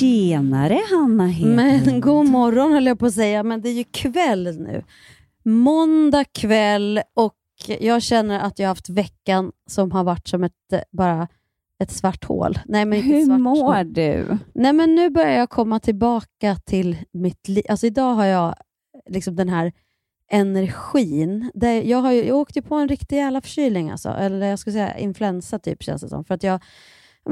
Tjenare 0.00 0.80
Hanna 0.90 1.26
Hedlund. 1.26 1.56
Men 1.86 2.00
god 2.00 2.28
morgon 2.28 2.72
höll 2.72 2.86
jag 2.86 2.98
på 2.98 3.06
att 3.06 3.14
säga, 3.14 3.42
men 3.42 3.62
det 3.62 3.68
är 3.68 3.72
ju 3.72 3.84
kväll 3.84 4.60
nu. 4.60 4.84
Måndag 5.44 6.24
kväll 6.24 7.00
och 7.14 7.34
jag 7.80 8.02
känner 8.02 8.40
att 8.40 8.58
jag 8.58 8.66
har 8.66 8.70
haft 8.70 8.88
veckan 8.88 9.52
som 9.66 9.92
har 9.92 10.04
varit 10.04 10.28
som 10.28 10.44
ett, 10.44 10.52
bara 10.92 11.28
ett 11.82 11.90
svart 11.90 12.24
hål. 12.24 12.58
Nej, 12.66 12.84
men 12.84 12.98
inte 12.98 13.08
Hur 13.08 13.24
svart 13.24 13.40
mår 13.40 13.74
hål. 13.74 13.92
du? 13.92 14.38
Nej, 14.54 14.72
men 14.72 14.94
nu 14.94 15.10
börjar 15.10 15.38
jag 15.38 15.50
komma 15.50 15.80
tillbaka 15.80 16.56
till 16.56 16.96
mitt 17.12 17.48
liv. 17.48 17.64
Alltså 17.68 17.86
idag 17.86 18.14
har 18.14 18.24
jag 18.24 18.54
liksom 19.08 19.36
den 19.36 19.48
här 19.48 19.72
energin. 20.30 21.50
Det, 21.54 21.82
jag, 21.82 21.98
har 21.98 22.12
ju, 22.12 22.24
jag 22.24 22.36
åkte 22.36 22.62
på 22.62 22.74
en 22.74 22.88
riktig 22.88 23.16
jävla 23.16 23.40
förkylning, 23.40 23.90
alltså. 23.90 24.08
eller 24.08 24.46
jag 24.46 24.58
skulle 24.58 24.74
säga 24.74 24.98
influensa 24.98 25.58
typ 25.58 25.82
känns 25.82 26.02
det 26.02 26.08
som. 26.08 26.24
För 26.24 26.34
att 26.34 26.42
jag, 26.42 26.60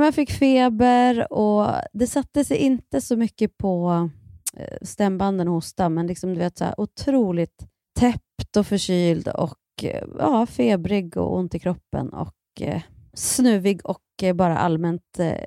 jag 0.03 0.14
fick 0.14 0.31
feber 0.31 1.33
och 1.33 1.67
det 1.92 2.06
satte 2.06 2.45
sig 2.45 2.56
inte 2.56 3.00
så 3.00 3.17
mycket 3.17 3.59
på 3.59 4.09
eh, 4.56 4.78
stämbanden 4.83 5.48
och 5.48 5.55
hosta, 5.55 5.89
men 5.89 6.06
liksom, 6.06 6.34
du 6.34 6.41
vet, 6.41 6.59
så 6.59 6.64
här, 6.64 6.81
otroligt 6.81 7.67
täppt 7.98 8.56
och 8.56 8.67
förkyld 8.67 9.28
och 9.28 9.59
eh, 9.83 10.05
ja, 10.19 10.47
febrig 10.47 11.17
och 11.17 11.36
ont 11.36 11.55
i 11.55 11.59
kroppen 11.59 12.09
och 12.09 12.34
eh, 12.61 12.83
snuvig 13.14 13.81
och 13.86 14.01
eh, 14.23 14.34
bara 14.34 14.59
allmänt 14.59 15.19
eh, 15.19 15.45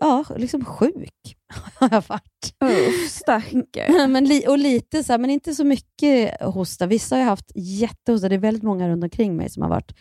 ja, 0.00 0.24
liksom 0.36 0.64
sjuk 0.64 1.36
har 1.74 1.88
jag 1.92 2.04
varit. 2.08 2.54
Uff, 2.64 3.10
stackare. 3.10 4.06
men 4.08 4.24
li- 4.24 4.46
och 4.48 4.58
lite 4.58 5.04
så 5.04 5.12
här, 5.12 5.18
men 5.18 5.30
inte 5.30 5.54
så 5.54 5.64
mycket 5.64 6.42
hosta. 6.42 6.86
Vissa 6.86 7.14
har 7.14 7.20
ju 7.20 7.28
haft 7.28 7.52
jättehosta. 7.54 8.28
Det 8.28 8.34
är 8.34 8.38
väldigt 8.38 8.62
många 8.62 8.88
runt 8.88 9.04
omkring 9.04 9.36
mig 9.36 9.50
som 9.50 9.62
har 9.62 9.70
varit 9.70 9.94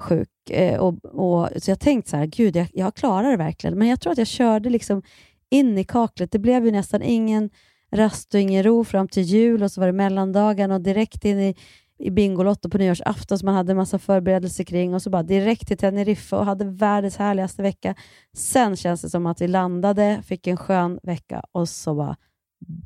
sjuk. 0.00 0.50
Eh, 0.50 0.80
och, 0.80 1.04
och, 1.04 1.48
så 1.56 1.70
jag 1.70 1.80
tänkte 1.80 2.10
så 2.10 2.16
här, 2.16 2.26
gud, 2.26 2.56
jag, 2.56 2.68
jag 2.72 2.94
klarar 2.94 3.30
det 3.30 3.36
verkligen. 3.36 3.78
Men 3.78 3.88
jag 3.88 4.00
tror 4.00 4.12
att 4.12 4.18
jag 4.18 4.26
körde 4.26 4.70
liksom 4.70 5.02
in 5.50 5.78
i 5.78 5.84
kaklet. 5.84 6.32
Det 6.32 6.38
blev 6.38 6.64
ju 6.64 6.70
nästan 6.70 7.02
ingen 7.02 7.50
rast 7.90 8.34
och 8.34 8.40
ingen 8.40 8.62
ro 8.62 8.84
fram 8.84 9.08
till 9.08 9.22
jul 9.22 9.62
och 9.62 9.72
så 9.72 9.80
var 9.80 9.86
det 9.86 9.92
mellandagen 9.92 10.70
och 10.70 10.80
direkt 10.80 11.24
in 11.24 11.40
i, 11.40 11.54
i 11.98 12.10
Bingolotto 12.10 12.70
på 12.70 12.78
nyårsafton 12.78 13.38
som 13.38 13.46
man 13.46 13.54
hade 13.54 13.72
en 13.72 13.76
massa 13.76 13.98
förberedelser 13.98 14.64
kring 14.64 14.94
och 14.94 15.02
så 15.02 15.10
bara 15.10 15.22
direkt 15.22 15.68
till 15.68 15.76
Teneriffa 15.78 16.38
och 16.38 16.44
hade 16.44 16.64
världens 16.64 17.16
härligaste 17.16 17.62
vecka. 17.62 17.94
Sen 18.32 18.76
känns 18.76 19.02
det 19.02 19.10
som 19.10 19.26
att 19.26 19.40
vi 19.40 19.48
landade, 19.48 20.22
fick 20.26 20.46
en 20.46 20.56
skön 20.56 21.00
vecka 21.02 21.42
och 21.52 21.68
så 21.68 21.94
bara 21.94 22.16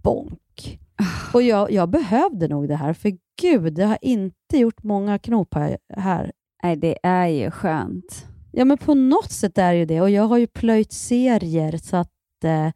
bonk. 0.02 0.80
Och 1.32 1.42
jag, 1.42 1.70
jag 1.70 1.88
behövde 1.88 2.48
nog 2.48 2.68
det 2.68 2.76
här, 2.76 2.92
för 2.92 3.12
gud, 3.40 3.78
jag 3.78 3.88
har 3.88 3.98
inte 4.02 4.58
gjort 4.58 4.82
många 4.82 5.18
knop 5.18 5.54
här. 5.54 5.78
här. 5.96 6.32
Nej, 6.64 6.76
det 6.76 6.98
är 7.02 7.26
ju 7.26 7.50
skönt. 7.50 8.26
Ja, 8.52 8.64
men 8.64 8.78
på 8.78 8.94
något 8.94 9.30
sätt 9.30 9.58
är 9.58 9.72
det 9.72 9.78
ju 9.78 9.84
det. 9.84 10.00
Och 10.00 10.10
jag 10.10 10.22
har 10.22 10.38
ju 10.38 10.46
plöjt 10.46 10.92
serier, 10.92 11.76
så 11.76 11.96
att 11.96 12.10
eh, 12.44 12.70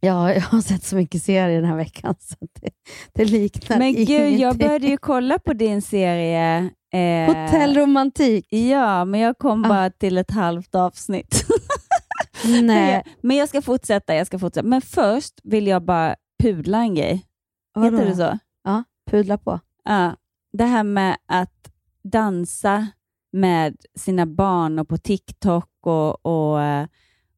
ja, 0.00 0.32
jag 0.34 0.40
har 0.40 0.60
sett 0.60 0.84
så 0.84 0.96
mycket 0.96 1.22
serier 1.22 1.60
den 1.60 1.70
här 1.70 1.76
veckan, 1.76 2.14
så 2.20 2.34
det, 2.60 2.70
det 3.14 3.24
liknar 3.24 3.78
Men 3.78 3.94
gud, 3.94 4.08
jag 4.10 4.28
ingenting. 4.30 4.66
började 4.66 4.86
ju 4.86 4.96
kolla 4.96 5.38
på 5.38 5.52
din 5.52 5.82
serie. 5.82 6.70
Eh, 6.92 7.26
Hotellromantik. 7.26 8.46
Ja, 8.52 9.04
men 9.04 9.20
jag 9.20 9.38
kom 9.38 9.64
Ah. 9.64 9.68
bara 9.68 9.90
till 9.90 10.18
ett 10.18 10.30
halvt 10.30 10.74
avsnitt. 10.74 11.44
Nej, 12.62 13.04
men 13.22 13.36
jag 13.36 13.48
ska 13.48 13.62
fortsätta, 13.62 14.14
jag 14.14 14.26
ska 14.26 14.38
fortsätta. 14.38 14.66
Men 14.68 14.80
först 14.80 15.34
vill 15.44 15.66
jag 15.66 15.84
bara 15.84 16.16
pudla 16.42 16.78
en 16.78 16.94
grej. 16.94 17.24
Heter 17.82 18.04
det 18.06 18.16
så? 18.16 18.38
Ja, 18.64 18.84
pudla 19.10 19.38
på. 19.38 19.60
Ja, 19.84 20.16
det 20.52 20.64
här 20.64 20.82
med 20.82 21.16
att 21.26 21.70
dansa 22.12 22.86
med 23.32 23.76
sina 23.94 24.26
barn 24.26 24.78
och 24.78 24.88
på 24.88 24.96
TikTok 24.96 25.70
och, 25.80 26.26
och 26.26 26.62
eh, 26.62 26.86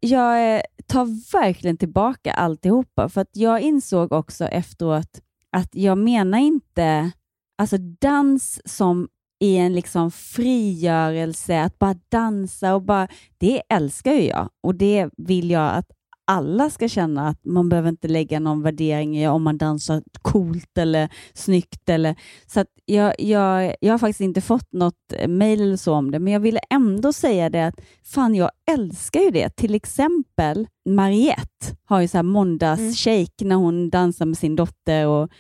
jag 0.00 0.56
eh, 0.56 0.62
tar 0.86 1.32
verkligen 1.32 1.76
tillbaka 1.76 2.32
alltihopa. 2.32 3.08
För 3.08 3.20
att 3.20 3.30
jag 3.32 3.60
insåg 3.60 4.12
också 4.12 4.44
efteråt 4.44 5.20
att 5.52 5.68
jag 5.72 5.98
menar 5.98 6.38
inte 6.38 7.10
alltså 7.58 7.76
dans 7.78 8.60
som 8.64 9.08
i 9.40 9.56
en 9.56 9.72
liksom 9.72 10.10
frigörelse, 10.10 11.60
att 11.60 11.78
bara 11.78 11.94
dansa 12.08 12.74
och 12.74 12.82
bara, 12.82 13.08
det 13.38 13.62
älskar 13.68 14.12
ju 14.12 14.22
jag. 14.22 14.48
Och 14.60 14.74
det 14.74 15.10
vill 15.16 15.50
jag 15.50 15.74
att 15.74 15.90
alla 16.30 16.70
ska 16.70 16.88
känna 16.88 17.28
att 17.28 17.44
man 17.44 17.68
behöver 17.68 17.88
inte 17.88 18.08
lägga 18.08 18.40
någon 18.40 18.62
värdering 18.62 19.18
i 19.18 19.28
om 19.28 19.42
man 19.42 19.58
dansar 19.58 20.02
coolt 20.22 20.78
eller 20.78 21.08
snyggt. 21.34 21.88
Eller, 21.88 22.16
så 22.46 22.64
jag, 22.84 23.14
jag, 23.18 23.74
jag 23.80 23.92
har 23.92 23.98
faktiskt 23.98 24.20
inte 24.20 24.40
fått 24.40 24.72
något 24.72 25.12
mejl 25.28 25.60
eller 25.60 25.76
så 25.76 25.94
om 25.94 26.10
det, 26.10 26.18
men 26.18 26.32
jag 26.32 26.40
ville 26.40 26.60
ändå 26.70 27.12
säga 27.12 27.50
det 27.50 27.66
att 27.66 27.80
fan, 28.04 28.34
jag 28.34 28.50
älskar 28.70 29.20
ju 29.20 29.30
det. 29.30 29.56
Till 29.56 29.74
exempel 29.74 30.66
Mariette 30.88 31.76
har 31.84 32.00
ju 32.00 32.08
så 32.08 32.18
här 32.18 32.22
måndagsshake 32.22 33.44
när 33.44 33.56
hon 33.56 33.90
dansar 33.90 34.26
med 34.26 34.38
sin 34.38 34.56
dotter 34.56 35.06
och 35.06 35.30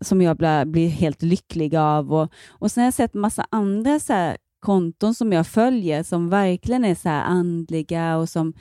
som 0.00 0.22
jag 0.22 0.36
blir, 0.36 0.64
blir 0.64 0.88
helt 0.88 1.22
lycklig 1.22 1.76
av. 1.76 2.14
Och, 2.14 2.32
och 2.48 2.70
sen 2.70 2.80
har 2.80 2.86
jag 2.86 2.94
sett 2.94 3.14
massa 3.14 3.46
andra 3.50 4.00
så 4.00 4.34
konton 4.60 5.14
som 5.14 5.32
jag 5.32 5.46
följer 5.46 6.02
som 6.02 6.28
verkligen 6.28 6.84
är 6.84 6.94
så 6.94 7.08
andliga 7.08 8.16
och 8.16 8.28
som 8.28 8.52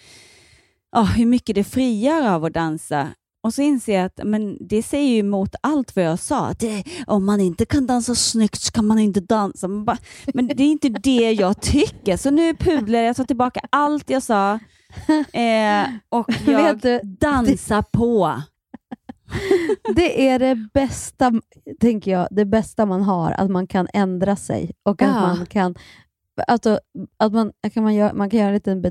ja, 0.94 1.04
hur 1.04 1.26
mycket 1.26 1.56
det 1.56 1.64
frigör 1.64 2.30
av 2.30 2.46
att 2.46 2.54
dansa. 2.54 3.08
Och 3.44 3.54
så 3.54 3.62
inser 3.62 3.96
jag 3.96 4.06
att 4.06 4.20
men 4.24 4.58
det 4.68 4.84
säger 4.84 5.10
ju 5.10 5.18
emot 5.20 5.56
allt 5.62 5.96
vad 5.96 6.06
jag 6.06 6.20
sa. 6.20 6.46
Att 6.48 6.60
det, 6.60 6.84
om 7.08 7.26
man 7.26 7.40
inte 7.42 7.66
kan 7.66 7.88
dansa 7.88 8.16
snyggt 8.16 8.62
så 8.62 8.72
kan 8.72 8.88
man 8.88 9.00
inte 9.00 9.20
dansa. 9.20 9.68
Men, 9.68 9.86
bara, 9.86 9.98
men 10.34 10.48
det 10.48 10.64
är 10.64 10.72
inte 10.72 10.90
det 10.90 11.32
jag 11.32 11.62
tycker. 11.62 12.18
Så 12.18 12.32
nu 12.32 12.56
pudlar 12.56 13.00
jag, 13.00 13.16
tar 13.16 13.24
tillbaka 13.24 13.60
allt 13.70 14.10
jag 14.10 14.24
sa 14.24 14.60
eh, 15.34 15.86
och 16.10 16.28
jag 16.48 16.80
du, 16.80 17.00
dansar 17.04 17.82
på. 17.82 18.42
Det 19.96 20.28
är 20.30 20.40
det 20.40 20.56
bästa, 20.74 21.32
tänker 21.80 22.12
jag, 22.12 22.28
det 22.32 22.46
bästa 22.46 22.86
man 22.86 23.02
har, 23.02 23.32
att 23.32 23.50
man 23.50 23.68
kan 23.68 23.88
ändra 23.94 24.36
sig 24.36 24.72
och 24.84 25.02
att 25.02 25.08
Ja. 25.08 25.22
man 25.36 25.46
kan 25.46 25.76
Alltså, 26.48 26.80
att 27.18 27.34
man, 27.34 27.52
kan 27.74 27.84
man, 27.84 27.96
göra, 27.96 28.14
man 28.14 28.30
kan 28.30 28.40
göra 28.40 28.48
en 28.48 28.54
liten 28.54 28.82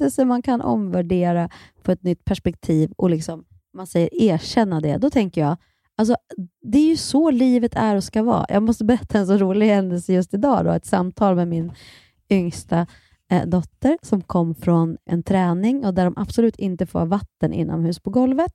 berättelse 0.00 0.24
man 0.24 0.42
kan 0.42 0.60
omvärdera 0.60 1.48
på 1.82 1.92
ett 1.92 2.02
nytt 2.02 2.24
perspektiv 2.24 2.92
och 2.96 3.10
liksom, 3.10 3.44
man 3.74 3.86
säger 3.86 4.22
erkänna 4.22 4.80
det. 4.80 4.98
Då 4.98 5.10
tänker 5.10 5.40
jag, 5.40 5.56
alltså, 5.96 6.16
det 6.62 6.78
är 6.78 6.88
ju 6.88 6.96
så 6.96 7.30
livet 7.30 7.74
är 7.74 7.96
och 7.96 8.04
ska 8.04 8.22
vara. 8.22 8.46
Jag 8.48 8.62
måste 8.62 8.84
berätta 8.84 9.18
en 9.18 9.26
så 9.26 9.36
rolig 9.36 9.68
händelse 9.68 10.12
just 10.12 10.34
idag. 10.34 10.64
Då, 10.64 10.72
ett 10.72 10.86
samtal 10.86 11.36
med 11.36 11.48
min 11.48 11.72
yngsta 12.30 12.86
eh, 13.30 13.46
dotter 13.46 13.98
som 14.02 14.22
kom 14.22 14.54
från 14.54 14.96
en 15.06 15.22
träning 15.22 15.84
och 15.84 15.94
där 15.94 16.04
de 16.04 16.14
absolut 16.16 16.56
inte 16.56 16.86
får 16.86 16.98
ha 16.98 17.06
vatten 17.06 17.52
inomhus 17.52 18.00
på 18.00 18.10
golvet. 18.10 18.52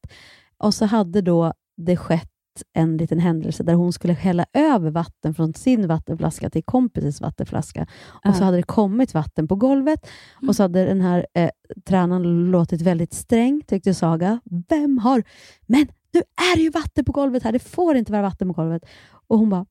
Och 0.57 0.73
så 0.73 0.85
hade 0.85 1.21
då 1.21 1.53
det 1.77 1.97
skett 1.97 2.34
en 2.73 2.97
liten 2.97 3.19
händelse 3.19 3.63
där 3.63 3.73
hon 3.73 3.93
skulle 3.93 4.13
hälla 4.13 4.45
över 4.53 4.91
vatten 4.91 5.33
från 5.33 5.53
sin 5.53 5.87
vattenflaska 5.87 6.49
till 6.49 6.63
kompisens 6.63 7.21
vattenflaska. 7.21 7.87
Och 8.25 8.35
så 8.35 8.41
Ja. 8.41 8.45
hade 8.45 8.57
det 8.57 8.63
kommit 8.63 9.13
vatten 9.13 9.47
på 9.47 9.55
golvet 9.55 10.07
och 10.47 10.55
så 10.55 10.63
hade 10.63 10.85
den 10.85 11.01
här 11.01 11.25
eh, 11.33 11.49
tränaren 11.85 12.51
låtit 12.51 12.81
väldigt 12.81 13.13
sträng, 13.13 13.61
tyckte 13.67 13.93
Saga. 13.93 14.39
Vem 14.69 14.97
har... 14.97 15.23
Men 15.65 15.87
nu 16.13 16.19
är 16.51 16.55
det 16.55 16.61
ju 16.61 16.69
vatten 16.69 17.05
på 17.05 17.11
golvet 17.11 17.43
här, 17.43 17.51
det 17.51 17.59
får 17.59 17.95
inte 17.95 18.11
vara 18.11 18.21
vatten 18.21 18.47
på 18.47 18.53
golvet. 18.53 18.85
Och 19.27 19.39
hon 19.39 19.49
bara, 19.49 19.65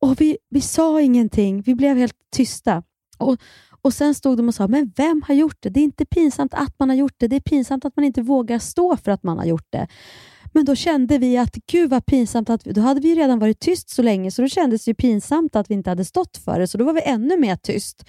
Åh, 0.00 0.14
vi, 0.18 0.38
vi 0.50 0.60
sa 0.60 1.00
ingenting, 1.00 1.62
vi 1.62 1.74
blev 1.74 1.96
helt 1.96 2.16
tysta. 2.36 2.82
Och, 3.18 3.36
och 3.82 3.94
Sen 3.94 4.14
stod 4.14 4.36
de 4.36 4.48
och 4.48 4.54
sa, 4.54 4.68
men 4.68 4.92
vem 4.96 5.22
har 5.28 5.34
gjort 5.34 5.56
det? 5.60 5.68
Det 5.70 5.80
är 5.80 5.84
inte 5.84 6.04
pinsamt 6.04 6.54
att 6.54 6.78
man 6.78 6.88
har 6.88 6.96
gjort 6.96 7.14
det, 7.16 7.28
det 7.28 7.36
är 7.36 7.40
pinsamt 7.40 7.84
att 7.84 7.96
man 7.96 8.04
inte 8.04 8.22
vågar 8.22 8.58
stå 8.58 8.96
för 8.96 9.10
att 9.10 9.22
man 9.22 9.38
har 9.38 9.44
gjort 9.44 9.66
det. 9.70 9.86
Men 10.52 10.64
då 10.64 10.74
kände 10.74 11.18
vi 11.18 11.38
att 11.38 11.54
gud 11.54 11.90
vad 11.90 12.06
pinsamt, 12.06 12.50
att 12.50 12.64
då 12.64 12.80
hade 12.80 13.00
vi 13.00 13.14
redan 13.14 13.38
varit 13.38 13.60
tyst 13.60 13.90
så 13.90 14.02
länge 14.02 14.30
så 14.30 14.42
då 14.42 14.48
kändes 14.48 14.84
det 14.84 14.94
pinsamt 14.94 15.56
att 15.56 15.70
vi 15.70 15.74
inte 15.74 15.90
hade 15.90 16.04
stått 16.04 16.36
för 16.36 16.58
det, 16.58 16.66
så 16.66 16.78
då 16.78 16.84
var 16.84 16.92
vi 16.92 17.02
ännu 17.04 17.36
mer 17.36 17.56
tyst. 17.56 18.04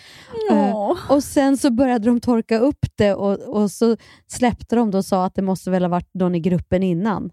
Eh, 0.51 0.91
och 1.09 1.23
Sen 1.23 1.57
så 1.57 1.71
började 1.71 2.05
de 2.05 2.19
torka 2.19 2.59
upp 2.59 2.85
det 2.95 3.13
och, 3.13 3.39
och 3.39 3.71
så 3.71 3.97
släppte 4.27 4.75
de 4.75 4.95
och 4.95 5.05
sa 5.05 5.25
att 5.25 5.35
det 5.35 5.41
måste 5.41 5.71
väl 5.71 5.83
ha 5.83 5.89
varit 5.89 6.13
någon 6.13 6.35
i 6.35 6.39
gruppen 6.39 6.83
innan. 6.83 7.31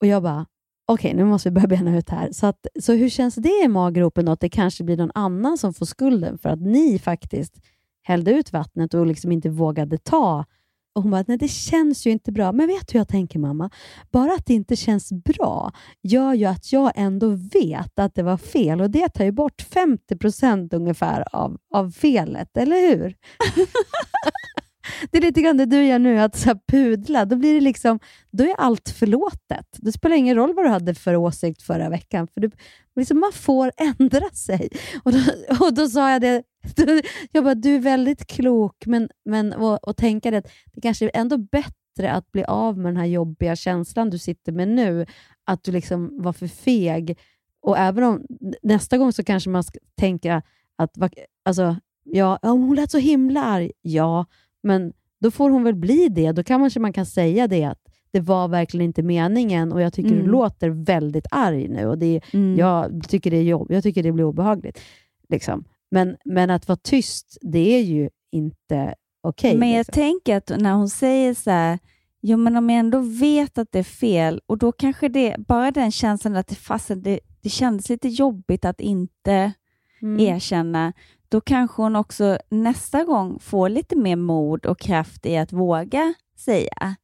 Och 0.00 0.06
jag 0.06 0.22
bara, 0.22 0.46
okej 0.86 1.14
nu 1.14 1.24
måste 1.24 1.48
vi 1.48 1.54
börja 1.54 1.66
bena 1.66 1.98
ut 1.98 2.10
här. 2.10 2.32
Så, 2.32 2.46
att, 2.46 2.66
så 2.80 2.92
hur 2.92 3.08
känns 3.08 3.34
det 3.34 3.64
i 3.64 3.68
maggropen 3.68 4.24
då, 4.24 4.32
att 4.32 4.40
det 4.40 4.48
kanske 4.48 4.84
blir 4.84 4.96
någon 4.96 5.10
annan 5.14 5.58
som 5.58 5.74
får 5.74 5.86
skulden 5.86 6.38
för 6.38 6.48
att 6.48 6.60
ni 6.60 6.98
faktiskt 6.98 7.54
hällde 8.02 8.30
ut 8.30 8.52
vattnet 8.52 8.94
och 8.94 9.06
liksom 9.06 9.32
inte 9.32 9.50
vågade 9.50 9.98
ta 9.98 10.44
och 10.94 11.02
hon 11.02 11.10
bara, 11.10 11.24
nej 11.28 11.38
det 11.38 11.48
känns 11.48 12.06
ju 12.06 12.10
inte 12.10 12.32
bra. 12.32 12.52
Men 12.52 12.66
vet 12.66 12.88
du 12.88 12.92
hur 12.92 13.00
jag 13.00 13.08
tänker 13.08 13.38
mamma? 13.38 13.70
Bara 14.12 14.32
att 14.32 14.46
det 14.46 14.54
inte 14.54 14.76
känns 14.76 15.12
bra 15.12 15.72
gör 16.02 16.34
ju 16.34 16.44
att 16.44 16.72
jag 16.72 16.92
ändå 16.94 17.28
vet 17.30 17.98
att 17.98 18.14
det 18.14 18.22
var 18.22 18.36
fel 18.36 18.80
och 18.80 18.90
det 18.90 19.08
tar 19.08 19.24
ju 19.24 19.32
bort 19.32 19.62
50 19.62 20.16
procent 20.16 20.74
ungefär 20.74 21.24
av, 21.36 21.58
av 21.74 21.90
felet, 21.90 22.56
eller 22.56 22.76
hur? 22.88 23.16
det 25.10 25.18
är 25.18 25.22
lite 25.22 25.42
grann 25.42 25.56
det 25.56 25.66
du 25.66 25.84
gör 25.84 25.98
nu, 25.98 26.18
att 26.18 26.36
så 26.36 26.48
här 26.48 26.60
pudla. 26.68 27.24
Då, 27.24 27.36
blir 27.36 27.54
det 27.54 27.60
liksom, 27.60 27.98
då 28.30 28.44
är 28.44 28.54
allt 28.58 28.88
förlåtet. 28.88 29.66
Det 29.72 29.92
spelar 29.92 30.16
ingen 30.16 30.36
roll 30.36 30.54
vad 30.54 30.64
du 30.64 30.68
hade 30.68 30.94
för 30.94 31.16
åsikt 31.16 31.62
förra 31.62 31.88
veckan. 31.88 32.28
För 32.34 32.40
du, 32.40 32.50
liksom 32.96 33.20
man 33.20 33.32
får 33.32 33.72
ändra 33.76 34.30
sig. 34.30 34.68
Och 35.04 35.12
då, 35.12 35.18
och 35.60 35.74
då 35.74 35.88
sa 35.88 36.10
jag 36.10 36.20
det, 36.20 36.42
jag 37.32 37.44
bara, 37.44 37.54
du 37.54 37.74
är 37.74 37.80
väldigt 37.80 38.26
klok, 38.26 38.86
men, 38.86 39.08
men 39.24 39.52
och, 39.52 39.88
och 39.88 39.96
tänka 39.96 40.30
det, 40.30 40.42
det 40.72 40.80
kanske 40.80 41.04
är 41.04 41.10
ändå 41.14 41.38
bättre 41.38 42.12
att 42.12 42.32
bli 42.32 42.44
av 42.44 42.78
med 42.78 42.86
den 42.86 42.96
här 42.96 43.06
jobbiga 43.06 43.56
känslan 43.56 44.10
du 44.10 44.18
sitter 44.18 44.52
med 44.52 44.68
nu, 44.68 45.06
att 45.44 45.64
du 45.64 45.72
liksom 45.72 46.22
var 46.22 46.32
för 46.32 46.46
feg. 46.46 47.18
Och 47.62 47.78
även 47.78 48.04
om 48.04 48.26
nästa 48.62 48.98
gång 48.98 49.12
så 49.12 49.24
kanske 49.24 49.50
man 49.50 49.64
ska 49.64 49.78
tänka 49.98 50.42
att 50.76 50.90
alltså, 51.44 51.76
ja, 52.02 52.38
hon 52.42 52.76
lät 52.76 52.90
så 52.90 52.98
himla 52.98 53.44
arg. 53.44 53.72
Ja, 53.82 54.26
men 54.64 54.92
då 55.20 55.30
får 55.30 55.50
hon 55.50 55.64
väl 55.64 55.74
bli 55.74 56.08
det. 56.08 56.32
Då 56.32 56.42
kanske 56.42 56.80
man 56.80 56.92
kan 56.92 57.06
säga 57.06 57.48
det 57.48 57.64
att 57.64 57.78
det 58.10 58.20
var 58.20 58.48
verkligen 58.48 58.84
inte 58.84 59.02
meningen 59.02 59.72
och 59.72 59.80
jag 59.80 59.92
tycker 59.92 60.10
mm. 60.10 60.24
du 60.24 60.30
låter 60.30 60.68
väldigt 60.70 61.26
arg 61.30 61.68
nu 61.68 61.86
och 61.86 61.98
det, 61.98 62.20
mm. 62.32 62.56
jag, 62.58 63.02
tycker 63.08 63.30
det 63.30 63.36
är 63.36 63.42
jobb, 63.42 63.66
jag 63.70 63.82
tycker 63.82 64.02
det 64.02 64.12
blir 64.12 64.24
obehagligt. 64.24 64.80
Liksom. 65.28 65.64
Men, 65.90 66.16
men 66.24 66.50
att 66.50 66.68
vara 66.68 66.78
tyst, 66.82 67.38
det 67.40 67.74
är 67.74 67.82
ju 67.82 68.10
inte 68.32 68.94
okej. 69.20 69.48
Okay, 69.48 69.58
men 69.58 69.70
jag 69.70 69.78
liksom. 69.78 69.92
tänker 69.92 70.36
att 70.36 70.52
när 70.58 70.74
hon 70.74 70.88
säger 70.88 71.34
så 71.34 71.50
här, 71.50 71.78
jo 72.20 72.36
men 72.36 72.56
om 72.56 72.70
jag 72.70 72.78
ändå 72.78 72.98
vet 72.98 73.58
att 73.58 73.72
det 73.72 73.78
är 73.78 73.82
fel 73.82 74.40
och 74.46 74.58
då 74.58 74.72
kanske 74.72 75.08
det, 75.08 75.36
bara 75.38 75.70
den 75.70 75.90
känslan 75.90 76.36
att 76.36 76.46
det, 76.46 76.54
fastän 76.54 77.02
det, 77.02 77.20
det 77.42 77.48
kändes 77.48 77.88
lite 77.88 78.08
jobbigt 78.08 78.64
att 78.64 78.80
inte 78.80 79.52
mm. 80.02 80.20
erkänna, 80.20 80.92
då 81.28 81.40
kanske 81.40 81.82
hon 81.82 81.96
också 81.96 82.38
nästa 82.50 83.04
gång 83.04 83.38
får 83.40 83.68
lite 83.68 83.96
mer 83.96 84.16
mod 84.16 84.66
och 84.66 84.78
kraft 84.78 85.26
i 85.26 85.36
att 85.36 85.52
våga 85.52 86.14
säga. 86.38 86.96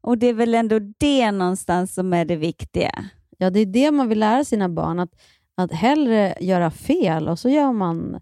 Och 0.00 0.18
det 0.18 0.26
är 0.26 0.34
väl 0.34 0.54
ändå 0.54 0.78
det 0.98 1.32
någonstans 1.32 1.94
som 1.94 2.12
är 2.12 2.24
det 2.24 2.36
viktiga. 2.36 3.04
Ja, 3.38 3.50
det 3.50 3.60
är 3.60 3.66
det 3.66 3.90
man 3.90 4.08
vill 4.08 4.18
lära 4.18 4.44
sina 4.44 4.68
barn, 4.68 4.98
att, 5.00 5.10
att 5.54 5.72
hellre 5.72 6.34
göra 6.40 6.70
fel 6.70 7.28
och 7.28 7.38
så 7.38 7.48
gör 7.48 7.72
man 7.72 8.20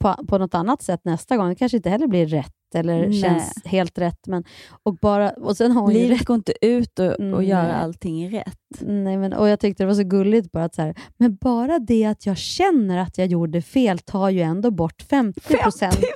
på, 0.00 0.14
på 0.28 0.38
något 0.38 0.54
annat 0.54 0.82
sätt 0.82 1.00
nästa 1.04 1.36
gång. 1.36 1.48
Det 1.48 1.54
kanske 1.54 1.76
inte 1.76 1.90
heller 1.90 2.06
blir 2.06 2.26
rätt 2.26 2.54
eller 2.74 3.08
Nej. 3.08 3.20
känns 3.20 3.52
helt 3.64 3.98
rätt. 3.98 4.26
Men, 4.26 4.44
och 4.82 4.94
bara, 4.94 5.30
och 5.30 5.56
sen 5.56 5.72
har 5.72 5.92
Livet 5.92 6.20
rätt. 6.20 6.26
går 6.26 6.36
inte 6.36 6.66
ut 6.66 6.98
och, 6.98 7.06
och 7.06 7.20
mm. 7.20 7.44
gör 7.44 7.68
allting 7.68 8.30
rätt. 8.30 8.58
Nej, 8.80 9.16
men, 9.16 9.32
och 9.32 9.48
Jag 9.48 9.60
tyckte 9.60 9.82
det 9.82 9.86
var 9.86 9.94
så 9.94 10.04
gulligt 10.04 10.52
bara 10.52 10.64
att 10.64 10.74
så 10.74 10.82
här, 10.82 10.94
men 11.16 11.36
bara 11.36 11.78
det 11.78 12.04
att 12.04 12.26
jag 12.26 12.36
känner 12.36 12.98
att 12.98 13.18
jag 13.18 13.26
gjorde 13.26 13.62
fel 13.62 13.98
tar 13.98 14.30
ju 14.30 14.40
ändå 14.40 14.70
bort 14.70 15.02
50 15.02 15.40
procent. 15.40 15.94
50 15.94 16.10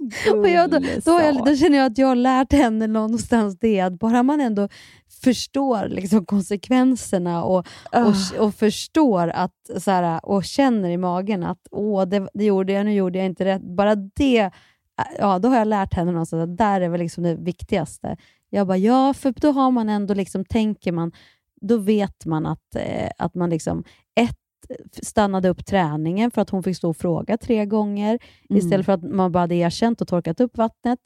och 0.34 0.48
jag, 0.48 0.70
då, 0.70 0.78
då, 1.04 1.20
jag, 1.20 1.44
då, 1.44 1.56
känner 1.56 1.78
jag 1.78 1.86
att 1.86 1.98
jag 1.98 2.06
har 2.06 2.14
lärt 2.14 2.52
henne 2.52 2.86
någonstans 2.86 3.58
det, 3.58 3.80
att 3.80 3.98
bara 3.98 4.22
man 4.22 4.40
ändå 4.40 4.68
förstår 5.24 5.88
liksom 5.88 6.26
konsekvenserna 6.26 7.44
och, 7.44 7.58
och, 7.58 7.66
ah. 7.92 8.14
och, 8.38 8.54
förstår 8.54 9.28
att, 9.28 9.54
så 9.78 9.90
här, 9.90 10.26
och 10.26 10.44
känner 10.44 10.90
i 10.90 10.96
magen 10.96 11.44
att 11.44 11.60
åh, 11.70 12.04
det, 12.04 12.28
det 12.34 12.44
gjorde 12.44 12.72
jag, 12.72 12.86
nu 12.86 12.94
gjorde 12.94 13.18
jag 13.18 13.26
inte 13.26 13.44
rätt. 13.44 13.62
Bara 13.62 13.94
det 13.94 14.50
ja, 15.18 15.38
då 15.38 15.48
har 15.48 15.56
jag 15.56 15.68
lärt 15.68 15.94
henne 15.94 16.12
någonstans 16.12 16.42
att 16.42 16.56
där 16.56 16.80
är 16.80 16.88
väl 16.88 17.00
liksom 17.00 17.24
det 17.24 17.34
viktigaste. 17.34 18.16
Jag 18.50 18.66
bara, 18.66 18.78
ja, 18.78 19.14
för 19.14 19.34
då 19.36 19.52
har 19.52 19.70
man 19.70 19.88
ändå, 19.88 20.14
liksom, 20.14 20.44
tänker 20.44 20.92
man, 20.92 21.12
då 21.60 21.76
vet 21.76 22.26
man 22.26 22.46
att, 22.46 22.76
eh, 22.76 23.10
att 23.18 23.34
man 23.34 23.50
liksom, 23.50 23.84
ett, 24.20 24.36
stannade 25.02 25.48
upp 25.48 25.66
träningen 25.66 26.30
för 26.30 26.42
att 26.42 26.50
hon 26.50 26.62
fick 26.62 26.76
stå 26.76 26.90
och 26.90 26.96
fråga 26.96 27.36
tre 27.36 27.66
gånger 27.66 28.18
mm. 28.50 28.58
istället 28.58 28.86
för 28.86 28.92
att 28.92 29.02
man 29.02 29.32
bara 29.32 29.40
hade 29.40 29.54
erkänt 29.54 30.00
och 30.00 30.08
torkat 30.08 30.40
upp 30.40 30.58
vattnet. 30.58 30.98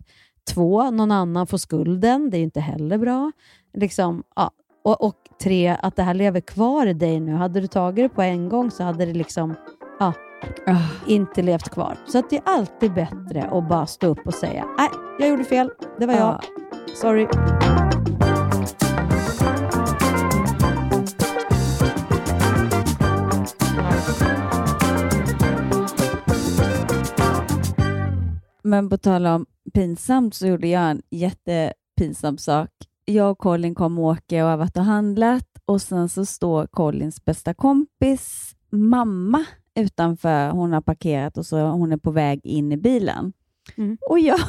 Två, 0.54 0.90
någon 0.90 1.10
annan 1.10 1.46
får 1.46 1.58
skulden. 1.58 2.30
Det 2.30 2.38
är 2.38 2.42
inte 2.42 2.60
heller 2.60 2.98
bra. 2.98 3.32
Liksom, 3.74 4.22
ja. 4.36 4.50
och, 4.84 5.04
och 5.04 5.16
tre, 5.42 5.76
att 5.82 5.96
det 5.96 6.02
här 6.02 6.14
lever 6.14 6.40
kvar 6.40 6.86
i 6.86 6.92
dig 6.92 7.20
nu. 7.20 7.32
Hade 7.32 7.60
du 7.60 7.66
tagit 7.66 8.04
det 8.04 8.14
på 8.14 8.22
en 8.22 8.48
gång 8.48 8.70
så 8.70 8.82
hade 8.84 9.06
det 9.06 9.14
liksom 9.14 9.54
ja, 9.98 10.12
oh. 10.66 10.92
inte 11.06 11.42
levt 11.42 11.68
kvar. 11.70 11.96
Så 12.06 12.18
att 12.18 12.30
det 12.30 12.36
är 12.36 12.42
alltid 12.44 12.94
bättre 12.94 13.42
att 13.42 13.68
bara 13.68 13.86
stå 13.86 14.06
upp 14.06 14.26
och 14.26 14.34
säga 14.34 14.66
nej, 14.78 14.88
jag 15.18 15.28
gjorde 15.28 15.44
fel. 15.44 15.70
Det 15.98 16.06
var 16.06 16.14
oh. 16.14 16.18
jag. 16.18 16.40
Sorry. 16.96 17.28
Men 28.62 28.90
på 28.90 28.96
tal 28.96 29.26
om 29.26 29.46
pinsamt 29.74 30.34
så 30.34 30.46
gjorde 30.46 30.68
jag 30.68 30.90
en 30.90 31.02
jättepinsam 31.10 32.38
sak. 32.38 32.70
Jag 33.04 33.30
och 33.30 33.38
Colin 33.38 33.74
kom 33.74 33.98
och 33.98 34.04
åker 34.04 34.42
och 34.42 34.50
har 34.50 34.56
varit 34.56 34.76
och 34.76 34.84
handlat 34.84 35.48
och 35.64 35.82
sen 35.82 36.08
så 36.08 36.26
står 36.26 36.66
Collins 36.66 37.24
bästa 37.24 37.54
kompis 37.54 38.54
mamma 38.70 39.44
utanför. 39.74 40.50
Hon 40.50 40.72
har 40.72 40.80
parkerat 40.80 41.38
och 41.38 41.46
så 41.46 41.60
hon 41.60 41.92
är 41.92 41.96
på 41.96 42.10
väg 42.10 42.40
in 42.46 42.72
i 42.72 42.76
bilen. 42.76 43.32
Mm. 43.76 43.98
Och 44.10 44.18
jag 44.18 44.40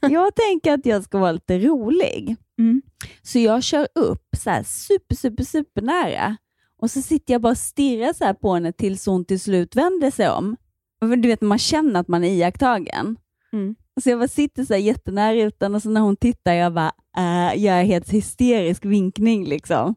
Jag 0.00 0.34
tänker 0.34 0.72
att 0.72 0.86
jag 0.86 1.04
ska 1.04 1.18
vara 1.18 1.32
lite 1.32 1.58
rolig. 1.58 2.36
Mm. 2.58 2.82
Så 3.22 3.38
jag 3.38 3.62
kör 3.62 3.88
upp 3.94 4.28
så 4.36 4.50
här 4.50 4.62
super, 4.62 5.16
super, 5.16 5.44
super 5.44 5.82
nära 5.82 6.36
och 6.78 6.90
så 6.90 7.02
sitter 7.02 7.34
jag 7.34 7.40
bara 7.40 7.50
och 7.50 7.58
stirrar 7.58 8.12
så 8.12 8.34
på 8.34 8.54
henne 8.54 8.72
tills 8.72 9.06
hon 9.06 9.24
till 9.24 9.40
slut 9.40 9.76
vänder 9.76 10.10
sig 10.10 10.30
om. 10.30 10.56
Du 11.00 11.28
vet, 11.28 11.40
man 11.40 11.58
känner 11.58 12.00
att 12.00 12.08
man 12.08 12.24
är 12.24 12.28
iakttagen. 12.28 13.16
Mm. 13.52 13.76
Så 14.00 14.10
jag 14.10 14.18
bara 14.18 14.28
sitter 14.28 14.64
så 14.64 14.72
här 14.72 14.80
jättenära 14.80 15.34
rutan 15.34 15.74
och 15.74 15.82
så 15.82 15.90
när 15.90 16.00
hon 16.00 16.16
tittar, 16.16 16.52
jag 16.52 16.74
bara 16.74 16.92
äh, 17.16 17.62
gör 17.62 17.82
helt 17.82 18.10
hysterisk 18.10 18.84
vinkning. 18.84 19.46
liksom. 19.46 19.94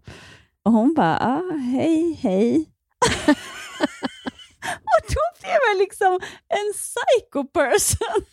Och 0.63 0.71
hon 0.71 0.93
bara, 0.93 1.19
ah, 1.19 1.51
hej, 1.57 2.13
hej. 2.21 2.65
och 4.91 5.01
då 5.07 5.23
blev 5.41 5.57
jag 5.69 5.77
liksom 5.77 6.19
en 6.47 6.73
psycho 6.73 7.43
person. 7.43 8.25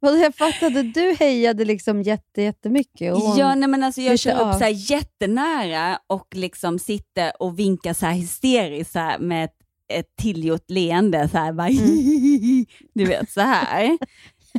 jag 0.22 0.34
fattade, 0.34 0.82
du 0.82 1.16
hejade 1.20 1.64
liksom 1.64 2.02
jätte, 2.02 2.42
jättemycket. 2.42 3.14
Och 3.14 3.34
ja, 3.36 3.54
nej, 3.54 3.68
men 3.68 3.84
alltså 3.84 4.00
jag 4.00 4.18
kör 4.18 4.32
upp 4.32 4.54
så 4.54 4.64
här 4.64 4.90
jättenära 4.90 5.98
och 6.06 6.26
liksom 6.34 6.78
sitter 6.78 7.42
och 7.42 7.58
vinkar 7.58 7.92
så 7.92 8.06
här 8.06 8.12
hysteriskt 8.12 8.92
så 8.92 8.98
här 8.98 9.18
med 9.18 9.44
ett, 9.44 9.56
ett 9.92 10.16
tillgjort 10.22 10.70
leende. 10.70 11.28
Så 11.28 11.38
här, 11.38 11.52
bara, 11.52 11.68
mm. 11.68 12.64
Du 12.94 13.04
vet, 13.04 13.30
så 13.30 13.40
här. 13.40 13.98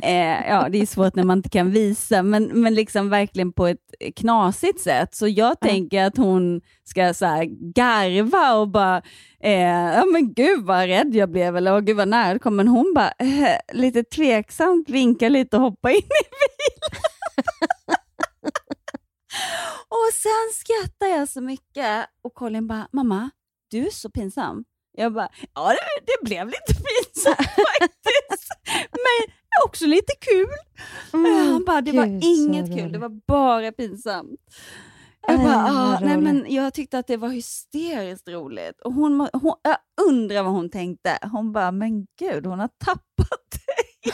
Eh, 0.02 0.48
ja, 0.48 0.68
det 0.68 0.78
är 0.78 0.86
svårt 0.86 1.14
när 1.14 1.24
man 1.24 1.38
inte 1.38 1.48
kan 1.48 1.70
visa, 1.70 2.22
men, 2.22 2.44
men 2.44 2.74
liksom 2.74 3.08
verkligen 3.08 3.52
på 3.52 3.66
ett 3.66 3.94
knasigt 4.16 4.80
sätt. 4.80 5.14
Så 5.14 5.28
jag 5.28 5.60
tänker 5.60 6.04
att 6.04 6.16
hon 6.16 6.60
ska 6.84 7.14
så 7.14 7.42
garva 7.74 8.54
och 8.54 8.68
bara, 8.68 9.02
eh, 9.40 9.94
ja 9.94 10.04
men 10.12 10.34
gud 10.34 10.64
vad 10.64 10.86
rädd 10.86 11.14
jag 11.14 11.30
blev, 11.30 11.56
eller 11.56 11.80
gud 11.80 11.96
vad 11.96 12.08
nära 12.08 12.32
det 12.32 12.38
kom. 12.38 12.56
Men 12.56 12.68
hon 12.68 12.92
bara 12.94 13.12
eh, 13.18 13.58
lite 13.72 14.02
tveksamt 14.04 14.88
vinkar 14.88 15.30
lite 15.30 15.56
och 15.56 15.62
hoppar 15.62 15.90
in 15.90 15.96
i 15.96 16.00
bilen. 16.00 17.02
och 19.88 20.12
sen 20.14 20.52
skrattar 20.54 21.06
jag 21.06 21.28
så 21.28 21.40
mycket 21.40 22.06
och 22.22 22.34
Colin 22.34 22.66
bara, 22.66 22.88
mamma, 22.92 23.30
du 23.70 23.86
är 23.86 23.90
så 23.90 24.10
pinsam. 24.10 24.64
Jag 24.98 25.12
bara, 25.12 25.28
ja 25.54 25.68
det, 25.68 26.06
det 26.06 26.24
blev 26.24 26.46
lite 26.46 26.74
pinsamt 26.74 27.36
faktiskt. 27.80 28.50
Men 28.90 29.35
också 29.66 29.86
lite 29.86 30.12
kul. 30.20 30.48
Mm, 31.12 31.52
Han 31.52 31.64
bara, 31.64 31.80
det 31.80 31.92
var 31.92 32.06
inget 32.22 32.66
kul, 32.78 32.92
det 32.92 32.98
var 32.98 33.20
bara 33.26 33.72
pinsamt. 33.72 34.40
Jag, 35.28 35.38
bara, 35.40 35.64
ah, 35.66 35.98
nej, 36.00 36.16
men 36.16 36.46
jag 36.48 36.74
tyckte 36.74 36.98
att 36.98 37.06
det 37.06 37.16
var 37.16 37.28
hysteriskt 37.28 38.28
roligt. 38.28 38.80
Och 38.80 38.92
hon, 38.92 39.28
hon, 39.32 39.54
jag 39.62 39.76
undrar 40.08 40.42
vad 40.42 40.52
hon 40.52 40.70
tänkte. 40.70 41.18
Hon 41.22 41.52
bara, 41.52 41.72
men 41.72 42.06
gud, 42.18 42.46
hon 42.46 42.58
har 42.58 42.68
tappat 42.84 43.50
dig. 43.50 44.12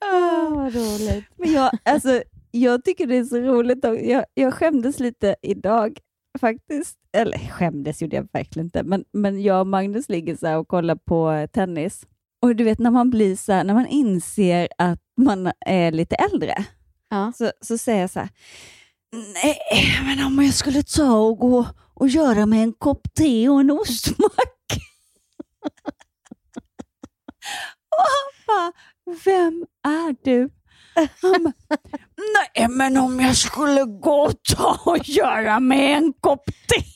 Ah, 0.00 0.48
vad 0.50 0.74
roligt. 0.74 1.24
Men 1.36 1.52
jag, 1.52 1.70
alltså, 1.82 2.22
jag 2.50 2.84
tycker 2.84 3.06
det 3.06 3.16
är 3.16 3.24
så 3.24 3.40
roligt. 3.40 3.78
Jag, 3.84 4.24
jag 4.34 4.54
skämdes 4.54 4.98
lite 5.00 5.36
idag 5.42 5.98
faktiskt. 6.40 6.98
Eller 7.16 7.38
skämdes 7.38 8.02
gjorde 8.02 8.16
jag 8.16 8.28
verkligen 8.32 8.66
inte, 8.66 8.82
men, 8.82 9.04
men 9.12 9.42
jag 9.42 9.60
och 9.60 9.66
Magnus 9.66 10.08
ligger 10.08 10.36
så 10.36 10.56
och 10.58 10.68
kollar 10.68 10.96
på 10.96 11.48
tennis. 11.52 12.06
Och 12.42 12.56
du 12.56 12.64
vet 12.64 12.78
när 12.78 12.90
man 12.90 13.10
blir 13.10 13.36
så 13.36 13.52
här, 13.52 13.64
när 13.64 13.74
man 13.74 13.86
inser 13.86 14.68
att 14.78 15.00
man 15.16 15.52
är 15.66 15.92
lite 15.92 16.14
äldre, 16.14 16.64
Ja. 17.08 17.32
så, 17.38 17.52
så 17.60 17.78
säger 17.78 18.00
jag 18.00 18.10
så 18.10 18.20
här, 18.20 18.28
nej, 19.12 19.58
men 20.02 20.26
om 20.26 20.44
jag 20.44 20.54
skulle 20.54 20.82
ta 20.82 21.18
och 21.18 21.38
gå 21.38 21.66
och 21.94 22.08
göra 22.08 22.46
med 22.46 22.62
en 22.62 22.72
kopp 22.72 23.14
te 23.14 23.48
och 23.48 23.60
en 23.60 23.70
ostmack. 23.70 24.20
och 27.96 28.06
han 28.14 28.46
bara, 28.46 28.72
vem 29.24 29.66
är 29.84 30.16
du? 30.24 30.50
Han 31.22 31.44
bara, 31.44 31.78
nej 32.56 32.68
men 32.68 32.96
om 32.96 33.20
jag 33.20 33.36
skulle 33.36 33.84
gå 33.84 34.20
och 34.20 34.42
ta 34.56 34.78
och 34.86 35.08
göra 35.08 35.60
med 35.60 35.96
en 35.98 36.12
kopp 36.20 36.44
te 36.46 36.95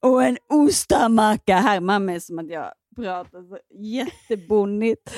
och 0.00 0.24
en 0.24 0.36
ostamacka, 0.48 1.56
härmar 1.56 1.98
mig 1.98 2.20
som 2.20 2.38
att 2.38 2.50
jag 2.50 2.72
pratar 2.96 3.42
så 3.48 3.58
jättebonnigt. 3.84 5.10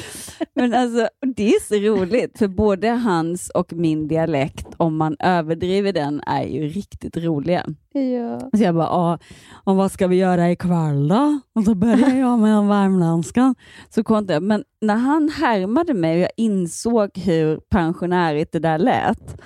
Men 0.54 0.74
alltså, 0.74 1.08
det 1.36 1.48
är 1.48 1.60
så 1.60 1.74
roligt, 1.74 2.38
för 2.38 2.48
både 2.48 2.88
hans 2.88 3.50
och 3.50 3.72
min 3.72 4.08
dialekt, 4.08 4.66
om 4.76 4.96
man 4.96 5.16
överdriver 5.18 5.92
den, 5.92 6.20
är 6.26 6.44
ju 6.44 6.68
riktigt 6.68 7.16
roliga. 7.16 7.66
Ja. 7.92 8.40
Så 8.56 8.62
jag 8.62 8.74
bara, 8.74 8.84
"Ja, 8.86 9.18
och 9.64 9.76
vad 9.76 9.92
ska 9.92 10.06
vi 10.06 10.16
göra 10.16 10.50
ikväll 10.50 11.08
då? 11.08 11.40
Och 11.54 11.64
så 11.64 11.74
började 11.74 12.16
jag 12.18 12.38
med 12.38 12.50
den 12.52 12.68
värmländska. 12.68 13.54
Så 13.90 14.04
kontra. 14.04 14.40
Men 14.40 14.64
när 14.80 14.96
han 14.96 15.28
härmade 15.28 15.94
mig 15.94 16.14
och 16.14 16.20
jag 16.22 16.30
insåg 16.36 17.18
hur 17.18 17.56
pensionärigt 17.56 18.52
det 18.52 18.58
där 18.58 18.78
lät, 18.78 19.40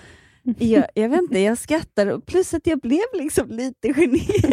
jag, 0.58 0.86
jag 0.94 1.08
vet 1.08 1.22
inte, 1.22 1.38
jag 1.38 1.58
skrattade 1.58 2.14
och 2.14 2.26
plus 2.26 2.54
att 2.54 2.66
jag 2.66 2.80
blev 2.80 3.04
liksom 3.14 3.48
lite 3.48 3.94
generad. 3.94 4.52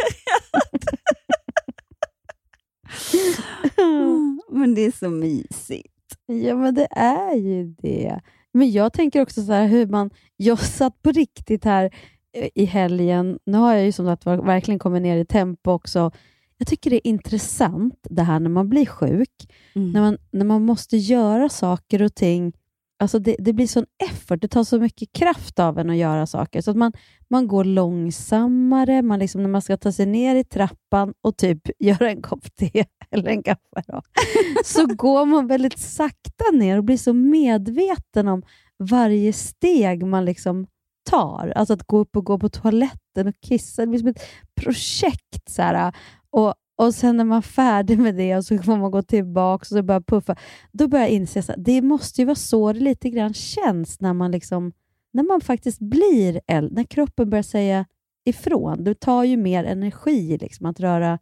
Men 4.48 4.74
det 4.74 4.80
är 4.80 4.98
så 4.98 5.10
mysigt. 5.10 5.88
Ja, 6.26 6.56
men 6.56 6.74
det 6.74 6.88
är 6.90 7.34
ju 7.34 7.64
det. 7.64 8.20
Men 8.52 8.72
jag 8.72 8.92
tänker 8.92 9.22
också 9.22 9.42
så 9.42 9.52
här 9.52 9.66
hur 9.66 9.86
man... 9.86 10.10
Jag 10.36 10.58
satt 10.58 11.02
på 11.02 11.10
riktigt 11.10 11.64
här 11.64 11.90
eh, 12.32 12.48
i 12.54 12.64
helgen. 12.64 13.38
Nu 13.46 13.58
har 13.58 13.74
jag 13.74 13.84
ju 13.84 13.92
som 13.92 14.06
sagt 14.06 14.26
verkligen 14.26 14.78
kommit 14.78 15.02
ner 15.02 15.16
i 15.16 15.24
tempo 15.26 15.70
också. 15.70 16.10
Jag 16.58 16.68
tycker 16.68 16.90
det 16.90 16.96
är 16.96 17.10
intressant 17.10 18.06
det 18.10 18.22
här 18.22 18.40
när 18.40 18.50
man 18.50 18.68
blir 18.68 18.86
sjuk, 18.86 19.52
när, 19.72 20.00
man, 20.00 20.18
när 20.30 20.44
man 20.44 20.64
måste 20.64 20.96
göra 20.96 21.48
saker 21.48 22.02
och 22.02 22.14
ting. 22.14 22.52
Alltså 22.98 23.18
det, 23.18 23.36
det 23.38 23.52
blir 23.52 23.66
sån 23.66 23.86
effort, 24.10 24.42
det 24.42 24.48
tar 24.48 24.64
så 24.64 24.78
mycket 24.78 25.12
kraft 25.12 25.58
av 25.58 25.78
en 25.78 25.90
att 25.90 25.96
göra 25.96 26.26
saker. 26.26 26.60
Så 26.60 26.70
att 26.70 26.76
man, 26.76 26.92
man 27.28 27.48
går 27.48 27.64
långsammare, 27.64 29.02
man 29.02 29.18
liksom, 29.18 29.42
när 29.42 29.48
man 29.48 29.62
ska 29.62 29.76
ta 29.76 29.92
sig 29.92 30.06
ner 30.06 30.36
i 30.36 30.44
trappan 30.44 31.14
och 31.20 31.36
typ 31.36 31.60
göra 31.78 32.10
en 32.10 32.22
kopp 32.22 32.56
te 32.56 32.84
eller 33.10 33.30
en 33.30 33.42
kaffe, 33.42 33.82
då, 33.86 34.02
så 34.64 34.86
går 34.86 35.26
man 35.26 35.46
väldigt 35.46 35.78
sakta 35.78 36.44
ner 36.52 36.78
och 36.78 36.84
blir 36.84 36.96
så 36.96 37.12
medveten 37.12 38.28
om 38.28 38.42
varje 38.78 39.32
steg 39.32 40.06
man 40.06 40.24
liksom 40.24 40.66
tar. 41.10 41.52
Alltså 41.56 41.74
att 41.74 41.86
gå 41.86 41.98
upp 41.98 42.16
och 42.16 42.24
gå 42.24 42.38
på 42.38 42.48
toaletten 42.48 43.28
och 43.28 43.34
kissa. 43.40 43.82
Det 43.82 43.88
blir 43.88 43.98
som 43.98 44.08
ett 44.08 44.22
projekt. 44.60 45.50
Så 45.50 45.62
här. 45.62 45.92
Och, 46.30 46.54
och 46.76 46.94
sen 46.94 47.16
när 47.16 47.24
man 47.24 47.38
är 47.38 47.42
färdig 47.42 47.98
med 47.98 48.14
det 48.14 48.36
och 48.36 48.44
så 48.44 48.58
får 48.58 48.76
man 48.76 48.90
gå 48.90 49.02
tillbaka 49.02 49.62
och 49.62 49.66
så 49.66 49.82
börja 49.82 50.00
puffa. 50.00 50.36
Då 50.72 50.88
börjar 50.88 51.04
jag 51.04 51.12
inse 51.12 51.40
att 51.40 51.50
det 51.64 51.82
måste 51.82 52.20
ju 52.20 52.24
vara 52.24 52.34
så 52.34 52.72
det 52.72 52.80
lite 52.80 53.10
grann 53.10 53.34
känns 53.34 54.00
när 54.00 54.12
man, 54.12 54.30
liksom, 54.30 54.72
när 55.12 55.22
man 55.22 55.40
faktiskt 55.40 55.78
blir 55.78 56.40
äldre. 56.46 56.74
När 56.74 56.84
kroppen 56.84 57.30
börjar 57.30 57.42
säga 57.42 57.84
ifrån. 58.24 58.84
Du 58.84 58.94
tar 58.94 59.24
ju 59.24 59.36
mer 59.36 59.64
energi 59.64 60.38
liksom, 60.40 60.66
att 60.66 60.80
röra. 60.80 61.18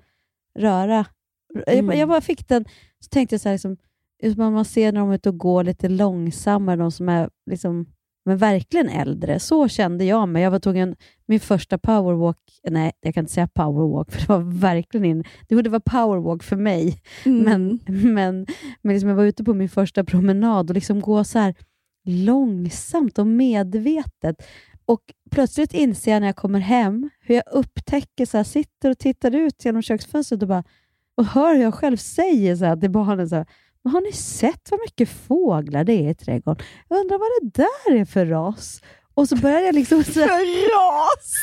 röra. 0.58 1.06
Jag, 1.66 1.78
Mm. 1.78 1.98
jag 1.98 2.08
bara 2.08 2.20
fick 2.20 2.48
den, 2.48 2.64
så 3.00 3.08
tänkte 3.08 3.34
jag 3.34 3.40
så 3.40 3.48
här, 3.48 3.52
liksom, 4.22 4.52
man 4.52 4.64
ser 4.64 4.92
när 4.92 5.00
de 5.00 5.10
är 5.10 5.14
ute 5.14 5.28
och 5.28 5.38
går 5.38 5.64
lite 5.64 5.88
långsammare, 5.88 6.76
de 6.76 6.92
som 6.92 7.08
är 7.08 7.30
liksom, 7.50 7.86
men 8.24 8.36
verkligen 8.36 8.88
äldre. 8.88 9.40
Så 9.40 9.68
kände 9.68 10.04
jag 10.04 10.28
mig. 10.28 10.42
Jag 10.42 10.50
var 10.50 10.58
tvungen, 10.58 10.96
min 11.26 11.40
första 11.40 11.78
powerwalk, 11.78 12.38
nej 12.70 12.92
jag 13.00 13.14
kan 13.14 13.22
inte 13.22 13.32
säga 13.32 13.48
powerwalk, 13.48 14.10
för 14.12 14.20
det 14.20 14.28
var 14.28 14.60
verkligen 14.60 15.04
in, 15.04 15.24
det 15.48 15.68
vara 15.68 15.80
powerwalk 15.80 16.42
för 16.42 16.56
mig. 16.56 17.02
Mm. 17.24 17.44
Men, 17.44 17.80
men, 18.14 18.46
men 18.82 18.92
liksom 18.92 19.08
jag 19.08 19.16
var 19.16 19.24
ute 19.24 19.44
på 19.44 19.54
min 19.54 19.68
första 19.68 20.04
promenad 20.04 20.70
och 20.70 20.74
liksom 20.74 21.00
gå 21.00 21.24
så 21.24 21.38
här 21.38 21.54
långsamt 22.04 23.18
och 23.18 23.26
medvetet. 23.26 24.36
Och 24.84 25.02
plötsligt 25.30 25.74
inser 25.74 26.12
jag 26.12 26.20
när 26.20 26.28
jag 26.28 26.36
kommer 26.36 26.60
hem 26.60 27.10
hur 27.20 27.34
jag 27.34 27.44
upptäcker, 27.52 28.26
så 28.26 28.36
här, 28.36 28.44
sitter 28.44 28.90
och 28.90 28.98
tittar 28.98 29.34
ut 29.34 29.64
genom 29.64 29.82
köksfönstret 29.82 30.42
och, 30.42 30.48
bara, 30.48 30.64
och 31.14 31.24
hör 31.24 31.54
hur 31.54 31.62
jag 31.62 31.74
själv 31.74 31.96
säger 31.96 32.56
så 32.56 32.64
här 32.64 32.76
till 32.76 32.90
barnen. 32.90 33.28
Så 33.28 33.36
här, 33.36 33.46
men 33.84 33.92
har 33.92 34.00
ni 34.00 34.12
sett 34.12 34.70
vad 34.70 34.80
mycket 34.80 35.08
fåglar 35.08 35.84
det 35.84 35.92
är 35.92 36.10
i 36.10 36.14
trädgården? 36.14 36.66
Jag 36.88 37.00
undrar 37.00 37.18
vad 37.18 37.28
det 37.40 37.62
där 37.62 38.00
är 38.00 38.04
för 38.04 38.26
ras? 38.26 38.80
Och 39.14 39.28
så 39.28 39.36
börjar 39.36 39.60
jag 39.60 39.74
liksom... 39.74 40.04
Så 40.04 40.20
här, 40.20 40.68
ras! 40.68 41.34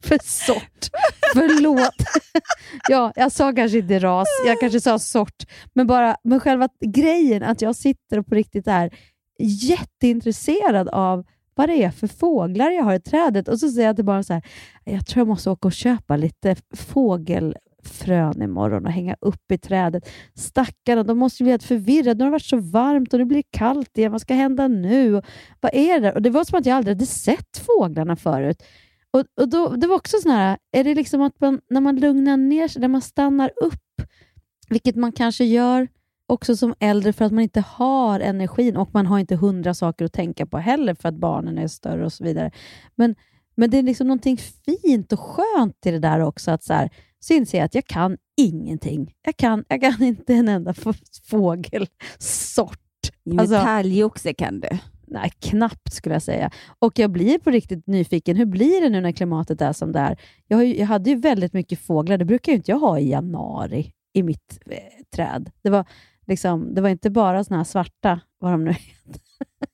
för 0.02 0.18
sort. 0.22 0.88
Förlåt. 1.32 1.94
ja, 2.88 3.12
jag 3.16 3.32
sa 3.32 3.52
kanske 3.52 3.78
inte 3.78 3.98
ras, 3.98 4.28
jag 4.46 4.60
kanske 4.60 4.80
sa 4.80 4.98
sort. 4.98 5.44
Men 5.72 5.86
bara 5.86 6.16
men 6.24 6.40
själva 6.40 6.68
grejen 6.80 7.42
att 7.42 7.62
jag 7.62 7.76
sitter 7.76 8.18
och 8.18 8.26
på 8.26 8.34
riktigt 8.34 8.66
är 8.66 8.90
jätteintresserad 9.38 10.88
av 10.88 11.24
vad 11.54 11.68
det 11.68 11.84
är 11.84 11.90
för 11.90 12.06
fåglar 12.06 12.70
jag 12.70 12.84
har 12.84 12.94
i 12.94 13.00
trädet. 13.00 13.48
Och 13.48 13.60
så 13.60 13.68
säger 13.68 13.86
jag 13.86 13.96
till 13.96 14.04
barnen 14.04 14.24
så 14.24 14.32
här, 14.32 14.42
jag 14.84 15.06
tror 15.06 15.20
jag 15.20 15.28
måste 15.28 15.50
åka 15.50 15.68
och 15.68 15.72
köpa 15.72 16.16
lite 16.16 16.56
frön 17.86 18.42
imorgon 18.42 18.86
och 18.86 18.92
hänga 18.92 19.16
upp 19.20 19.52
i 19.52 19.58
trädet. 19.58 20.08
Stackarna, 20.34 21.02
de 21.02 21.18
måste 21.18 21.42
bli 21.42 21.50
helt 21.50 21.62
förvirrade. 21.62 22.18
Nu 22.18 22.24
har 22.24 22.30
det 22.30 22.32
varit 22.32 22.42
så 22.42 22.56
varmt 22.56 23.12
och 23.12 23.18
nu 23.18 23.24
blir 23.24 23.38
det 23.38 23.58
kallt 23.58 23.98
igen. 23.98 24.12
Vad 24.12 24.20
ska 24.20 24.34
hända 24.34 24.68
nu? 24.68 25.16
Och 25.16 25.24
vad 25.60 25.74
är 25.74 26.00
det? 26.00 26.12
Och 26.12 26.22
Det 26.22 26.30
var 26.30 26.44
som 26.44 26.58
att 26.58 26.66
jag 26.66 26.76
aldrig 26.76 26.96
hade 26.96 27.06
sett 27.06 27.58
fåglarna 27.66 28.16
förut. 28.16 28.62
Och, 29.10 29.24
och 29.40 29.48
då, 29.48 29.68
Det 29.68 29.86
var 29.86 29.96
också 29.96 30.16
sån 30.22 30.32
här, 30.32 30.58
är 30.72 30.84
det 30.84 30.94
liksom 30.94 31.22
att 31.22 31.40
man, 31.40 31.60
när 31.70 31.80
man 31.80 31.96
lugnar 31.96 32.36
ner 32.36 32.68
sig, 32.68 32.80
när 32.80 32.88
man 32.88 33.02
stannar 33.02 33.50
upp, 33.56 34.02
vilket 34.68 34.96
man 34.96 35.12
kanske 35.12 35.44
gör 35.44 35.88
också 36.26 36.56
som 36.56 36.74
äldre 36.80 37.12
för 37.12 37.24
att 37.24 37.32
man 37.32 37.42
inte 37.42 37.60
har 37.60 38.20
energin 38.20 38.76
och 38.76 38.90
man 38.92 39.06
har 39.06 39.18
inte 39.18 39.36
hundra 39.36 39.74
saker 39.74 40.04
att 40.04 40.12
tänka 40.12 40.46
på 40.46 40.58
heller 40.58 40.94
för 40.94 41.08
att 41.08 41.14
barnen 41.14 41.58
är 41.58 41.68
större 41.68 42.04
och 42.04 42.12
så 42.12 42.24
vidare. 42.24 42.50
Men, 42.94 43.14
men 43.54 43.70
det 43.70 43.78
är 43.78 43.82
liksom 43.82 44.06
någonting 44.06 44.36
fint 44.36 45.12
och 45.12 45.20
skönt 45.20 45.86
i 45.86 45.90
det 45.90 45.98
där 45.98 46.20
också. 46.20 46.50
Att 46.50 46.64
så, 46.64 46.72
här, 46.72 46.90
så 47.20 47.34
inser 47.34 47.58
jag 47.58 47.64
att 47.64 47.74
jag 47.74 47.84
kan 47.86 48.16
ingenting. 48.36 49.14
Jag 49.22 49.36
kan, 49.36 49.64
jag 49.68 49.80
kan 49.80 49.94
inte 50.02 50.34
en 50.34 50.48
enda 50.48 50.74
fågelsort. 51.30 52.78
Alltså- 53.38 53.56
kan 54.34 54.60
du. 54.60 54.68
Nej, 55.08 55.32
knappt 55.40 55.92
skulle 55.92 56.14
jag 56.14 56.22
säga. 56.22 56.50
Och 56.78 56.98
jag 56.98 57.10
blir 57.10 57.38
på 57.38 57.50
riktigt 57.50 57.86
nyfiken. 57.86 58.36
Hur 58.36 58.46
blir 58.46 58.80
det 58.82 58.88
nu 58.88 59.00
när 59.00 59.12
klimatet 59.12 59.60
är 59.60 59.72
som 59.72 59.92
det 59.92 59.98
är? 59.98 60.16
Jag, 60.48 60.56
har 60.56 60.64
ju, 60.64 60.76
jag 60.78 60.86
hade 60.86 61.10
ju 61.10 61.16
väldigt 61.16 61.52
mycket 61.52 61.80
fåglar. 61.80 62.18
Det 62.18 62.24
brukar 62.24 62.52
ju 62.52 62.56
inte 62.56 62.70
jag 62.70 62.78
ha 62.78 62.98
i 62.98 63.10
januari 63.10 63.92
i 64.12 64.22
mitt 64.22 64.58
eh, 64.70 64.76
träd. 65.16 65.50
Det 65.62 65.70
var, 65.70 65.84
liksom, 66.26 66.74
det 66.74 66.80
var 66.80 66.88
inte 66.88 67.10
bara 67.10 67.44
såna 67.44 67.56
här 67.56 67.64
svarta, 67.64 68.20
vad 68.38 68.52
de 68.52 68.64
nu 68.64 68.74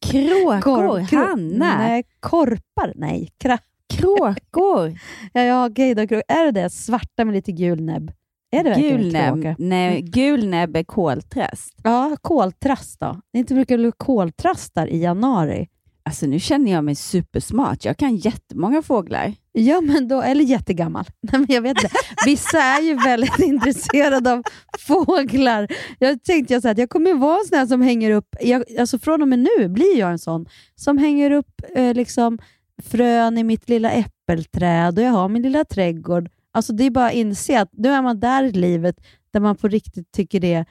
Kråkor, 0.06 0.60
Korp- 0.60 1.06
kro- 1.08 1.16
hannar, 1.26 1.78
Nej, 1.78 2.04
korpar. 2.20 2.92
Nej, 2.96 3.28
kra, 3.38 3.58
kråkor, 3.96 4.98
ja, 5.32 5.42
ja, 5.42 5.66
okej 5.70 5.94
då, 5.94 6.02
kro- 6.02 6.22
Är 6.28 6.44
det 6.44 6.50
det? 6.62 6.70
Svarta 6.70 7.24
med 7.24 7.34
lite 7.34 7.52
gul 7.52 7.80
näbb? 7.82 8.12
Är 8.54 8.64
det 8.64 8.80
gulnäbb. 8.80 9.34
kråkor? 9.34 9.54
Nej, 9.58 10.02
gulnäbb 10.02 10.76
är 10.76 10.84
koltrast. 10.84 11.74
Ja, 11.84 12.16
koltrast 12.22 13.00
då. 13.00 13.20
Det 13.32 13.38
inte 13.38 13.54
brukar 13.54 13.78
bli 13.78 13.92
koltrastar 13.96 14.86
i 14.86 14.98
januari. 15.02 15.68
Alltså 16.04 16.26
nu 16.26 16.38
känner 16.40 16.72
jag 16.72 16.84
mig 16.84 16.94
supersmart. 16.94 17.84
Jag 17.84 17.96
kan 17.96 18.16
jättemånga 18.16 18.82
fåglar. 18.82 19.34
Ja, 19.52 19.80
men 19.80 20.08
då, 20.08 20.22
eller 20.22 20.44
jättegammal. 20.44 21.04
Nej, 21.20 21.40
men 21.40 21.46
jag 21.48 21.62
vet 21.62 21.82
inte. 21.82 21.96
Vissa 22.26 22.58
är 22.58 22.82
ju 22.82 22.94
väldigt 22.94 23.38
intresserade 23.42 24.32
av 24.32 24.42
fåglar. 24.78 25.68
Jag 25.98 26.24
tänkte 26.24 26.52
jag 26.54 26.62
så 26.62 26.68
här, 26.68 26.72
att 26.72 26.78
jag 26.78 26.90
kommer 26.90 27.14
vara 27.14 27.38
en 27.38 27.44
sån 27.44 27.58
här 27.58 27.66
som 27.66 27.80
hänger 27.82 28.10
upp, 28.10 28.36
jag, 28.40 28.64
alltså 28.78 28.98
från 28.98 29.22
och 29.22 29.28
med 29.28 29.38
nu 29.58 29.68
blir 29.68 29.98
jag 29.98 30.10
en 30.10 30.18
sån, 30.18 30.46
som 30.74 30.98
hänger 30.98 31.30
upp 31.30 31.60
eh, 31.74 31.94
liksom 31.94 32.38
frön 32.82 33.38
i 33.38 33.44
mitt 33.44 33.68
lilla 33.68 33.90
äppelträd 33.90 34.98
och 34.98 35.04
jag 35.04 35.10
har 35.10 35.28
min 35.28 35.42
lilla 35.42 35.64
trädgård. 35.64 36.30
Alltså 36.52 36.72
Det 36.72 36.84
är 36.84 36.90
bara 36.90 37.06
att 37.06 37.14
inse 37.14 37.60
att 37.60 37.70
nu 37.72 37.88
är 37.88 38.02
man 38.02 38.20
där 38.20 38.44
i 38.44 38.52
livet 38.52 38.96
där 39.32 39.40
man 39.40 39.56
på 39.56 39.68
riktigt 39.68 40.12
tycker 40.12 40.40
det 40.40 40.64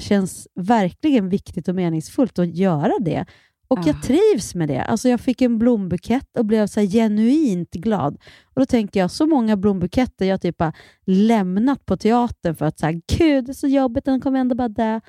känns 0.00 0.48
verkligen 0.54 1.28
viktigt 1.28 1.68
och 1.68 1.74
meningsfullt 1.74 2.38
att 2.38 2.54
göra 2.56 2.92
det. 3.00 3.26
Och 3.68 3.78
Ah. 3.78 3.82
jag 3.86 4.02
trivs 4.02 4.54
med 4.54 4.68
det. 4.68 4.82
Alltså 4.82 5.08
jag 5.08 5.20
fick 5.20 5.42
en 5.42 5.58
blombukett 5.58 6.36
och 6.38 6.44
blev 6.44 6.66
så 6.66 6.80
genuint 6.80 7.70
glad. 7.70 8.14
Och 8.44 8.60
Då 8.60 8.66
tänker 8.66 9.00
jag, 9.00 9.10
så 9.10 9.26
många 9.26 9.56
blombuketter 9.56 10.24
jag 10.26 10.40
typ 10.40 10.60
har 10.60 10.72
lämnat 11.06 11.86
på 11.86 11.96
teatern 11.96 12.54
för 12.54 12.64
att 12.66 12.78
så 12.78 12.86
här, 12.86 13.00
gud, 13.18 13.44
det 13.44 13.52
är 13.52 13.54
så 13.54 13.66
jobbigt, 13.68 14.04
den 14.04 14.20
kommer 14.20 14.40
ändå 14.40 14.54
bara 14.54 14.68
dö. 14.68 15.00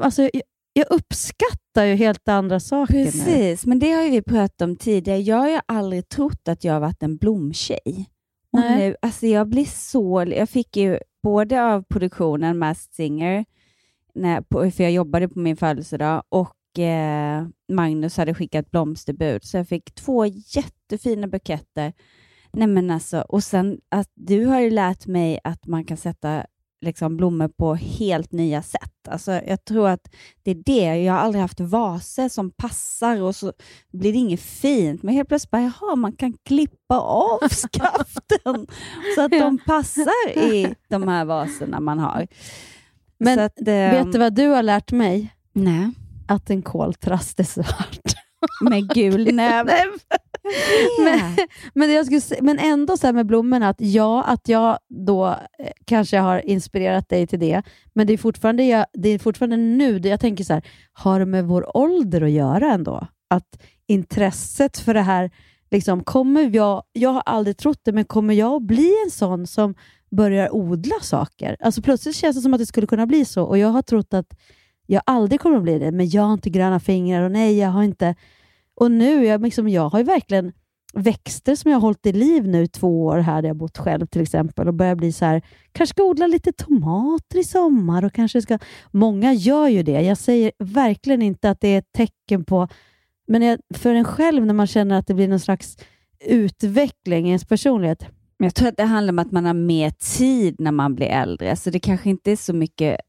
Alltså, 0.00 0.22
jag, 0.22 0.42
jag 0.72 0.86
uppskattar 0.90 1.84
ju 1.84 1.94
helt 1.94 2.28
andra 2.28 2.60
saker 2.60 2.94
nu. 2.94 3.04
Precis, 3.04 3.66
men 3.66 3.78
det 3.78 3.92
har 3.92 4.02
ju 4.02 4.10
vi 4.10 4.22
pratat 4.22 4.62
om 4.62 4.76
tidigare. 4.76 5.18
Jag 5.18 5.36
har 5.36 5.48
ju 5.48 5.60
aldrig 5.66 6.08
trott 6.08 6.48
att 6.48 6.64
jag 6.64 6.72
har 6.72 6.80
varit 6.80 7.02
en 7.02 7.16
blomtjej. 7.16 8.10
Och 8.52 8.60
Nej. 8.60 8.76
nu, 8.78 8.96
alltså 9.02 9.26
jag 9.26 9.48
blir 9.48 9.64
så... 9.64 10.24
Jag 10.36 10.48
fick 10.48 10.76
ju 10.76 10.98
både 11.22 11.64
av 11.64 11.82
produktionen 11.82 12.58
Masked 12.58 12.94
Singer, 12.94 13.44
när, 14.14 14.40
på, 14.40 14.70
för 14.70 14.82
jag 14.82 14.92
jobbade 14.92 15.28
på 15.28 15.38
min 15.38 15.56
födelsedag, 15.56 16.22
och 16.28 16.78
eh, 16.78 17.46
Magnus 17.68 18.16
hade 18.16 18.34
skickat 18.34 18.70
blomsterbud, 18.70 19.44
så 19.44 19.56
jag 19.56 19.68
fick 19.68 19.94
två 19.94 20.26
jättefina 20.26 21.26
buketter. 21.26 21.92
Nej 22.52 22.66
men 22.66 22.90
alltså, 22.90 23.20
och 23.20 23.44
sen 23.44 23.80
att 23.88 24.10
du 24.14 24.46
har 24.46 24.60
ju 24.60 24.70
lärt 24.70 25.06
mig 25.06 25.40
att 25.44 25.66
man 25.66 25.84
kan 25.84 25.96
sätta 25.96 26.46
liksom, 26.80 27.16
blommor 27.16 27.48
på 27.48 27.74
helt 27.74 28.32
nya 28.32 28.62
sätt. 28.62 29.08
Alltså, 29.08 29.32
jag 29.32 29.64
tror 29.64 29.88
att 29.88 30.08
det 30.42 30.50
är 30.50 30.62
det. 30.66 31.02
Jag 31.02 31.12
har 31.12 31.20
aldrig 31.20 31.42
haft 31.42 31.60
vaser 31.60 32.28
som 32.28 32.50
passar 32.50 33.22
och 33.22 33.36
så 33.36 33.52
blir 33.92 34.12
det 34.12 34.18
inget 34.18 34.40
fint. 34.40 35.02
Men 35.02 35.14
helt 35.14 35.28
plötsligt 35.28 35.50
bara, 35.50 35.62
jaha, 35.80 35.96
man 35.96 36.12
kan 36.12 36.32
klippa 36.44 36.98
av 37.00 37.38
skaften 37.48 38.66
så 39.14 39.20
att 39.24 39.30
de 39.30 39.58
passar 39.66 40.30
i 40.36 40.74
de 40.88 41.08
här 41.08 41.24
vaserna 41.24 41.80
man 41.80 41.98
har. 41.98 42.26
Men 43.18 43.38
att, 43.38 43.52
Vet 43.64 44.12
du 44.12 44.18
vad 44.18 44.34
du 44.34 44.46
har 44.46 44.62
lärt 44.62 44.92
mig? 44.92 45.34
Nej, 45.52 45.90
Att 46.28 46.50
en 46.50 46.62
koltrast 46.62 47.40
är 47.40 47.44
svart. 47.44 48.00
med 48.60 48.94
gul 48.94 49.34
näve. 49.34 49.74
men, 51.04 51.36
men, 51.74 51.92
jag 51.92 52.06
skulle, 52.06 52.42
men 52.42 52.58
ändå 52.58 52.96
så 52.96 53.06
här 53.06 53.14
med 53.14 53.26
blommorna, 53.26 53.68
att 53.68 53.80
ja, 53.80 54.22
att 54.22 54.48
jag 54.48 54.78
då 54.88 55.26
eh, 55.28 55.70
kanske 55.84 56.18
har 56.18 56.46
inspirerat 56.46 57.08
dig 57.08 57.26
till 57.26 57.38
det, 57.38 57.62
men 57.92 58.06
det 58.06 58.12
är 58.12 58.18
fortfarande, 58.18 58.64
jag, 58.64 58.86
det 58.92 59.08
är 59.08 59.18
fortfarande 59.18 59.56
nu, 59.56 59.98
det 59.98 60.08
jag 60.08 60.20
tänker 60.20 60.44
så 60.44 60.52
här, 60.52 60.62
har 60.92 61.18
det 61.18 61.26
med 61.26 61.44
vår 61.44 61.76
ålder 61.76 62.22
att 62.22 62.30
göra 62.30 62.72
ändå? 62.72 63.06
Att 63.30 63.62
intresset 63.86 64.78
för 64.78 64.94
det 64.94 65.00
här, 65.00 65.30
liksom, 65.70 66.04
kommer 66.04 66.56
jag, 66.56 66.82
jag 66.92 67.10
har 67.10 67.22
aldrig 67.26 67.56
trott 67.56 67.80
det, 67.82 67.92
men 67.92 68.04
kommer 68.04 68.34
jag 68.34 68.52
att 68.52 68.62
bli 68.62 68.92
en 69.04 69.10
sån 69.10 69.46
som 69.46 69.74
börjar 70.10 70.54
odla 70.54 71.00
saker? 71.02 71.56
Alltså 71.60 71.82
plötsligt 71.82 72.16
känns 72.16 72.36
det 72.36 72.42
som 72.42 72.54
att 72.54 72.60
det 72.60 72.66
skulle 72.66 72.86
kunna 72.86 73.06
bli 73.06 73.24
så, 73.24 73.42
och 73.44 73.58
jag 73.58 73.68
har 73.68 73.82
trott 73.82 74.14
att 74.14 74.34
jag 74.90 75.02
aldrig 75.06 75.40
kommer 75.40 75.56
att 75.56 75.62
bli 75.62 75.78
det, 75.78 75.92
men 75.92 76.08
jag 76.08 76.22
har 76.22 76.32
inte 76.32 76.50
gröna 76.50 76.80
fingrar 76.80 77.22
och 77.22 77.32
nej, 77.32 77.58
jag 77.58 77.68
har 77.68 77.82
inte 77.82 78.14
och 78.80 78.90
nu, 78.90 79.24
jag, 79.24 79.42
liksom, 79.42 79.68
jag 79.68 79.88
har 79.88 79.98
ju 79.98 80.04
verkligen 80.04 80.52
växter 80.92 81.54
som 81.54 81.70
jag 81.70 81.76
har 81.76 81.82
hållit 81.82 82.06
i 82.06 82.12
liv 82.12 82.48
nu 82.48 82.66
två 82.66 83.04
år 83.04 83.18
här 83.18 83.42
där 83.42 83.48
jag 83.48 83.56
bott 83.56 83.78
själv 83.78 84.06
till 84.06 84.22
exempel 84.22 84.68
och 84.68 84.74
börjar 84.74 84.94
bli 84.94 85.12
så 85.12 85.24
här, 85.24 85.42
kanske 85.72 85.94
ska 85.94 86.02
odla 86.02 86.26
lite 86.26 86.52
tomater 86.52 87.38
i 87.38 87.44
sommar 87.44 88.04
och 88.04 88.12
kanske 88.12 88.42
ska... 88.42 88.58
Många 88.90 89.32
gör 89.32 89.68
ju 89.68 89.82
det. 89.82 90.00
Jag 90.02 90.18
säger 90.18 90.52
verkligen 90.58 91.22
inte 91.22 91.50
att 91.50 91.60
det 91.60 91.68
är 91.68 91.78
ett 91.78 91.92
tecken 91.92 92.44
på... 92.44 92.68
Men 93.28 93.42
jag, 93.42 93.60
för 93.74 93.94
en 93.94 94.04
själv 94.04 94.46
när 94.46 94.54
man 94.54 94.66
känner 94.66 94.98
att 94.98 95.06
det 95.06 95.14
blir 95.14 95.28
någon 95.28 95.40
slags 95.40 95.76
utveckling 96.24 97.26
i 97.26 97.28
ens 97.28 97.44
personlighet. 97.44 98.04
Men 98.38 98.46
jag 98.46 98.54
tror 98.54 98.68
att 98.68 98.76
det 98.76 98.84
handlar 98.84 99.12
om 99.12 99.18
att 99.18 99.32
man 99.32 99.44
har 99.44 99.54
mer 99.54 99.90
tid 100.18 100.56
när 100.58 100.72
man 100.72 100.94
blir 100.94 101.06
äldre, 101.06 101.56
så 101.56 101.70
det 101.70 101.80
kanske 101.80 102.10
inte 102.10 102.32
är 102.32 102.36
så 102.36 102.52
mycket 102.52 103.00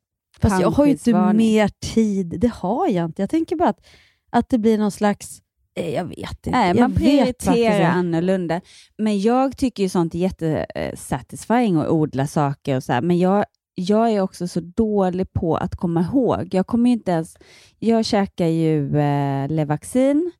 Fast 0.41 0.61
jag 0.61 0.71
har 0.71 0.85
ju 0.85 0.91
inte 0.91 1.33
mer 1.33 1.69
tid. 1.93 2.35
Det 2.39 2.53
har 2.53 2.87
jag 2.87 3.05
inte. 3.05 3.21
Jag 3.21 3.29
tänker 3.29 3.55
bara 3.55 3.69
att, 3.69 3.85
att 4.29 4.49
det 4.49 4.57
blir 4.57 4.77
någon 4.77 4.91
slags... 4.91 5.41
eh, 5.75 5.89
Jag 5.89 6.05
vet 6.05 6.19
inte. 6.19 6.49
Nej, 6.51 6.73
man 6.73 6.93
prioriterar 6.93 7.81
annorlunda. 7.81 8.61
Men 8.97 9.21
jag 9.21 9.57
tycker 9.57 9.83
ju 9.83 9.89
sånt 9.89 10.15
är 10.15 10.19
jättesatisfying 10.19 11.75
att 11.75 11.89
odla 11.89 12.27
saker 12.27 12.75
och 12.75 12.83
så 12.83 12.93
här. 12.93 13.01
Men 13.01 13.19
jag, 13.19 13.45
jag 13.75 14.11
är 14.11 14.21
också 14.21 14.47
så 14.47 14.59
dålig 14.59 15.33
på 15.33 15.57
att 15.57 15.75
komma 15.75 16.01
ihåg. 16.01 16.49
Jag 16.51 16.67
kommer 16.67 16.89
inte 16.89 17.11
ens... 17.11 17.37
Jag 17.79 18.05
käkar 18.05 18.47
ju 18.47 18.99
eh, 18.99 19.47
Levaxin 19.49 20.31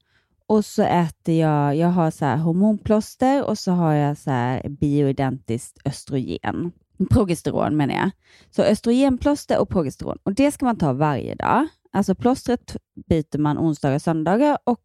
och 0.48 0.66
så 0.66 0.84
äter 0.84 1.36
jag... 1.36 1.76
Jag 1.76 1.88
har 1.88 2.12
så 2.12 2.26
här 2.26 2.38
hormonplåster 2.38 3.44
och 3.46 3.58
så 3.58 3.72
har 3.72 3.94
jag 3.94 4.18
så 4.18 4.32
här 4.32 4.70
bioidentiskt 4.70 5.78
östrogen. 5.86 6.72
Progesteron 7.10 7.78
menar 7.78 7.96
jag. 7.96 8.12
Så 8.52 8.62
östrogenplåster 8.62 9.60
och 9.60 9.70
progesteron. 9.70 10.18
Och 10.24 10.34
det 10.34 10.52
ska 10.52 10.66
man 10.66 10.78
ta 10.78 10.94
varje 10.94 11.36
dag. 11.36 11.68
Alltså 11.92 12.16
plåstret 12.16 12.76
byter 13.10 13.38
man 13.38 13.58
onsdagar 13.58 13.96
och 13.96 14.02
söndagar 14.02 14.58
och 14.64 14.82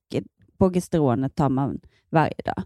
progesteronet 0.65 1.35
tar 1.35 1.49
man 1.49 1.81
varje 2.11 2.43
dag. 2.45 2.63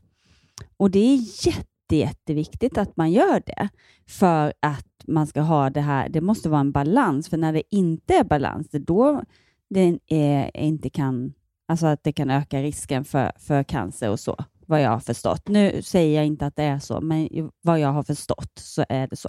Och 0.77 0.91
det 0.91 0.99
är 0.99 1.47
jätte, 1.47 1.97
jätteviktigt 1.97 2.79
att 2.79 2.97
man 2.97 3.13
gör 3.13 3.43
det 3.47 3.69
för 4.09 4.53
att 4.61 4.87
man 5.07 5.27
ska 5.27 5.41
ha 5.41 5.71
det 5.71 5.81
här. 5.81 6.09
Det 6.09 6.21
måste 6.21 6.49
vara 6.49 6.61
en 6.61 6.73
balans, 6.73 7.29
för 7.29 7.37
när 7.37 7.53
det 7.53 7.63
inte 7.71 8.15
är 8.15 8.25
balans, 8.25 8.69
det 8.69 8.79
är 8.79 8.83
då 8.83 9.23
det 9.71 9.99
är, 10.07 10.57
inte 10.57 10.91
kan, 10.91 11.33
alltså 11.69 11.87
att 11.87 12.05
det 12.05 12.13
kan 12.13 12.31
öka 12.31 12.63
risken 12.63 13.05
för, 13.05 13.33
för 13.39 13.63
cancer 13.63 14.11
och 14.11 14.21
så, 14.21 14.37
vad 14.67 14.83
jag 14.83 14.91
har 14.91 15.01
förstått. 15.01 15.49
Nu 15.49 15.83
säger 15.83 16.17
jag 16.17 16.27
inte 16.27 16.47
att 16.47 16.57
det 16.57 16.63
är 16.63 16.79
så, 16.79 17.01
men 17.01 17.51
vad 17.63 17.81
jag 17.81 17.93
har 17.93 18.03
förstått 18.03 18.53
så 18.59 18.85
är 18.89 19.07
det 19.07 19.17
så. 19.17 19.29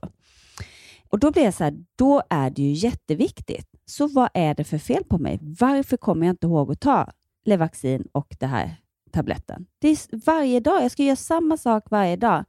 Och 1.09 1.19
då 1.19 1.31
blir 1.31 1.43
jag 1.43 1.53
så 1.53 1.63
här, 1.63 1.85
då 1.95 2.21
är 2.29 2.49
det 2.49 2.61
ju 2.61 2.71
jätteviktigt. 2.71 3.67
Så 3.85 4.07
vad 4.07 4.29
är 4.33 4.55
det 4.55 4.63
för 4.63 4.77
fel 4.77 5.03
på 5.03 5.17
mig? 5.17 5.39
Varför 5.41 5.97
kommer 5.97 6.25
jag 6.25 6.33
inte 6.33 6.47
ihåg 6.47 6.71
att 6.71 6.79
ta 6.79 7.11
Levaxin 7.49 8.07
och 8.11 8.35
det 8.39 8.47
här 8.47 8.75
tabletten? 9.11 9.65
Det 9.79 9.89
är 9.89 10.25
varje 10.25 10.59
dag. 10.59 10.83
Jag 10.83 10.91
ska 10.91 11.03
göra 11.03 11.15
samma 11.15 11.57
sak 11.57 11.83
varje 11.91 12.15
dag. 12.15 12.45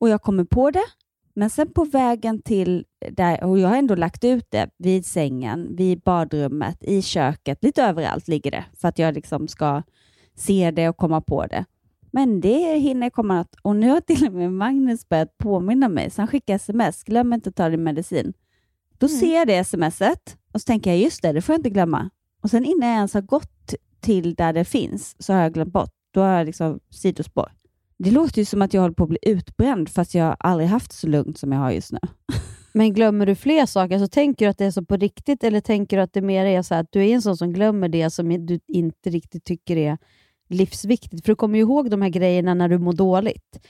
Och 0.00 0.08
jag 0.08 0.22
kommer 0.22 0.44
på 0.44 0.70
det, 0.70 0.84
men 1.34 1.50
sen 1.50 1.70
på 1.70 1.84
vägen 1.84 2.42
till 2.42 2.84
där, 3.10 3.44
och 3.44 3.58
jag 3.58 3.68
har 3.68 3.76
ändå 3.76 3.94
lagt 3.94 4.24
ut 4.24 4.46
det 4.50 4.70
vid 4.78 5.06
sängen, 5.06 5.76
vid 5.76 6.00
badrummet, 6.00 6.84
i 6.84 7.02
köket, 7.02 7.64
lite 7.64 7.82
överallt 7.82 8.28
ligger 8.28 8.50
det, 8.50 8.64
för 8.80 8.88
att 8.88 8.98
jag 8.98 9.14
liksom 9.14 9.48
ska 9.48 9.82
se 10.34 10.70
det 10.70 10.88
och 10.88 10.96
komma 10.96 11.20
på 11.20 11.46
det. 11.46 11.64
Men 12.10 12.40
det 12.40 12.78
hinner 12.78 13.10
komma 13.10 13.36
något. 13.36 13.56
Och 13.62 13.76
nu 13.76 13.88
har 13.90 14.00
till 14.00 14.26
och 14.26 14.32
med 14.32 14.52
Magnus 14.52 15.08
börjat 15.08 15.38
påminna 15.38 15.88
mig, 15.88 16.10
så 16.10 16.20
han 16.22 16.28
skickar 16.28 16.54
sms. 16.54 17.04
Glöm 17.04 17.32
inte 17.32 17.48
att 17.48 17.56
ta 17.56 17.68
din 17.68 17.82
medicin. 17.82 18.32
Då 18.98 19.08
ser 19.08 19.34
jag 19.34 19.46
det 19.46 19.64
smset 19.64 20.36
och 20.52 20.60
så 20.60 20.64
tänker 20.64 20.90
jag, 20.90 21.00
just 21.00 21.22
det, 21.22 21.32
det 21.32 21.42
får 21.42 21.52
jag 21.52 21.58
inte 21.58 21.70
glömma. 21.70 22.10
Och 22.42 22.50
sen 22.50 22.64
innan 22.64 22.88
jag 22.88 22.96
ens 22.96 23.14
har 23.14 23.20
gått 23.20 23.53
till 24.04 24.34
där 24.34 24.52
det 24.52 24.64
finns 24.64 25.16
så 25.18 25.32
har 25.32 25.40
jag 25.40 25.54
glömt 25.54 25.72
bort. 25.72 25.90
Då 26.10 26.20
har 26.20 26.38
jag 26.38 26.46
liksom 26.46 26.80
sidospår. 26.90 27.52
Det 27.98 28.10
låter 28.10 28.38
ju 28.38 28.44
som 28.44 28.62
att 28.62 28.74
jag 28.74 28.80
håller 28.80 28.94
på 28.94 29.02
att 29.02 29.08
bli 29.08 29.18
utbränd 29.22 29.88
fast 29.88 30.14
jag 30.14 30.36
aldrig 30.38 30.68
haft 30.68 30.92
så 30.92 31.06
lugnt 31.06 31.38
som 31.38 31.52
jag 31.52 31.58
har 31.58 31.70
just 31.70 31.92
nu. 31.92 31.98
Men 32.72 32.92
glömmer 32.92 33.26
du 33.26 33.34
fler 33.34 33.66
saker, 33.66 33.98
så 33.98 34.08
tänker 34.08 34.44
du 34.44 34.50
att 34.50 34.58
det 34.58 34.64
är 34.64 34.70
så 34.70 34.84
på 34.84 34.96
riktigt 34.96 35.44
eller 35.44 35.60
tänker 35.60 35.96
du 35.96 36.02
att 36.02 36.12
det 36.12 36.22
mer 36.22 36.44
är 36.44 36.62
så 36.62 36.74
att 36.74 36.86
du 36.90 37.06
är 37.06 37.14
en 37.14 37.22
sån 37.22 37.36
som 37.36 37.52
glömmer 37.52 37.88
det 37.88 38.10
som 38.10 38.46
du 38.46 38.60
inte 38.66 39.10
riktigt 39.10 39.44
tycker 39.44 39.76
är 39.76 39.98
livsviktigt? 40.48 41.24
För 41.24 41.32
du 41.32 41.36
kommer 41.36 41.58
ju 41.58 41.60
ihåg 41.60 41.90
de 41.90 42.02
här 42.02 42.08
grejerna 42.08 42.54
när 42.54 42.68
du 42.68 42.78
mår 42.78 42.92
dåligt. 42.92 43.66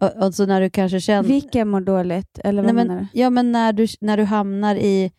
Alltså 0.00 0.46
när 0.46 0.60
du 0.60 0.70
kanske 0.70 1.00
känner... 1.00 1.28
Vilka 1.28 1.64
mår 1.64 1.80
dåligt? 1.80 2.38
Eller 2.44 2.62
vad 2.62 2.74
Nej, 2.74 2.84
menar 2.84 2.94
men, 2.94 3.08
du? 3.12 3.20
ja, 3.20 3.30
men 3.30 3.52
när 3.52 3.72
du, 3.72 3.86
när 4.00 4.16
du 4.16 4.24
hamnar 4.24 4.76
i... 4.76 5.12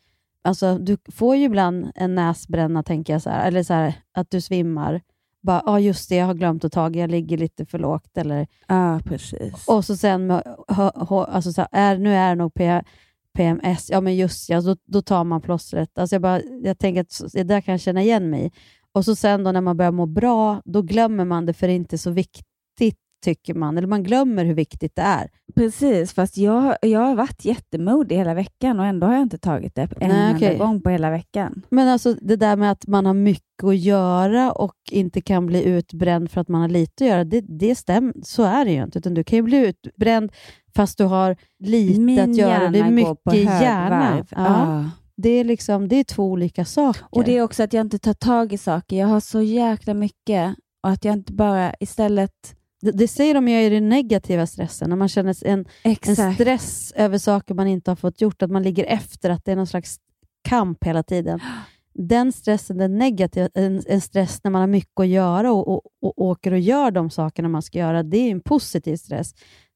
Alltså, 0.48 0.78
du 0.78 0.98
får 1.12 1.36
ju 1.36 1.44
ibland 1.44 1.92
en 1.96 2.16
näsbränna, 2.16 2.84
tänker 2.84 3.14
jag, 3.14 3.22
så 3.22 3.30
här, 3.30 3.48
eller 3.48 3.64
så 3.64 3.74
här, 3.74 3.94
att 4.14 4.32
du 4.32 4.42
svimmar. 4.42 5.02
Bara, 5.42 5.62
ja 5.66 5.80
just 5.80 6.10
det, 6.10 6.16
jag 6.16 6.26
har 6.26 6.34
glömt 6.34 6.66
att 6.66 6.72
ta, 6.72 6.90
jag 6.90 7.12
ligger 7.12 7.38
lite 7.38 7.66
för 7.66 7.80
lågt. 7.80 8.18
Eller, 8.18 8.48
Ja, 8.68 9.00
precis. 9.06 9.68
och 9.68 9.86
så 9.86 9.98
sen, 9.98 10.28
med, 10.28 10.56
hö, 10.68 10.92
hö, 11.10 11.24
alltså 11.24 11.54
så 11.54 11.62
här, 11.62 11.70
är, 11.72 11.98
nu 11.98 12.14
är 12.14 12.30
det 12.30 12.36
nog 12.36 12.54
P, 12.54 12.82
PMS, 13.34 13.90
ja 13.90 14.02
men 14.02 14.16
just 14.16 14.50
ja, 14.50 14.62
då, 14.62 14.76
då 14.86 15.02
tar 15.02 15.24
man 15.24 15.42
plåstret. 15.42 15.98
Alltså 15.98 16.16
jag, 16.16 16.22
bara, 16.22 16.42
jag 16.42 16.80
tänker 16.80 17.02
att 17.02 17.22
det 17.34 17.44
där 17.44 17.62
kan 17.62 17.72
jag 17.72 17.82
känna 17.82 18.02
igen 18.02 18.30
mig. 18.30 18.52
Och 18.92 19.06
så 19.06 19.16
sen 19.16 19.44
då 19.44 19.52
när 19.52 19.62
man 19.62 19.78
börjar 19.78 19.92
må 19.92 20.06
bra, 20.06 20.62
då 20.66 20.82
glömmer 20.82 21.26
man 21.26 21.46
det 21.46 21.54
för 21.54 21.68
det 21.68 21.74
är 21.74 21.76
inte 21.76 21.98
så 21.98 22.12
viktigt, 22.12 23.00
tycker 23.23 23.53
man. 23.53 23.77
Eller 23.77 23.88
man 23.88 24.03
glömmer 24.03 24.45
hur 24.45 24.53
viktigt 24.53 24.95
det 24.95 25.01
är. 25.01 25.30
Precis, 25.56 26.13
fast 26.13 26.38
jag, 26.38 26.77
jag 26.82 26.99
har 26.99 27.15
varit 27.15 27.45
jättemodig 27.45 28.15
hela 28.15 28.34
veckan 28.34 28.80
och 28.80 28.86
ändå 28.86 29.08
har 29.08 29.13
jag 29.13 29.21
inte 29.21 29.38
tagit 29.38 29.75
det 29.75 29.82
en 29.82 30.10
Nej, 30.10 30.32
enda 30.32 30.65
gång 30.65 30.82
på 30.82 30.89
hela 30.89 31.10
veckan. 31.10 31.62
Men 31.69 31.88
alltså 31.88 32.13
det 32.13 32.36
där 32.36 32.56
med 32.56 32.71
att 32.71 32.88
man 32.88 33.06
har 33.06 33.13
mycket 33.13 33.63
att 33.63 33.77
göra 33.77 34.51
och 34.51 34.75
inte 34.91 35.21
kan 35.21 35.45
bli 35.45 35.63
utbränd 35.63 36.32
för 36.32 36.41
att 36.41 36.47
man 36.47 36.62
har 36.62 36.69
lite 36.69 37.03
att 37.03 37.10
göra, 37.10 37.23
det, 37.23 37.41
det 37.41 37.75
stämmer. 37.75 38.13
Så 38.23 38.43
är 38.43 38.65
det 38.65 38.71
ju 38.71 38.84
inte. 38.84 38.99
Utan 38.99 39.13
du 39.13 39.23
kan 39.23 39.38
ju 39.38 39.43
bli 39.43 39.58
utbränd 39.67 40.32
fast 40.75 40.97
du 40.97 41.03
har 41.03 41.38
lite 41.60 41.99
Min 41.99 42.19
att 42.19 42.38
göra. 42.38 42.69
Det 42.69 42.80
är 42.80 42.84
på 42.84 42.91
mycket 42.91 43.49
högvarv. 43.49 43.62
hjärna. 43.62 44.25
Ja. 44.30 44.89
det, 45.17 45.30
är 45.30 45.43
liksom, 45.43 45.88
det 45.88 45.95
är 45.95 46.03
två 46.03 46.23
olika 46.23 46.65
saker. 46.65 47.03
Och 47.10 47.23
det 47.23 47.38
är 47.38 47.41
också 47.41 47.63
att 47.63 47.73
jag 47.73 47.82
inte 47.82 47.99
tar 47.99 48.13
tag 48.13 48.53
i 48.53 48.58
saker. 48.58 48.95
Jag 48.95 49.08
har 49.08 49.19
så 49.19 49.41
jäkla 49.41 49.93
mycket 49.93 50.56
och 50.84 50.89
att 50.89 51.06
jag 51.06 51.13
inte 51.13 51.34
bara 51.34 51.73
istället... 51.80 52.57
det, 52.82 52.92
det 52.92 53.08
säger 53.08 53.34
de 53.34 53.48
ju 53.48 53.62
i 53.62 53.70
den 53.70 53.90
negativa 53.90 54.48
stressen, 54.48 54.90
när 54.90 54.98
man 54.98 55.08
känner 55.08 55.48
en, 55.48 55.66
en 55.84 56.16
stress 56.36 56.94
över 56.96 57.18
saker 57.18 57.54
man 57.54 57.68
inte 57.68 57.92
har 57.92 57.96
fått 57.96 58.22
gjort, 58.22 58.42
att 58.42 58.52
man 58.52 58.63
ligger 58.63 58.86
efter, 58.86 59.30
att 59.30 59.46
det 59.46 59.52
är 59.52 59.56
någon 59.56 59.68
slags 59.68 59.98
kamp 60.42 60.84
hela 60.84 61.04
tiden. 61.04 61.40
Den 62.00 62.32
stressen, 62.32 62.78
den 62.78 62.98
negativa, 62.98 63.50
en, 63.54 63.84
en 63.88 64.02
stress 64.02 64.44
när 64.44 64.52
man 64.52 64.62
har 64.62 64.68
mycket 64.68 65.00
att 65.00 65.08
göra 65.08 65.52
och, 65.52 65.68
och, 65.68 65.82
och 66.02 66.22
åker 66.22 66.52
och 66.52 66.60
gör 66.60 66.92
de 66.92 67.10
sakerna 67.10 67.50
man 67.50 67.62
ska 67.62 67.80
göra, 67.80 68.04
det 68.04 68.18
är 68.18 68.32
en 68.32 68.42
positiv 68.42 68.96
stress. 68.96 69.34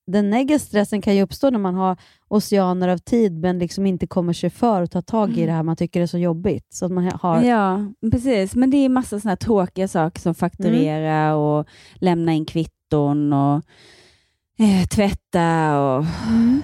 den 0.07 0.29
negativa 0.29 0.59
stressen 0.59 1.01
kan 1.01 1.15
ju 1.15 1.21
uppstå 1.21 1.49
när 1.49 1.59
man 1.59 1.75
har 1.75 1.97
oceaner 2.27 2.87
av 2.87 2.97
tid, 2.97 3.33
men 3.33 3.59
liksom 3.59 3.85
inte 3.85 4.07
kommer 4.07 4.33
sig 4.33 4.49
för 4.49 4.81
att 4.81 4.91
ta 4.91 5.01
tag 5.01 5.37
i 5.37 5.45
det 5.45 5.51
här 5.51 5.63
man 5.63 5.75
tycker 5.75 6.01
är 6.01 6.05
så 6.05 6.17
jobbigt. 6.17 6.73
Så 6.73 6.85
att 6.85 6.91
man 6.91 7.11
har... 7.21 7.41
Ja, 7.41 7.93
precis. 8.11 8.55
Men 8.55 8.71
det 8.71 8.77
är 8.77 8.89
massa 8.89 9.19
här 9.23 9.35
tråkiga 9.35 9.87
saker 9.87 10.21
som 10.21 10.35
fakturera 10.35 11.35
och 11.35 11.67
lämna 11.95 12.33
in 12.33 12.45
kvitton 12.91 13.33
och 13.33 13.55
eh, 14.59 14.85
tvätta 14.91 15.79
och 15.81 16.05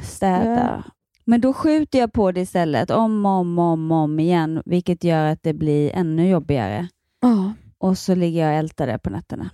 städa. 0.01 0.83
Men 1.25 1.41
då 1.41 1.53
skjuter 1.53 1.99
jag 1.99 2.13
på 2.13 2.31
det 2.31 2.41
istället 2.41 2.91
om 2.91 3.25
och 3.25 3.31
om, 3.31 3.59
om, 3.59 3.91
om 3.91 4.19
igen, 4.19 4.61
vilket 4.65 5.03
gör 5.03 5.25
att 5.31 5.43
det 5.43 5.53
blir 5.53 5.91
ännu 5.95 6.29
jobbigare. 6.29 6.87
Ja. 7.21 7.53
Och 7.77 7.97
så 7.97 8.15
ligger 8.15 8.41
jag 8.41 8.51
och 8.51 8.59
ältar 8.59 8.87
det 8.87 8.99
på 8.99 9.09
nätterna. 9.09 9.49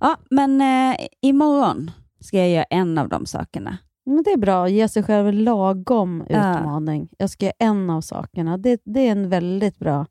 Ja, 0.00 0.16
men 0.30 0.60
eh, 0.60 0.96
imorgon 1.22 1.90
ska 2.20 2.36
jag 2.38 2.50
göra 2.50 2.64
en 2.64 2.98
av 2.98 3.08
de 3.08 3.26
sakerna. 3.26 3.78
Men 4.06 4.22
det 4.22 4.30
är 4.30 4.36
bra 4.38 4.68
ge 4.68 4.88
sig 4.88 5.02
själv 5.02 5.28
en 5.28 5.44
lagom 5.44 6.24
Ja. 6.28 6.58
utmaning. 6.58 7.08
Jag 7.18 7.30
ska 7.30 7.44
göra 7.46 7.54
en 7.58 7.90
av 7.90 8.00
sakerna. 8.00 8.58
Det, 8.58 8.80
det 8.84 9.00
är 9.08 9.12
en 9.12 9.28
väldigt 9.28 9.78
bra. 9.78 10.06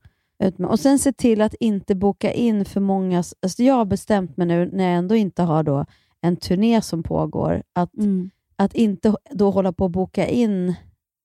Och 0.69 0.79
sen 0.79 0.99
se 0.99 1.13
till 1.13 1.41
att 1.41 1.53
inte 1.53 1.95
boka 1.95 2.33
in 2.33 2.65
för 2.65 2.79
många... 2.79 3.17
Alltså 3.17 3.63
jag 3.63 3.73
har 3.73 3.85
bestämt 3.85 4.37
mig 4.37 4.47
nu, 4.47 4.69
när 4.73 4.83
jag 4.83 4.93
ändå 4.93 5.15
inte 5.15 5.43
har 5.43 5.63
då 5.63 5.85
en 6.21 6.37
turné 6.37 6.81
som 6.81 7.03
pågår, 7.03 7.63
att, 7.73 7.91
att 8.55 8.73
inte 8.73 9.15
då 9.31 9.51
hålla 9.51 9.73
på 9.73 9.85
att 9.85 9.91
boka 9.91 10.27
in 10.27 10.75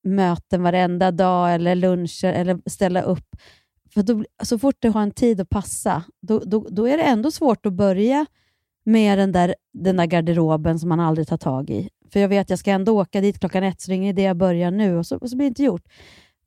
möten 0.05 0.63
varenda 0.63 1.11
dag 1.11 1.55
eller 1.55 1.75
luncher 1.75 2.33
eller 2.33 2.61
ställa 2.67 3.03
upp. 3.03 3.37
För 3.95 4.03
då, 4.03 4.25
så 4.43 4.59
fort 4.59 4.77
du 4.79 4.89
har 4.89 5.03
en 5.03 5.11
tid 5.11 5.41
att 5.41 5.49
passa, 5.49 6.05
då, 6.21 6.39
då, 6.39 6.67
då 6.71 6.89
är 6.89 6.97
det 6.97 7.03
ändå 7.03 7.31
svårt 7.31 7.67
att 7.67 7.73
börja 7.73 8.27
med 8.85 9.19
den 9.19 9.33
där, 9.33 9.55
den 9.73 9.97
där 9.97 10.07
garderoben 10.07 10.79
som 10.79 10.89
man 10.89 11.01
aldrig 11.01 11.29
tar 11.29 11.37
tag 11.37 11.71
i. 11.71 11.89
För 12.13 12.21
jag 12.21 12.29
vet 12.29 12.41
att 12.41 12.51
jag 12.51 12.59
ska 12.59 12.71
ändå 12.71 13.01
åka 13.01 13.21
dit 13.21 13.39
klockan 13.39 13.63
ett, 13.65 13.81
så 13.81 13.91
det 13.91 14.23
jag 14.23 14.37
börjar 14.37 14.71
nu 14.71 14.99
och 14.99 15.07
så, 15.07 15.17
och 15.17 15.31
så 15.31 15.37
blir 15.37 15.47
det 15.47 15.49
inte 15.49 15.63
gjort. 15.63 15.85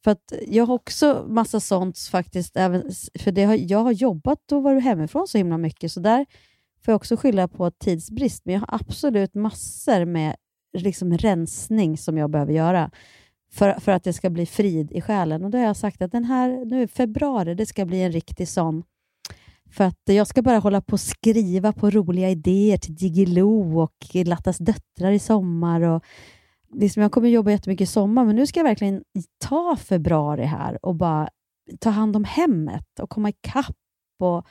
För 0.05 0.11
att 0.11 0.33
jag 0.47 0.65
har 0.65 0.73
också 0.73 1.25
massa 1.29 1.59
sånt 1.59 1.99
faktiskt, 1.99 2.57
även, 2.57 2.91
för 3.19 3.31
det 3.31 3.43
har, 3.43 3.55
jag 3.55 3.79
har 3.79 3.91
jobbat 3.91 4.51
och 4.51 4.63
varit 4.63 4.83
hemifrån 4.83 5.27
så 5.27 5.37
himla 5.37 5.57
mycket, 5.57 5.91
så 5.91 5.99
där 5.99 6.25
får 6.85 6.91
jag 6.91 6.95
också 6.95 7.17
skylla 7.17 7.47
på 7.47 7.71
tidsbrist. 7.71 8.41
Men 8.45 8.53
jag 8.53 8.61
har 8.61 8.75
absolut 8.75 9.33
massor 9.33 10.05
med 10.05 10.35
liksom 10.77 11.17
rensning 11.17 11.97
som 11.97 12.17
jag 12.17 12.29
behöver 12.29 12.53
göra 12.53 12.91
för, 13.51 13.73
för 13.79 13.91
att 13.91 14.03
det 14.03 14.13
ska 14.13 14.29
bli 14.29 14.45
frid 14.45 14.91
i 14.91 15.01
själen. 15.01 15.43
Och 15.43 15.51
då 15.51 15.57
har 15.57 15.65
jag 15.65 15.77
sagt 15.77 16.01
att 16.01 16.11
den 16.11 16.25
här, 16.25 16.65
nu 16.65 16.87
februari, 16.87 17.55
det 17.55 17.65
ska 17.65 17.85
bli 17.85 18.01
en 18.01 18.11
riktig 18.11 18.47
sån. 18.47 18.83
För 19.71 19.83
att 19.83 20.01
jag 20.05 20.27
ska 20.27 20.41
bara 20.41 20.59
hålla 20.59 20.81
på 20.81 20.93
och 20.93 20.99
skriva 20.99 21.73
på 21.73 21.89
roliga 21.89 22.29
idéer 22.29 22.77
till 22.77 22.95
Diggiloo 22.95 23.81
och 23.81 23.95
Lattas 24.13 24.57
döttrar 24.57 25.11
i 25.11 25.19
sommar. 25.19 25.81
Och 25.81 26.03
liksom 26.73 27.01
jag 27.01 27.11
kommer 27.11 27.29
jobba 27.29 27.51
jättemycket 27.51 27.89
i 27.89 27.91
sommar, 27.91 28.25
men 28.25 28.35
nu 28.35 28.47
ska 28.47 28.59
jag 28.59 28.65
verkligen 28.65 29.03
ta 29.37 29.75
februari 29.75 30.43
här 30.43 30.85
och 30.85 30.95
bara 30.95 31.29
ta 31.79 31.89
hand 31.89 32.15
om 32.15 32.23
hemmet 32.23 32.99
och 32.99 33.09
komma 33.09 33.29
ikapp. 33.29 33.77
Och, 34.19 34.47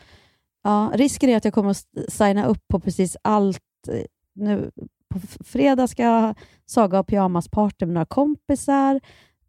ja, 0.62 0.92
risken 0.94 1.31
är 1.31 1.37
att 1.37 1.44
jag 1.44 1.55
kommer 1.55 1.70
att 1.70 1.87
signa 2.09 2.46
upp 2.46 2.68
på 2.68 2.81
precis 2.81 3.16
allt. 3.22 3.61
Eh, 3.88 4.05
nu, 4.35 4.70
på 5.09 5.20
fredag 5.44 5.87
ska 5.87 6.03
jag 6.03 6.20
ha 6.20 6.35
saga 6.66 7.00
och 7.00 7.07
pyjamasparty 7.07 7.87
med 7.87 7.94
några 7.94 8.07
kompisar. 8.07 9.00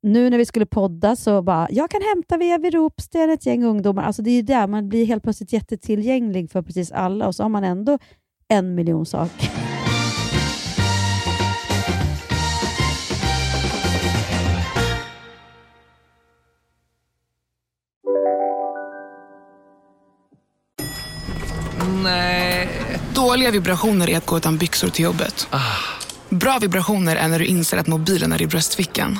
Nu 0.01 0.29
när 0.29 0.37
vi 0.37 0.45
skulle 0.45 0.65
podda 0.65 1.15
så 1.15 1.41
bara, 1.41 1.67
jag 1.71 1.89
kan 1.91 2.01
hämta 2.01 2.37
via 2.37 2.57
vid 2.57 2.73
Ropsten 2.73 3.29
ett 3.29 3.45
gäng 3.45 3.63
ungdomar. 3.63 4.03
Alltså 4.03 4.21
det 4.21 4.29
är 4.29 4.35
ju 4.35 4.41
där 4.41 4.67
man 4.67 4.89
blir 4.89 5.05
helt 5.05 5.23
plötsligt 5.23 5.53
jättetillgänglig 5.53 6.51
för 6.51 6.61
precis 6.61 6.91
alla 6.91 7.27
och 7.27 7.35
så 7.35 7.43
har 7.43 7.49
man 7.49 7.63
ändå 7.63 7.99
en 8.47 8.75
miljon 8.75 9.05
saker. 9.05 9.64
Nej. 22.03 22.69
Dåliga 23.13 23.51
vibrationer 23.51 24.09
är 24.09 24.17
att 24.17 24.25
gå 24.25 24.37
utan 24.37 24.57
byxor 24.57 24.89
till 24.89 25.03
jobbet. 25.05 25.47
Bra 26.29 26.57
vibrationer 26.59 27.15
är 27.15 27.27
när 27.27 27.39
du 27.39 27.45
inser 27.45 27.77
att 27.77 27.87
mobilen 27.87 28.33
är 28.33 28.41
i 28.41 28.47
bröstfickan. 28.47 29.19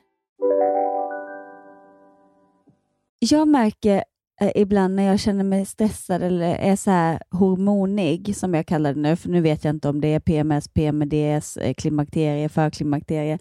Jag 3.29 3.47
märker 3.47 4.03
eh, 4.41 4.51
ibland 4.55 4.95
när 4.95 5.03
jag 5.03 5.19
känner 5.19 5.43
mig 5.43 5.65
stressad 5.65 6.23
eller 6.23 6.55
är 6.55 6.75
så 6.75 6.91
här 6.91 7.19
hormonig, 7.31 8.35
som 8.35 8.53
jag 8.53 8.65
kallar 8.65 8.93
det 8.93 8.99
nu, 8.99 9.15
för 9.15 9.29
nu 9.29 9.41
vet 9.41 9.63
jag 9.65 9.75
inte 9.75 9.89
om 9.89 10.01
det 10.01 10.07
är 10.07 10.19
PMS, 10.19 10.67
PMDS, 10.67 11.57
eh, 11.57 11.73
klimakterie, 11.73 12.49
förklimakterie, 12.49 13.39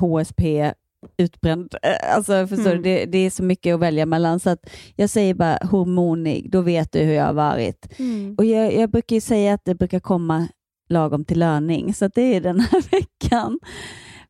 HSP, 0.00 0.72
utbränd. 1.16 1.74
Eh, 1.82 2.16
Alltså, 2.16 2.46
förstår 2.46 2.70
Mm. 2.70 2.82
Det, 2.82 3.04
det 3.04 3.18
är 3.18 3.30
så 3.30 3.42
mycket 3.42 3.74
att 3.74 3.80
välja 3.80 4.06
mellan, 4.06 4.40
så 4.40 4.50
att 4.50 4.70
jag 4.96 5.10
säger 5.10 5.34
bara 5.34 5.58
hormonig, 5.70 6.50
då 6.50 6.60
vet 6.60 6.92
du 6.92 6.98
hur 6.98 7.14
jag 7.14 7.26
har 7.26 7.32
varit. 7.32 7.98
Mm. 7.98 8.34
Och 8.38 8.44
jag, 8.44 8.74
jag 8.74 8.90
brukar 8.90 9.20
säga 9.20 9.54
att 9.54 9.64
det 9.64 9.74
brukar 9.74 10.00
komma 10.00 10.48
lagom 10.88 11.24
till 11.24 11.38
löning, 11.38 11.94
så 11.94 12.08
det 12.08 12.36
är 12.36 12.40
den 12.40 12.60
här 12.60 12.82
veckan. 12.90 13.58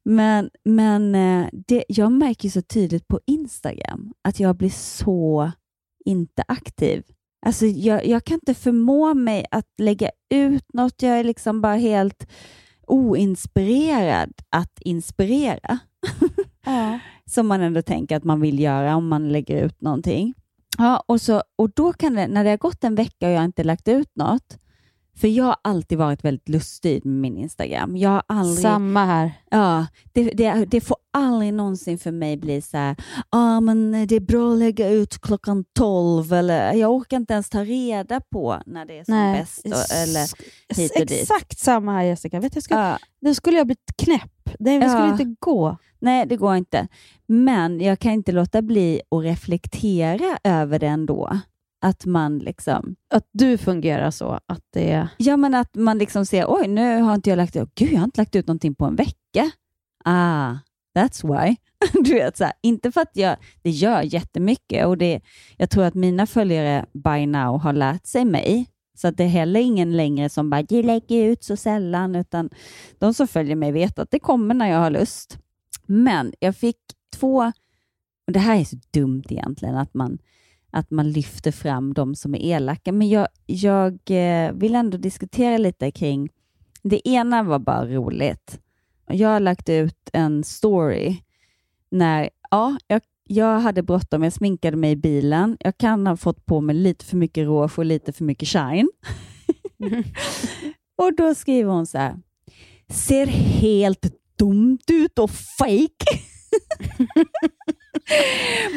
Men, 0.05 0.51
men 0.65 1.15
eh, 1.15 1.49
det, 1.53 1.85
jag 1.89 2.13
märker 2.13 2.49
så 2.49 2.63
tydligt 2.63 3.09
på 3.09 3.21
Instagram 3.27 4.13
att 4.23 4.41
jag 4.41 4.57
blir 4.57 4.71
så 4.71 5.51
inte 6.05 6.43
aktiv. 6.49 7.03
Alltså 7.47 7.67
jag, 7.67 8.07
jag 8.07 8.25
kan 8.25 8.35
inte 8.35 8.55
förmå 8.55 9.15
mig 9.15 9.47
att 9.51 9.69
lägga 9.79 10.11
ut 10.31 10.73
något. 10.73 11.03
Jag 11.03 11.19
är 11.19 11.25
liksom 11.25 11.61
bara 11.61 11.77
helt 11.77 12.27
oinspirerad 12.87 14.33
att 14.51 14.81
inspirera. 14.81 15.79
Som 17.31 17.47
man 17.47 17.61
ändå 17.61 17.83
tänker 17.83 18.17
att 18.17 18.25
man 18.25 18.41
vill 18.41 18.61
göra 18.61 18.97
om 18.97 19.09
man 19.09 19.29
lägger 19.29 19.65
ut 19.65 19.81
någonting. 19.81 20.35
Ja, 20.79 21.05
och, 21.07 21.21
så, 21.21 21.43
och 21.57 21.71
då 21.71 21.93
kan 21.93 22.15
det, 22.15 22.27
när 22.27 22.45
det 22.45 22.51
har 22.51 22.57
gått 22.57 22.85
en 22.85 22.95
vecka 22.95 23.27
och 23.27 23.33
jag 23.33 23.45
inte 23.45 23.65
lagt 23.65 23.89
ut 23.89 24.17
något, 24.17 24.59
för 25.21 25.29
jag 25.29 25.45
har 25.45 25.57
alltid 25.63 25.99
varit 25.99 26.25
väldigt 26.25 26.49
lustig 26.49 27.05
med 27.07 27.21
min 27.21 27.37
Instagram. 27.39 27.97
Jag 27.97 28.11
har 28.11 28.23
aldrig... 28.27 28.63
Samma 28.63 29.05
här. 29.05 29.33
Ja, 29.51 29.87
det, 30.13 30.25
det, 30.31 30.65
det 30.71 30.81
får 30.81 30.97
aldrig 31.13 31.55
någonsin 31.55 31.99
för 31.99 32.13
mig 32.13 32.37
bli 32.37 32.63
så 32.63 32.77
här, 32.77 32.97
ah, 33.31 33.61
men 33.61 34.07
det 34.09 34.17
är 34.17 34.21
bra 34.21 34.53
att 34.53 34.59
lägga 34.59 34.89
ut 34.89 35.21
klockan 35.21 35.65
12 35.79 36.33
eller 36.33 36.73
jag 36.73 36.93
orkar 36.93 37.17
inte 37.17 37.33
ens 37.35 37.51
ta 37.51 37.65
reda 37.65 38.21
på 38.21 38.63
när 38.67 38.87
det 38.87 38.99
är 38.99 39.05
som 39.05 39.15
Nej. 39.15 39.41
bäst. 39.41 39.65
Och, 39.65 39.97
eller 39.97 40.27
hit 40.77 40.93
och 41.01 41.07
dit. 41.07 41.23
Exakt 41.23 41.59
samma 41.59 41.93
här 41.93 42.03
Jessica. 42.03 42.41
Vet 42.41 42.53
du, 42.53 42.57
jag 42.57 42.63
skulle, 42.65 42.81
Ja. 42.81 42.99
Då 43.21 43.35
skulle 43.35 43.57
jag 43.57 43.67
blivit 43.67 43.97
knäpp. 44.03 44.31
Det, 44.59 44.79
det 44.79 44.89
skulle 44.89 45.05
Ja. 45.07 45.13
inte 45.13 45.35
gå. 45.39 45.77
Nej, 45.99 46.27
det 46.27 46.37
går 46.37 46.57
inte. 46.57 46.89
Men 47.27 47.81
jag 47.81 47.99
kan 47.99 48.13
inte 48.13 48.33
låta 48.33 48.63
bli 48.63 49.01
att 49.11 49.25
reflektera 49.25 50.39
över 50.45 50.79
det 50.79 50.87
ändå. 50.87 51.39
Att 51.81 52.07
man 52.07 52.39
liksom... 52.39 52.97
Att 53.11 53.29
du 53.33 53.59
fungerar 53.59 54.11
så. 54.11 54.41
Att 54.47 54.65
det... 54.73 55.09
Ja, 55.17 55.37
men 55.37 55.55
att 55.55 55.75
man 55.75 55.99
liksom 55.99 56.27
ser, 56.27 56.45
oj, 56.49 56.69
nu 56.69 57.01
har 57.01 57.15
inte 57.15 57.31
jag 57.31 57.37
lagt 57.37 57.57
ut, 57.57 57.75
gud, 57.75 57.93
jag 57.93 57.99
har 57.99 58.05
inte 58.05 58.21
lagt 58.21 58.37
ut 58.37 58.47
någonting 58.47 58.75
på 58.75 58.85
en 58.85 58.97
vecka. 58.97 59.51
Ah, 60.05 60.55
that's 60.99 61.47
why. 61.47 61.57
Du 62.05 62.15
vet, 62.15 62.37
så 62.37 62.45
här, 62.45 62.53
inte 62.63 62.93
för 62.93 63.01
att 63.01 63.11
jag, 63.13 63.37
det 63.63 63.71
gör 63.71 64.03
jättemycket 64.03 64.87
och 64.87 64.99
det, 64.99 65.21
jag 65.57 65.71
tror 65.71 65.85
att 65.85 65.95
mina 65.95 66.27
följare 66.27 66.87
by 66.93 67.27
now 67.27 67.59
har 67.61 67.73
lärt 67.73 68.07
sig 68.07 68.25
mig. 68.25 68.67
Så 68.95 69.09
att 69.09 69.17
det 69.17 69.25
är 69.25 69.29
heller 69.29 69.61
ingen 69.61 69.97
längre 69.97 70.29
som 70.29 70.51
bara, 70.51 70.63
du 70.63 70.83
lägger 70.83 71.25
ut 71.25 71.45
så 71.45 71.57
sällan, 71.57 72.17
utan 72.17 72.51
de 72.99 73.15
som 73.15 73.29
följer 73.29 73.57
mig 73.57 73.73
vet 73.73 73.99
att 73.99 74.11
det 74.11 74.19
kommer 74.19 74.55
när 74.55 74.71
jag 74.71 74.79
har 74.79 74.91
lust. 74.91 75.39
Men 75.87 76.33
jag 76.41 76.57
fick 76.57 76.77
två, 77.17 77.53
och 78.27 78.33
det 78.33 78.39
här 78.39 78.61
är 78.61 78.65
så 78.65 78.77
dumt 78.91 79.25
egentligen, 79.29 79.77
att 79.77 79.95
man, 79.95 80.19
att 80.71 80.91
man 80.91 81.11
lyfter 81.11 81.53
fram 81.53 81.95
de 81.95 82.15
som 82.15 82.35
är 82.35 82.39
elaka, 82.39 82.93
men 82.93 83.09
jag, 83.09 83.29
jag 83.47 83.99
eh, 84.07 84.53
vill 84.53 84.75
ändå 84.75 84.99
diskutera 84.99 85.59
lite 85.59 85.91
kring, 85.91 86.29
det 86.83 87.09
ena 87.09 87.43
var 87.43 87.59
bara 87.59 87.87
roligt. 87.87 88.61
Jag 89.07 89.29
har 89.29 89.41
lagt 89.41 89.69
ut 89.69 90.11
en 90.13 90.45
story 90.45 91.17
när, 91.91 92.31
ja, 92.51 92.77
jag, 92.87 93.01
jag 93.25 93.61
hade 93.61 93.83
bråttom, 93.83 94.23
jag 94.23 94.33
sminkade 94.33 94.77
mig 94.77 94.91
i 94.91 94.97
bilen. 94.97 95.57
Jag 95.61 95.79
kan 95.79 96.07
ha 96.07 96.17
fått 96.17 96.47
på 96.47 96.61
mig 96.61 96.77
lite 96.77 97.05
för 97.05 97.17
mycket 97.17 97.45
rouge 97.45 97.79
och 97.79 97.85
lite 97.85 98.13
för 98.13 98.25
mycket 98.25 98.49
shine. 98.49 98.91
och 100.97 101.17
då 101.17 101.35
skriver 101.35 101.71
hon 101.71 101.87
så 101.87 101.99
här, 101.99 102.19
ser 102.89 103.27
helt 103.27 104.07
dumt 104.39 104.79
ut 104.91 105.19
och 105.19 105.31
fake. 105.31 106.21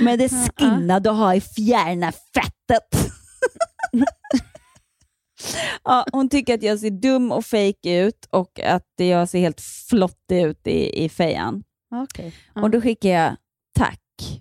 Med 0.04 0.20
det 0.20 0.30
skinna 0.30 1.00
du 1.00 1.10
har 1.10 1.34
i 1.34 1.42
fjärna 1.42 2.12
fettet. 2.12 3.14
ja, 5.84 6.06
hon 6.12 6.30
tycker 6.30 6.54
att 6.54 6.64
jag 6.64 6.80
ser 6.80 6.90
dum 6.90 7.32
och 7.32 7.46
fake 7.46 8.00
ut 8.00 8.26
och 8.30 8.60
att 8.60 8.92
jag 8.96 9.30
ser 9.30 9.40
helt 9.40 9.62
flottig 9.62 10.42
ut 10.42 10.68
i, 10.68 11.04
i 11.04 11.10
fejan. 11.10 11.64
Okay. 12.04 12.32
Och 12.56 12.70
då 12.70 12.82
skickar 12.82 13.10
jag 13.10 13.36
tack 13.78 14.00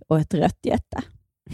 och 0.08 0.18
ett 0.20 0.34
rött 0.34 0.58
hjärta. 0.62 1.02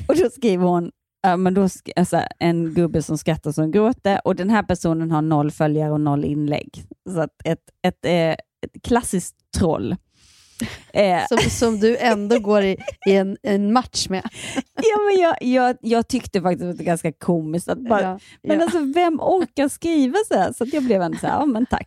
Och 0.08 0.16
då 0.16 0.30
skriver 0.30 0.64
hon 0.64 0.90
Ja, 1.20 1.36
men 1.36 1.54
då, 1.54 1.68
alltså, 1.96 2.22
en 2.38 2.74
gubbe 2.74 3.02
som 3.02 3.18
skrattar 3.18 3.52
som 3.52 3.70
gråter 3.70 4.20
och 4.24 4.36
den 4.36 4.50
här 4.50 4.62
personen 4.62 5.10
har 5.10 5.22
noll 5.22 5.50
följare 5.50 5.92
och 5.92 6.00
noll 6.00 6.24
inlägg. 6.24 6.84
Så 7.10 7.20
att 7.20 7.30
ett, 7.44 7.70
ett, 7.82 8.04
eh, 8.04 8.30
ett 8.32 8.82
klassiskt 8.82 9.36
troll. 9.58 9.96
Eh, 10.92 11.26
Som, 11.28 11.38
som 11.38 11.80
du 11.80 11.96
ändå 11.96 12.38
går 12.38 12.62
i, 12.62 12.76
i 13.06 13.12
en, 13.16 13.36
en 13.42 13.72
match 13.72 14.08
med. 14.08 14.22
ja, 14.74 14.98
men 15.10 15.22
jag, 15.22 15.36
jag, 15.42 15.76
jag 15.80 16.08
tyckte 16.08 16.42
faktiskt 16.42 16.62
att 16.64 16.76
det 16.78 16.84
var 16.84 16.84
ganska 16.84 17.12
komiskt. 17.12 17.68
Att 17.68 17.88
bara, 17.88 18.00
Ja, 18.02 18.18
Men 18.42 18.56
ja. 18.58 18.62
alltså, 18.64 18.78
vem 18.94 19.20
orkar 19.20 19.68
skriva 19.68 20.16
så 20.28 20.34
här? 20.34 20.52
Så 20.52 20.64
att 20.64 20.72
jag 20.72 20.82
blev 20.84 21.02
ändå 21.02 21.18
så 21.18 21.26
här, 21.26 21.38
ja 21.38 21.46
men 21.46 21.66
tack. 21.66 21.86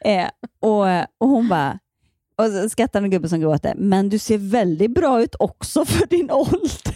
Eh, 0.00 0.28
och, 0.60 0.86
och 1.18 1.28
hon 1.28 1.48
bara, 1.48 1.78
och 2.38 2.44
så 2.46 2.68
skrattade 2.68 3.06
en 3.06 3.10
gubbe 3.10 3.28
som 3.28 3.40
gråter, 3.40 3.74
men 3.76 4.08
du 4.08 4.18
ser 4.18 4.38
väldigt 4.38 4.90
bra 4.90 5.22
ut 5.22 5.34
också 5.38 5.84
för 5.84 6.06
din 6.06 6.30
ålder. 6.30 6.94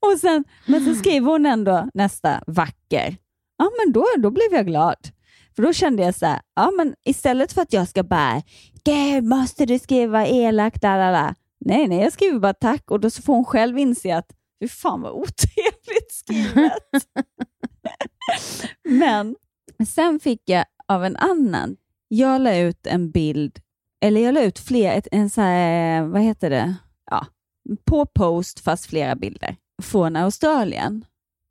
och 0.00 0.18
sen, 0.20 0.44
men 0.66 0.84
så 0.84 0.94
skriver 0.94 1.30
hon 1.32 1.46
ändå 1.46 1.88
nästa, 1.94 2.42
vacker. 2.46 3.16
Ja, 3.58 3.70
men 3.84 3.92
då, 3.92 4.04
då 4.18 4.30
blev 4.30 4.52
jag 4.52 4.66
glad. 4.66 4.96
För 5.56 5.62
då 5.62 5.72
kände 5.72 6.02
jag 6.02 6.14
så 6.14 6.26
här, 6.26 6.40
ja 6.56 6.70
men 6.76 6.94
istället 7.04 7.52
för 7.52 7.62
att 7.62 7.72
jag 7.72 7.88
ska 7.88 8.02
bara, 8.02 8.42
gud 8.84 9.24
måste 9.24 9.66
du 9.66 9.78
skriva 9.78 10.26
elakt. 10.26 10.82
Nej, 10.82 11.88
nej, 11.88 11.98
jag 11.98 12.12
skriver 12.12 12.38
bara 12.38 12.54
tack 12.54 12.90
och 12.90 13.00
då 13.00 13.10
så 13.10 13.22
får 13.22 13.34
hon 13.34 13.44
själv 13.44 13.78
inse 13.78 14.16
att, 14.16 14.32
fy 14.60 14.68
fan 14.68 15.00
vad 15.00 15.12
otrevligt 15.12 16.12
skrivet. 16.12 16.72
men 18.88 19.36
sen 19.86 20.20
fick 20.20 20.42
jag 20.44 20.64
av 20.88 21.04
en 21.04 21.16
annan, 21.16 21.76
jag 22.08 22.40
la 22.40 22.56
ut 22.56 22.86
en 22.86 23.10
bild, 23.10 23.58
eller 24.00 24.20
jag 24.20 24.34
la 24.34 24.42
ut 24.42 24.58
fler, 24.58 25.02
en 25.12 25.30
så 25.30 25.40
här, 25.40 26.02
vad 26.02 26.22
heter 26.22 26.50
det, 26.50 26.74
ja, 27.10 27.26
på 27.84 28.06
post 28.06 28.60
fast 28.60 28.86
flera 28.86 29.14
bilder 29.14 29.56
från 29.82 30.16
Australien. 30.16 31.04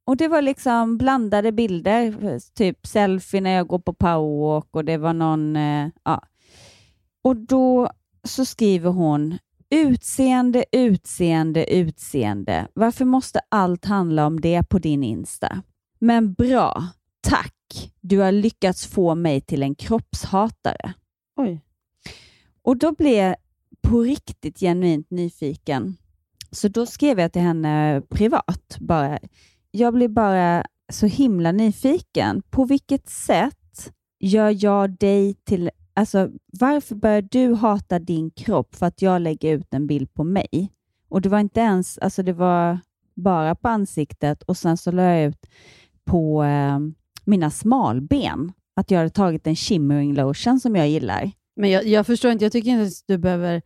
Och 0.05 0.17
det 0.17 0.27
var 0.27 0.41
liksom 0.41 0.97
blandade 0.97 1.51
bilder, 1.51 2.39
typ 2.53 2.87
selfie 2.87 3.41
när 3.41 3.51
jag 3.51 3.67
går 3.67 3.79
på 3.79 3.93
powerwalk 3.93 4.67
och 4.71 4.85
det 4.85 4.97
var 4.97 5.13
någon, 5.13 5.55
eh, 5.55 5.87
ja. 6.03 6.21
Och 7.21 7.35
då 7.35 7.89
så 8.23 8.45
skriver 8.45 8.89
hon 8.89 9.37
utseende, 9.69 10.65
utseende, 10.71 11.73
utseende. 11.73 12.67
Varför 12.73 13.05
måste 13.05 13.39
allt 13.49 13.85
handla 13.85 14.25
om 14.25 14.41
det 14.41 14.69
på 14.69 14.79
din 14.79 15.03
Insta? 15.03 15.61
Men 15.99 16.33
bra, 16.33 16.87
tack. 17.21 17.91
Du 18.01 18.19
har 18.19 18.31
lyckats 18.31 18.87
få 18.87 19.15
mig 19.15 19.41
till 19.41 19.63
en 19.63 19.75
kroppshatare. 19.75 20.93
Oj. 21.35 21.61
Och 22.61 22.77
då 22.77 22.91
blev 22.91 23.13
jag 23.13 23.35
på 23.81 23.99
riktigt 23.99 24.59
genuint 24.59 25.11
nyfiken. 25.11 25.97
Så 26.51 26.67
då 26.67 26.85
skrev 26.85 27.19
jag 27.19 27.33
till 27.33 27.41
henne 27.41 28.01
privat 28.09 28.77
bara. 28.79 29.19
Jag 29.75 29.93
blir 29.93 30.07
bara 30.07 30.65
så 30.89 31.05
himla 31.05 31.51
nyfiken. 31.51 32.41
På 32.49 32.65
vilket 32.65 33.09
sätt 33.09 33.91
gör 34.19 34.63
jag 34.63 34.97
dig 34.97 35.33
till... 35.33 35.69
Alltså, 35.93 36.29
varför 36.59 36.95
börjar 36.95 37.21
du 37.21 37.53
hata 37.53 37.99
din 37.99 38.31
kropp 38.31 38.75
för 38.75 38.85
att 38.85 39.01
jag 39.01 39.21
lägger 39.21 39.53
ut 39.53 39.73
en 39.73 39.87
bild 39.87 40.13
på 40.13 40.23
mig? 40.23 40.71
Och 41.09 41.21
det 41.21 41.29
var 41.29 41.39
inte 41.39 41.59
ens... 41.59 41.97
Alltså 41.97 42.23
det 42.23 42.33
var 42.33 42.79
bara 43.15 43.55
på 43.55 43.67
ansiktet 43.67 44.43
och 44.43 44.57
sen 44.57 44.77
så 44.77 44.91
la 44.91 45.03
jag 45.03 45.23
ut 45.23 45.45
på 46.03 46.43
eh, 46.43 46.79
mina 47.25 47.49
smalben 47.51 48.53
att 48.75 48.91
jag 48.91 48.97
hade 48.97 49.09
tagit 49.09 49.47
en 49.47 49.55
shimmering 49.55 50.13
lotion 50.13 50.59
som 50.59 50.75
jag 50.75 50.89
gillar. 50.89 51.31
Men 51.55 51.69
jag, 51.69 51.87
jag 51.87 52.05
förstår 52.05 52.31
inte, 52.31 52.45
jag 52.45 52.51
tycker 52.51 52.69
inte 52.69 52.83
att 52.83 53.07
du 53.07 53.17
behöver 53.17 53.61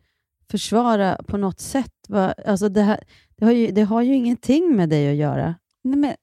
försvara 0.50 1.22
på 1.26 1.36
något 1.36 1.60
sätt. 1.60 1.94
Va? 2.08 2.34
Alltså 2.46 2.68
det, 2.68 2.82
här, 2.82 3.00
det, 3.36 3.44
har 3.44 3.52
ju, 3.52 3.70
det 3.70 3.82
har 3.82 4.02
ju 4.02 4.14
ingenting 4.14 4.76
med 4.76 4.88
dig 4.88 5.10
att 5.10 5.16
göra. 5.16 5.54
Nej, 5.82 5.98
men 5.98 6.14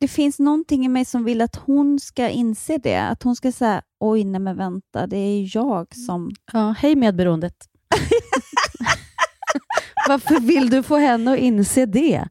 det 0.00 0.08
finns 0.08 0.38
någonting 0.38 0.84
i 0.84 0.88
mig 0.88 1.04
som 1.04 1.24
vill 1.24 1.40
att 1.40 1.56
hon 1.56 2.00
ska 2.00 2.28
inse 2.28 2.78
det. 2.78 2.96
Att 2.96 3.22
hon 3.22 3.36
ska 3.36 3.52
säga, 3.52 3.82
oj, 4.00 4.24
nej 4.24 4.40
men 4.40 4.56
vänta, 4.56 5.06
det 5.06 5.16
är 5.16 5.56
jag 5.56 5.94
som... 5.94 6.30
Ja, 6.52 6.74
hej 6.78 6.96
medberoendet. 6.96 7.54
Varför 10.08 10.40
vill 10.40 10.70
du 10.70 10.82
få 10.82 10.96
henne 10.96 11.32
att 11.32 11.38
inse 11.38 11.86
det? 11.86 12.28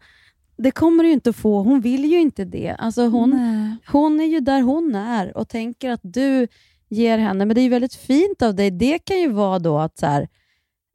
Det 0.58 0.72
kommer 0.72 1.04
du 1.04 1.10
ju 1.10 1.14
inte 1.14 1.34
få. 1.34 1.64
Hon 1.64 1.82
vill 1.82 2.06
ju 2.06 2.22
inte 2.22 2.46
det. 2.46 2.76
Alltså 2.80 3.08
hon, 3.08 3.30
Nej. 3.30 3.76
hon 3.88 4.20
är 4.20 4.26
ju 4.26 4.40
där 4.40 4.62
hon 4.62 4.96
är 4.96 5.38
och 5.38 5.50
tänker 5.50 5.92
att 5.92 6.00
du 6.04 6.48
ger 6.90 7.18
henne, 7.18 7.46
men 7.46 7.56
det 7.56 7.62
är 7.62 7.64
ju 7.64 7.70
väldigt 7.70 7.96
fint 7.96 8.42
av 8.42 8.56
dig. 8.56 8.72
Det 8.72 9.00
kan 9.00 9.20
ju 9.20 9.32
vara 9.32 9.60
då 9.60 9.80
att 9.80 9.98
så 9.98 10.06
här, 10.06 10.28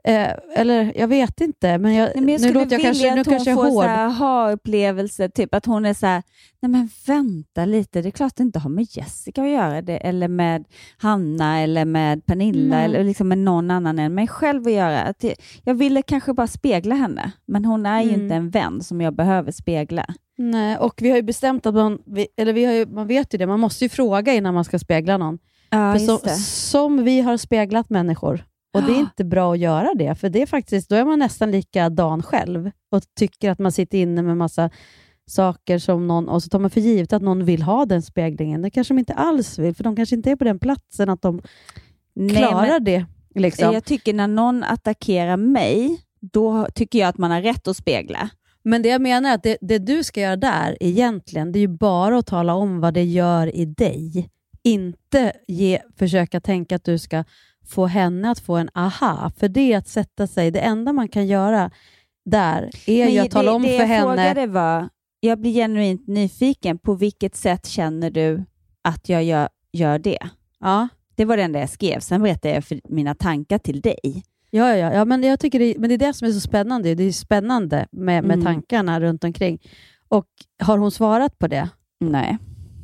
eh, 0.04 0.30
eller 0.56 0.92
jag 0.96 1.08
vet 1.08 1.40
inte, 1.40 1.78
men 1.78 1.94
jag, 1.94 2.04
Nej, 2.06 2.12
men 2.24 2.28
jag 2.28 2.40
nu 2.40 2.48
skulle 2.48 2.64
låter 2.64 2.72
jag 2.72 2.82
kanske, 2.82 3.14
nu 3.14 3.24
kanske 3.24 3.50
jag 3.50 3.66
är 3.66 3.70
hård. 3.70 3.84
här 3.84 4.06
aha-upplevelse, 4.06 5.28
typ 5.28 5.54
att 5.54 5.66
hon 5.66 5.86
är 5.86 5.94
så 5.94 6.06
här, 6.06 6.22
nej 6.62 6.70
men 6.70 6.88
vänta 7.06 7.64
lite, 7.64 8.02
det 8.02 8.08
är 8.08 8.10
klart 8.10 8.36
det 8.36 8.42
inte 8.42 8.58
har 8.58 8.70
med 8.70 8.86
Jessica 8.90 9.42
att 9.42 9.50
göra, 9.50 9.82
det, 9.82 9.96
eller 9.96 10.28
med 10.28 10.64
Hanna, 10.98 11.60
eller 11.60 11.84
med 11.84 12.26
Pernilla, 12.26 12.76
Nej. 12.76 12.84
eller 12.84 13.04
liksom 13.04 13.28
med 13.28 13.38
någon 13.38 13.70
annan 13.70 13.98
än 13.98 14.14
mig 14.14 14.28
själv 14.28 14.66
att 14.66 14.72
göra. 14.72 15.00
Att 15.00 15.18
det, 15.18 15.34
jag 15.64 15.74
ville 15.74 16.02
kanske 16.02 16.32
bara 16.32 16.46
spegla 16.46 16.94
henne, 16.94 17.32
men 17.46 17.64
hon 17.64 17.86
är 17.86 18.02
ju 18.02 18.08
Mm. 18.08 18.20
inte 18.22 18.34
en 18.34 18.50
vän 18.50 18.82
som 18.82 19.00
jag 19.00 19.14
behöver 19.14 19.52
spegla. 19.52 20.06
Nej, 20.38 20.76
och 20.78 20.94
vi 21.02 21.08
har 21.10 21.16
ju 21.16 21.22
bestämt 21.22 21.66
att 21.66 21.74
man, 21.74 21.98
eller 22.36 22.52
vi 22.52 22.64
har 22.64 22.72
ju, 22.72 22.86
man 22.86 23.06
vet 23.06 23.34
ju 23.34 23.38
det, 23.38 23.46
man 23.46 23.60
måste 23.60 23.84
ju 23.84 23.88
fråga 23.88 24.34
innan 24.34 24.54
man 24.54 24.64
ska 24.64 24.78
spegla 24.78 25.16
någon. 25.16 25.38
Ja, 25.70 25.92
För 25.92 25.98
som, 25.98 26.18
som 26.36 27.04
vi 27.04 27.20
har 27.20 27.36
speglat 27.36 27.90
människor. 27.90 28.44
Och 28.72 28.82
det 28.82 28.92
är 28.92 28.94
Ja. 28.94 29.00
inte 29.00 29.24
bra 29.24 29.52
att 29.52 29.58
göra 29.58 29.88
det, 29.94 30.14
för 30.14 30.28
det 30.28 30.42
är 30.42 30.46
faktiskt, 30.46 30.88
då 30.88 30.96
är 30.96 31.04
man 31.04 31.18
nästan 31.18 31.50
likadan 31.50 32.22
själv 32.22 32.70
och 32.90 33.02
tycker 33.18 33.50
att 33.50 33.58
man 33.58 33.72
sitter 33.72 33.98
inne 33.98 34.22
med 34.22 34.36
massa 34.36 34.70
saker 35.26 35.78
som 35.78 36.06
någon, 36.06 36.28
och 36.28 36.42
så 36.42 36.48
tar 36.48 36.58
man 36.58 36.70
för 36.70 36.80
givet 36.80 37.12
att 37.12 37.22
någon 37.22 37.44
vill 37.44 37.62
ha 37.62 37.86
den 37.86 38.02
speglingen. 38.02 38.62
Det 38.62 38.70
kanske 38.70 38.94
de 38.94 38.98
inte 38.98 39.14
alls 39.14 39.58
vill, 39.58 39.74
för 39.74 39.84
de 39.84 39.96
kanske 39.96 40.16
inte 40.16 40.30
är 40.30 40.36
på 40.36 40.44
den 40.44 40.58
platsen 40.58 41.08
att 41.08 41.22
de 41.22 41.42
Nej, 42.14 42.36
klarar 42.36 42.66
men- 42.68 42.84
det. 42.84 43.06
Liksom. 43.34 43.74
Jag 43.74 43.84
tycker 43.84 44.14
när 44.14 44.28
någon 44.28 44.62
attackerar 44.64 45.36
mig, 45.36 46.00
då 46.20 46.66
tycker 46.74 46.98
jag 46.98 47.08
att 47.08 47.18
man 47.18 47.30
har 47.30 47.40
rätt 47.42 47.68
att 47.68 47.76
spegla. 47.76 48.30
Men 48.62 48.82
det 48.82 48.88
jag 48.88 49.00
menar 49.02 49.30
är 49.30 49.34
att 49.34 49.42
det, 49.42 49.56
det 49.60 49.78
du 49.78 50.04
ska 50.04 50.20
göra 50.20 50.36
där 50.36 50.76
egentligen, 50.80 51.52
det 51.52 51.58
är 51.58 51.60
ju 51.60 51.68
bara 51.68 52.18
att 52.18 52.26
tala 52.26 52.54
om 52.54 52.80
vad 52.80 52.94
det 52.94 53.04
gör 53.04 53.56
i 53.56 53.64
dig. 53.64 54.28
Inte 54.62 55.32
ge, 55.48 55.80
försöka 55.98 56.40
tänka 56.40 56.76
att 56.76 56.84
du 56.84 56.98
ska 56.98 57.24
få 57.66 57.86
henne 57.86 58.30
att 58.30 58.38
få 58.38 58.56
en 58.56 58.68
aha, 58.74 59.30
för 59.36 59.48
det 59.48 59.72
är 59.72 59.78
att 59.78 59.88
sätta 59.88 60.26
sig. 60.26 60.50
Det 60.50 60.60
enda 60.60 60.92
man 60.92 61.08
kan 61.08 61.26
göra 61.26 61.70
där 62.24 62.70
är 62.86 63.04
Men 63.04 63.14
ju 63.14 63.20
att 63.20 63.30
tala 63.30 63.50
det, 63.50 63.56
om 63.56 63.62
det 63.62 63.78
för 63.78 63.84
henne... 63.84 64.02
frågade 64.02 64.46
var, 64.46 64.88
jag 65.20 65.40
blir 65.40 65.52
genuint 65.52 66.06
nyfiken, 66.06 66.78
på 66.78 66.94
vilket 66.94 67.36
sätt 67.36 67.66
känner 67.66 68.10
du 68.10 68.44
att 68.82 69.08
jag 69.08 69.24
gör, 69.24 69.48
gör 69.72 69.98
det? 69.98 70.18
Ja. 70.60 70.88
Det 71.14 71.24
var 71.24 71.36
det 71.36 71.42
enda 71.42 71.60
jag 71.60 71.70
skrev, 71.70 72.00
sen 72.00 72.22
berättade 72.22 72.54
jag 72.54 72.64
för 72.64 72.80
mina 72.88 73.14
tankar 73.14 73.58
till 73.58 73.80
dig. 73.80 74.24
Ja, 74.50 74.76
ja, 74.76 74.92
ja 74.94 75.04
men, 75.04 75.22
jag 75.22 75.40
tycker 75.40 75.58
det, 75.58 75.74
men 75.78 75.88
det 75.88 75.94
är 75.94 75.98
det 75.98 76.14
som 76.14 76.28
är 76.28 76.32
så 76.32 76.40
spännande. 76.40 76.94
Det 76.94 77.04
är 77.04 77.12
spännande 77.12 77.86
med, 77.92 78.24
med 78.24 78.34
Mm. 78.34 78.44
tankarna 78.44 79.00
runt 79.00 79.24
omkring. 79.24 79.58
Och 80.08 80.26
Har 80.62 80.78
hon 80.78 80.90
svarat 80.90 81.38
på 81.38 81.46
det? 81.46 81.68
Nej. 82.00 82.38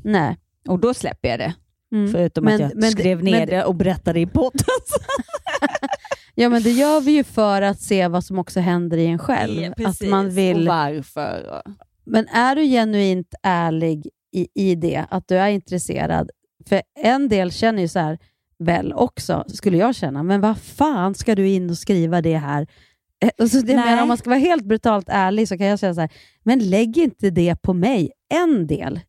Nej. 0.05 0.37
Och 0.69 0.79
då 0.79 0.95
släpper 0.95 1.29
jag 1.29 1.39
det. 1.39 1.55
Mm. 1.93 2.13
Förutom 2.13 2.45
Men- 2.45 2.55
att 2.55 2.61
jag 2.61 2.71
men- 2.81 2.91
skrev 2.91 3.23
ner 3.25 3.39
men- 3.39 3.49
det 3.49 3.65
och 3.65 3.75
berättade 3.75 4.21
i 4.21 4.27
podden. 4.27 4.61
Ja, 6.39 6.49
men 6.49 6.63
det 6.63 6.71
gör 6.71 7.01
vi 7.01 7.11
ju 7.13 7.25
för 7.25 7.63
att 7.63 7.81
se 7.81 8.09
vad 8.09 8.25
som 8.25 8.39
också 8.39 8.61
händer 8.61 8.97
i 8.99 9.07
en 9.07 9.19
själv. 9.19 9.73
att 9.87 10.01
man 10.09 10.31
vill... 10.31 10.69
Och 10.69 10.75
varför. 10.75 11.63
Men 12.05 12.29
är 12.29 12.57
du 12.57 12.63
genuint 12.65 13.35
ärlig 13.43 14.09
i, 14.33 14.49
i 14.55 14.75
det, 14.75 15.05
att 15.11 15.29
du 15.29 15.37
är 15.37 15.49
intresserad? 15.49 16.31
För 16.69 16.83
en 17.01 17.29
del 17.29 17.53
känner 17.53 17.83
ju 17.83 17.89
så 17.89 17.99
här, 17.99 18.19
väl 18.59 18.93
också, 18.93 19.45
skulle 19.49 19.77
jag 19.77 19.95
känna. 19.95 20.23
Men 20.23 20.41
vad 20.41 20.59
fan 20.59 21.15
ska 21.15 21.35
du 21.35 21.49
in 21.49 21.71
och 21.71 21.79
skriva 21.79 22.23
det 22.23 22.37
här? 22.37 22.67
Eh, 23.25 23.31
Alltså 23.39 23.61
det 23.61 23.75
menar, 23.77 24.03
om 24.03 24.09
man 24.09 24.17
ska 24.17 24.31
vara 24.31 24.41
helt 24.41 24.65
brutalt 24.65 25.07
ärlig 25.09 25.49
så 25.49 25.59
kan 25.59 25.67
jag 25.67 25.79
säga 25.79 25.95
så 25.95 26.01
här, 26.01 26.11
men 26.43 26.71
lägg 26.71 26.99
inte 26.99 27.31
det 27.31 27.63
på 27.63 27.73
mig. 27.73 28.11
En 28.35 28.67
del 28.67 29.01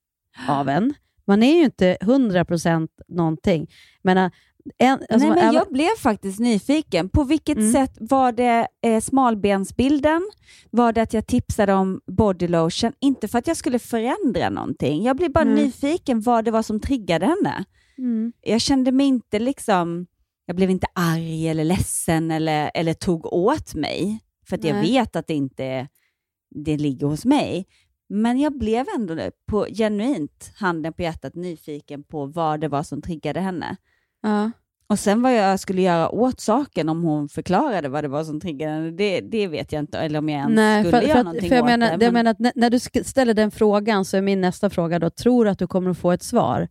av 0.47 0.69
en. 0.69 0.93
Man 1.27 1.43
är 1.43 1.55
ju 1.57 1.63
inte 1.63 1.97
100% 2.01 2.87
någonting. 3.07 3.67
Men, 4.01 4.17
äh, 4.17 4.31
en, 4.77 4.93
alltså, 5.09 5.27
Nej, 5.29 5.29
men 5.43 5.53
jag 5.53 5.67
blev 5.71 5.95
faktiskt 5.99 6.39
nyfiken. 6.39 7.09
På 7.09 7.23
vilket 7.23 7.57
Mm. 7.57 7.71
sätt 7.71 7.97
var 7.99 8.31
det 8.31 8.67
eh, 8.83 9.01
smalbensbilden? 9.01 10.29
Var 10.69 10.93
det 10.93 11.01
att 11.01 11.13
jag 11.13 11.27
tipsade 11.27 11.73
om 11.73 12.01
body 12.07 12.47
lotion? 12.47 12.91
Inte 12.99 13.27
för 13.27 13.39
att 13.39 13.47
jag 13.47 13.57
skulle 13.57 13.79
förändra 13.79 14.49
någonting. 14.49 15.03
Jag 15.03 15.15
blev 15.17 15.31
bara 15.31 15.41
Mm. 15.41 15.55
nyfiken 15.55 16.21
vad 16.21 16.45
det 16.45 16.51
var 16.51 16.61
som 16.63 16.79
triggade 16.79 17.25
henne. 17.25 17.63
Mm. 17.97 18.33
Jag 18.41 18.61
kände 18.61 18.91
mig 18.91 19.05
inte 19.07 19.39
liksom, 19.39 20.07
jag 20.45 20.55
blev 20.55 20.69
inte 20.69 20.87
arg 20.93 21.47
eller 21.47 21.63
ledsen 21.63 22.31
eller, 22.31 22.71
eller 22.73 22.93
tog 22.93 23.33
åt 23.33 23.75
mig. 23.75 24.19
För 24.49 24.55
att 24.55 24.63
jag 24.63 24.81
vet 24.81 25.15
att 25.15 25.27
det 25.27 25.33
inte 25.33 25.87
det 26.55 26.77
ligger 26.77 27.07
hos 27.07 27.25
mig. 27.25 27.65
Men 28.09 28.39
jag 28.39 28.57
blev 28.57 28.85
ändå 28.95 29.13
nu 29.13 29.31
på 29.47 29.65
genuint, 29.65 30.51
handen 30.55 30.93
på 30.93 31.01
hjärtat, 31.01 31.35
nyfiken 31.35 32.03
på 32.03 32.25
vad 32.25 32.59
det 32.59 32.67
var 32.67 32.83
som 32.83 33.01
triggade 33.01 33.39
henne. 33.39 33.75
Ja. 34.23 34.51
Och 34.89 34.99
sen 34.99 35.21
vad 35.21 35.35
jag 35.35 35.59
skulle 35.59 35.81
göra 35.81 36.09
åt 36.09 36.39
saken 36.39 36.89
om 36.89 37.03
hon 37.03 37.29
förklarade 37.29 37.89
vad 37.89 38.03
det 38.03 38.07
var 38.07 38.23
som 38.23 38.39
triggade 38.41 38.71
henne, 38.71 38.91
det, 38.91 39.21
det 39.21 39.47
vet 39.47 39.71
jag 39.71 39.79
inte. 39.79 39.99
Eller 39.99 40.19
om 40.19 40.29
jag 40.29 40.37
ens 40.39 40.55
Nej, 40.55 40.83
skulle 40.83 40.97
för, 41.01 41.07
göra 41.07 41.13
för, 41.13 41.19
att, 41.19 41.25
någonting 41.25 41.49
för 41.49 41.55
jag 41.55 41.63
åt 41.63 41.69
menar, 41.69 41.87
det. 41.87 41.91
jag 41.93 41.99
men- 41.99 42.13
menar 42.13 42.31
att 42.31 42.39
när, 42.39 42.51
när 42.55 42.69
du 42.69 42.79
ställer 43.03 43.33
den 43.33 43.51
frågan 43.51 44.05
så 44.05 44.17
är 44.17 44.21
min 44.21 44.41
nästa 44.41 44.69
fråga 44.69 44.99
då, 44.99 45.09
tror 45.09 45.45
du 45.45 45.51
att 45.51 45.59
du 45.59 45.67
kommer 45.67 45.91
att 45.91 45.97
få 45.97 46.11
ett 46.11 46.23
svar 46.23 46.67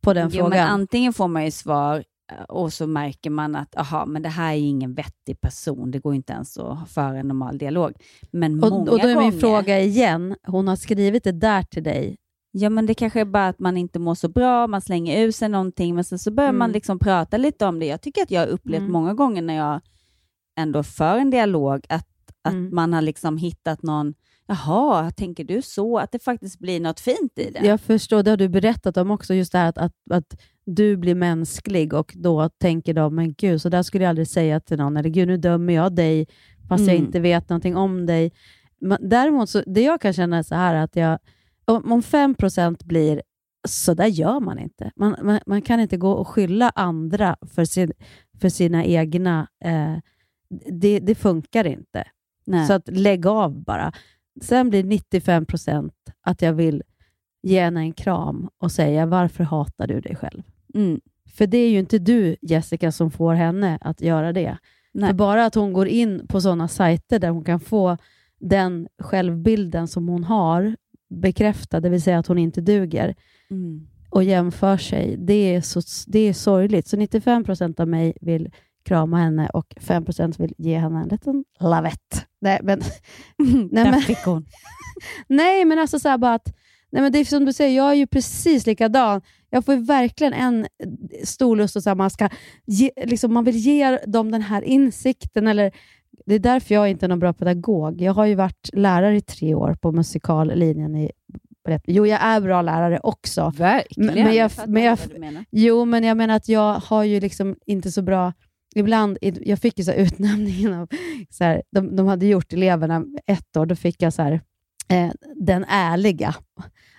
på 0.00 0.14
den 0.14 0.30
Jo, 0.32 0.42
men 0.42 0.50
frågan? 0.52 0.68
antingen 0.68 1.12
får 1.12 1.28
man 1.28 1.44
ju 1.44 1.50
svar 1.50 2.04
och 2.48 2.72
så 2.72 2.86
märker 2.86 3.30
man 3.30 3.56
att 3.56 3.76
aha, 3.76 4.06
men 4.06 4.22
det 4.22 4.28
här 4.28 4.52
är 4.52 4.58
ingen 4.58 4.94
vettig 4.94 5.40
person, 5.40 5.90
det 5.90 5.98
går 5.98 6.14
inte 6.14 6.32
ens 6.32 6.58
att 6.58 6.90
föra 6.90 7.18
en 7.18 7.28
normal 7.28 7.58
dialog. 7.58 7.92
Men 8.30 8.64
och, 8.64 8.70
många 8.70 8.90
och 8.90 8.98
då 9.00 9.06
är 9.08 9.14
gånger, 9.14 9.30
min 9.30 9.40
fråga 9.40 9.80
igen, 9.80 10.36
hon 10.46 10.68
har 10.68 10.76
skrivit 10.76 11.24
det 11.24 11.32
där 11.32 11.62
till 11.62 11.82
dig. 11.82 12.16
Ja, 12.50 12.70
men 12.70 12.86
det 12.86 12.94
kanske 12.94 13.20
är 13.20 13.24
bara 13.24 13.48
att 13.48 13.58
man 13.58 13.76
inte 13.76 13.98
mår 13.98 14.14
så 14.14 14.28
bra, 14.28 14.66
man 14.66 14.80
slänger 14.80 15.22
ur 15.26 15.30
sig 15.30 15.48
någonting, 15.48 15.94
men 15.94 16.04
sen 16.04 16.18
så 16.18 16.30
börjar 16.30 16.52
man 16.52 16.66
Mm. 16.70 16.72
liksom 16.74 16.98
prata 16.98 17.36
lite 17.36 17.66
om 17.66 17.78
det. 17.78 17.86
Jag 17.86 18.00
tycker 18.00 18.22
att 18.22 18.30
jag 18.30 18.40
har 18.40 18.46
upplevt 18.48 18.80
Mm. 18.80 18.92
många 18.92 19.14
gånger 19.14 19.42
när 19.42 19.54
jag 19.56 19.80
ändå 20.58 20.82
för 20.82 21.16
en 21.18 21.30
dialog, 21.30 21.86
att, 21.88 22.06
att 22.42 22.52
Mm. 22.52 22.74
man 22.74 22.92
har 22.92 23.02
liksom 23.02 23.36
hittat 23.38 23.82
någon, 23.82 24.14
jaha, 24.48 25.10
tänker 25.10 25.44
du 25.44 25.62
så? 25.62 25.98
Att 25.98 26.12
det 26.12 26.22
faktiskt 26.22 26.58
blir 26.58 26.80
något 26.80 27.00
fint 27.00 27.38
i 27.38 27.50
det. 27.50 27.66
Jag 27.66 27.80
förstår, 27.80 28.22
det 28.22 28.30
har 28.30 28.36
du 28.36 28.48
berättat 28.48 28.96
om 28.96 29.10
också, 29.10 29.34
just 29.34 29.52
det 29.52 29.58
här 29.58 29.68
att, 29.68 29.78
att, 29.78 29.92
att 30.10 30.40
du 30.66 30.96
blir 30.96 31.14
mänsklig 31.14 31.92
och 31.92 32.12
då 32.16 32.48
tänker 32.48 32.94
de, 32.94 33.14
men 33.14 33.34
gud, 33.34 33.62
så 33.62 33.68
där 33.68 33.82
skulle 33.82 34.04
jag 34.04 34.08
aldrig 34.08 34.28
säga 34.28 34.60
till 34.60 34.76
någon, 34.78 34.96
eller 34.96 35.10
gud, 35.10 35.28
nu 35.28 35.36
dömer 35.36 35.72
jag 35.72 35.94
dig 35.94 36.26
fast 36.68 36.86
jag 36.86 36.94
Mm. 36.94 37.06
inte 37.06 37.20
vet 37.20 37.48
någonting 37.48 37.76
om 37.76 38.06
dig. 38.06 38.32
Men 38.80 38.98
däremot, 39.08 39.50
så, 39.50 39.62
det 39.66 39.82
jag 39.82 40.00
kan 40.00 40.12
känna 40.12 40.38
är 40.38 40.42
så 40.42 40.54
här 40.54 40.74
att 40.74 40.96
jag, 40.96 41.18
om, 41.64 41.92
om 41.92 42.00
5% 42.02 42.84
blir, 42.84 43.22
så 43.68 43.94
där 43.94 44.06
gör 44.06 44.40
man 44.40 44.58
inte. 44.58 44.90
Man, 44.96 45.16
man, 45.22 45.40
man 45.46 45.62
kan 45.62 45.80
inte 45.80 45.96
gå 45.96 46.12
och 46.12 46.28
skylla 46.28 46.70
andra 46.74 47.36
för, 47.54 47.64
sin, 47.64 47.92
för 48.40 48.48
sina 48.48 48.84
egna, 48.84 49.48
eh, 49.64 49.94
det, 50.72 50.98
det 51.00 51.14
funkar 51.14 51.66
inte. 51.66 52.04
Nej. 52.46 52.66
Så 52.66 52.72
att 52.72 52.88
lägg 52.88 53.26
av 53.26 53.62
bara. 53.64 53.92
Sen 54.42 54.70
blir 54.70 54.82
95% 54.84 55.90
att 56.20 56.42
jag 56.42 56.52
vill 56.52 56.82
ge 57.42 57.60
henne 57.60 57.80
en 57.80 57.92
kram 57.92 58.48
och 58.58 58.72
säga 58.72 59.06
varför 59.06 59.44
hatar 59.44 59.86
du 59.86 60.00
dig 60.00 60.16
själv? 60.16 60.42
Mm. 60.74 61.00
För 61.34 61.46
det 61.46 61.58
är 61.58 61.70
ju 61.70 61.78
inte 61.78 61.98
du, 61.98 62.36
Jessica, 62.42 62.92
som 62.92 63.10
får 63.10 63.34
henne 63.34 63.78
att 63.80 64.00
göra 64.00 64.32
det. 64.32 64.58
Nej. 64.92 65.08
För 65.10 65.14
bara 65.16 65.44
att 65.46 65.54
hon 65.54 65.72
går 65.72 65.88
in 65.88 66.26
på 66.28 66.40
sådana 66.40 66.68
sajter 66.68 67.18
där 67.18 67.30
hon 67.30 67.44
kan 67.44 67.60
få 67.60 67.96
den 68.40 68.88
självbilden 68.98 69.88
som 69.88 70.08
hon 70.08 70.24
har 70.24 70.76
bekräftad, 71.10 71.80
det 71.80 71.88
vill 71.88 72.02
säga 72.02 72.18
att 72.18 72.26
hon 72.26 72.38
inte 72.38 72.60
duger, 72.60 73.14
Mm. 73.50 73.86
och 74.10 74.24
jämför 74.24 74.76
sig, 74.76 75.16
det 75.18 75.54
är, 75.54 75.60
så, 75.60 75.80
det 76.06 76.18
är 76.18 76.32
sorgligt. 76.32 76.86
Så 76.86 76.96
95% 76.96 77.80
av 77.80 77.88
mig 77.88 78.16
vill 78.20 78.50
krama 78.88 79.18
henne 79.18 79.48
och 79.48 79.74
5% 79.80 80.38
vill 80.38 80.54
ge 80.58 80.78
henne 80.78 81.00
en 81.00 81.08
liten 81.08 81.44
lavett. 81.60 82.26
Nej, 82.40 82.60
men, 82.62 82.80
nej, 83.70 83.90
men, 83.90 84.00
fick 84.00 84.24
hon. 84.24 84.46
nej, 85.28 85.64
men 85.64 85.78
alltså 85.78 85.98
så 85.98 86.18
bara 86.18 86.34
att, 86.34 86.54
nej, 86.90 87.02
men 87.02 87.12
det 87.12 87.18
är 87.18 87.24
som 87.24 87.44
du 87.44 87.52
säger, 87.52 87.76
jag 87.76 87.90
är 87.90 87.94
ju 87.94 88.06
precis 88.06 88.66
likadan. 88.66 89.20
Jag 89.50 89.64
får 89.64 89.74
ju 89.74 89.80
verkligen 89.80 90.32
en 90.32 90.66
stor 91.24 91.56
lust 91.56 91.76
att 91.76 91.96
man, 91.96 92.10
ska 92.10 92.28
ge, 92.66 92.90
liksom, 93.04 93.34
man 93.34 93.44
vill 93.44 93.56
ge 93.56 93.98
dem 94.06 94.30
den 94.30 94.42
här 94.42 94.62
insikten. 94.62 95.48
Eller, 95.48 95.72
det 96.26 96.34
är 96.34 96.38
därför 96.38 96.74
jag 96.74 96.90
inte 96.90 97.06
är 97.06 97.08
någon 97.08 97.18
bra 97.18 97.32
pedagog. 97.32 98.00
Jag 98.00 98.12
har 98.12 98.26
ju 98.26 98.34
varit 98.34 98.70
lärare 98.72 99.16
i 99.16 99.20
tre 99.20 99.54
år 99.54 99.74
på 99.74 99.92
musikallinjen 99.92 100.96
i 100.96 101.10
Jo, 101.84 102.06
jag 102.06 102.22
är 102.22 102.40
bra 102.40 102.62
lärare 102.62 103.00
också. 103.02 103.52
Verkligen. 103.56 104.14
Men, 104.14 104.34
jag, 104.34 104.50
men 104.66 104.82
jag, 104.82 104.98
jo, 105.50 105.84
men 105.84 106.04
jag 106.04 106.16
menar 106.16 106.36
att 106.36 106.48
jag 106.48 106.74
har 106.74 107.04
ju 107.04 107.20
liksom 107.20 107.56
inte 107.66 107.92
så 107.92 108.02
bra... 108.02 108.32
Ibland, 108.74 109.18
jag 109.20 109.58
fick 109.58 109.78
ju 109.78 109.84
så 109.84 109.92
utnämningen 109.92 110.74
av... 110.74 110.88
Så 111.30 111.44
här, 111.44 111.62
de, 111.70 111.96
de 111.96 112.06
hade 112.06 112.26
gjort 112.26 112.52
eleverna 112.52 113.04
ett 113.26 113.56
år, 113.56 113.66
då 113.66 113.76
fick 113.76 114.02
jag 114.02 114.12
så 114.12 114.22
här, 114.22 114.40
eh, 114.88 115.10
den 115.36 115.64
ärliga. 115.68 116.34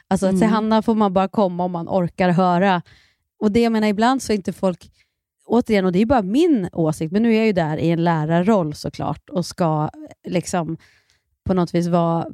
Alltså 0.07 0.25
att 0.25 0.31
till 0.31 0.43
Mm. 0.43 0.53
Hanna 0.53 0.81
får 0.81 0.95
man 0.95 1.13
bara 1.13 1.27
komma 1.27 1.63
om 1.63 1.71
man 1.71 1.89
orkar 1.89 2.29
höra. 2.29 2.81
Och 3.39 3.51
det 3.51 3.61
jag 3.61 3.71
menar, 3.71 3.87
ibland 3.87 4.21
så 4.21 4.33
är 4.33 4.35
inte 4.35 4.53
folk... 4.53 4.91
Återigen, 5.45 5.85
och 5.85 5.91
det 5.91 5.99
är 5.99 6.05
bara 6.05 6.21
min 6.21 6.69
åsikt, 6.73 7.11
men 7.11 7.23
nu 7.23 7.33
är 7.33 7.37
jag 7.37 7.45
ju 7.45 7.53
där 7.53 7.77
i 7.77 7.91
en 7.91 8.03
lärarroll 8.03 8.73
såklart 8.73 9.29
och 9.29 9.45
ska 9.45 9.89
liksom 10.27 10.77
på 11.45 11.53
något 11.53 11.73
vis 11.73 11.87
vara, 11.87 12.27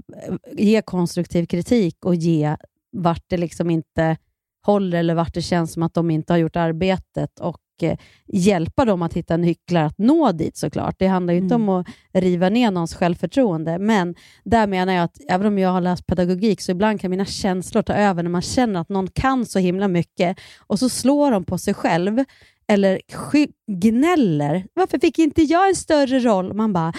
ge 0.52 0.82
konstruktiv 0.82 1.46
kritik 1.46 2.06
och 2.06 2.16
ge 2.16 2.58
vart 2.92 3.24
det 3.28 3.38
liksom 3.38 3.70
inte 3.70 4.18
håller 4.66 4.98
eller 4.98 5.16
vart 5.16 5.34
det 5.34 5.42
känns 5.42 5.74
som 5.74 5.84
att 5.84 5.94
de 5.94 6.12
inte 6.12 6.34
har 6.34 6.38
gjort 6.38 6.56
arbetet 6.56 7.40
och 7.40 7.62
eh, 7.62 7.65
hjälpa 8.28 8.86
dem 8.86 9.02
att 9.02 9.14
hitta 9.14 9.38
nycklar 9.38 9.84
att 9.84 9.98
nå 9.98 10.32
dit 10.32 10.58
såklart. 10.58 10.96
Det 11.00 11.08
handlar 11.08 11.34
ju 11.34 11.40
inte 11.40 11.56
om 11.56 11.70
att 11.70 11.88
riva 12.14 12.50
ner 12.50 12.72
någons 12.72 12.96
självförtroende, 12.96 13.80
men 13.80 14.16
där 14.44 14.68
menar 14.68 14.94
jag 14.94 15.04
att 15.04 15.18
även 15.30 15.48
om 15.48 15.58
jag 15.60 15.70
har 15.70 15.82
läst 15.82 16.08
pedagogik 16.08 16.62
så 16.62 16.72
ibland 16.72 17.02
kan 17.02 17.12
mina 17.12 17.26
känslor 17.26 17.82
ta 17.82 17.94
över 17.94 18.24
när 18.24 18.30
man 18.30 18.42
känner 18.42 18.80
att 18.80 18.90
någon 18.90 19.08
kan 19.08 19.46
så 19.46 19.60
himla 19.60 19.88
mycket 19.88 20.38
och 20.68 20.80
så 20.80 20.90
slår 20.90 21.32
de 21.32 21.44
på 21.44 21.58
sig 21.58 21.74
själv 21.74 22.24
eller 22.68 23.02
gnäller. 23.68 24.66
Varför 24.74 25.00
fick 25.00 25.20
inte 25.20 25.42
jag 25.42 25.70
en 25.70 25.76
större 25.76 26.20
roll? 26.20 26.54
Man 26.54 26.74
bara, 26.74 26.94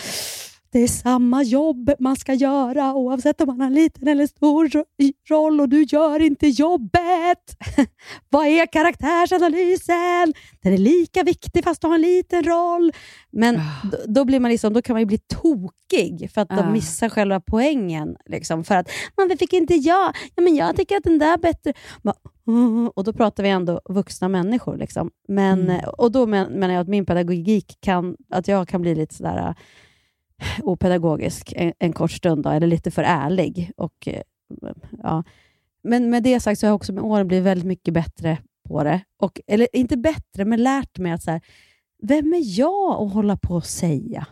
det 0.76 0.82
är 0.82 0.88
samma 0.88 1.42
jobb 1.42 1.90
man 1.98 2.16
ska 2.16 2.34
göra 2.34 2.94
oavsett 2.94 3.40
om 3.40 3.46
man 3.46 3.60
har 3.60 3.66
en 3.66 3.74
liten 3.74 4.08
eller 4.08 4.26
stor 4.26 4.68
ro- 4.68 4.84
roll 5.28 5.60
och 5.60 5.68
du 5.68 5.82
gör 5.82 6.20
inte 6.22 6.46
jobbet. 6.48 7.56
Vad 8.30 8.46
är 8.46 8.66
karaktärsanalysen? 8.66 10.34
Den 10.62 10.72
är 10.72 10.78
lika 10.78 11.22
viktig 11.22 11.64
fast 11.64 11.80
du 11.82 11.86
har 11.88 11.94
en 11.94 12.00
liten 12.00 12.42
roll. 12.42 12.92
Men 13.30 13.60
då, 13.92 13.98
då, 14.06 14.24
blir 14.24 14.40
man 14.40 14.50
liksom, 14.50 14.72
då 14.72 14.82
kan 14.82 14.94
man 14.94 15.00
ju 15.00 15.06
bli 15.06 15.18
tokig 15.18 16.30
för 16.34 16.40
att 16.40 16.52
Ah. 16.52 16.56
de 16.56 16.72
missar 16.72 17.08
själva 17.08 17.40
poängen. 17.40 18.16
Liksom, 18.26 18.64
för 18.64 18.74
att, 18.74 18.90
varför 19.14 19.36
fick 19.36 19.52
inte 19.52 19.74
jag? 19.74 20.12
Ja, 20.34 20.42
men 20.42 20.56
jag 20.56 20.76
tycker 20.76 20.96
att 20.96 21.04
den 21.04 21.18
där 21.18 21.34
är 21.34 21.38
bättre. 21.38 21.72
Och 22.94 23.04
då 23.04 23.12
pratar 23.12 23.42
vi 23.42 23.48
ändå 23.48 23.80
vuxna 23.84 24.28
människor. 24.28 24.76
Liksom. 24.76 25.10
Men, 25.28 25.60
Mm. 25.60 25.80
Och 25.98 26.12
då 26.12 26.26
men, 26.26 26.52
menar 26.52 26.74
jag 26.74 26.80
att 26.80 26.88
min 26.88 27.06
pedagogik 27.06 27.78
kan, 27.80 28.16
att 28.30 28.48
jag 28.48 28.68
kan 28.68 28.82
bli 28.82 28.94
lite 28.94 29.14
sådär 29.14 29.54
opedagogisk 30.62 31.52
en, 31.56 31.72
en 31.78 31.92
kort 31.92 32.10
stund, 32.10 32.44
då, 32.44 32.50
eller 32.50 32.66
lite 32.66 32.90
för 32.90 33.02
ärlig. 33.02 33.72
Och, 33.76 34.08
eh, 34.08 34.22
ja. 35.02 35.24
Men 35.82 36.10
med 36.10 36.22
det 36.22 36.40
sagt 36.40 36.60
så 36.60 36.66
har 36.66 36.68
jag 36.68 36.76
också 36.76 36.92
med 36.92 37.04
åren 37.04 37.28
blivit 37.28 37.46
väldigt 37.46 37.66
mycket 37.66 37.94
bättre 37.94 38.38
på 38.68 38.84
det. 38.84 39.00
Och, 39.16 39.40
eller 39.46 39.68
inte 39.72 39.96
bättre, 39.96 40.44
men 40.44 40.62
lärt 40.62 40.98
mig 40.98 41.12
att 41.12 41.22
så 41.22 41.30
här, 41.30 41.40
vem 42.02 42.34
är 42.34 42.58
jag 42.58 43.02
att 43.02 43.12
hålla 43.12 43.36
på 43.36 43.54
och 43.54 43.66
säga? 43.66 44.26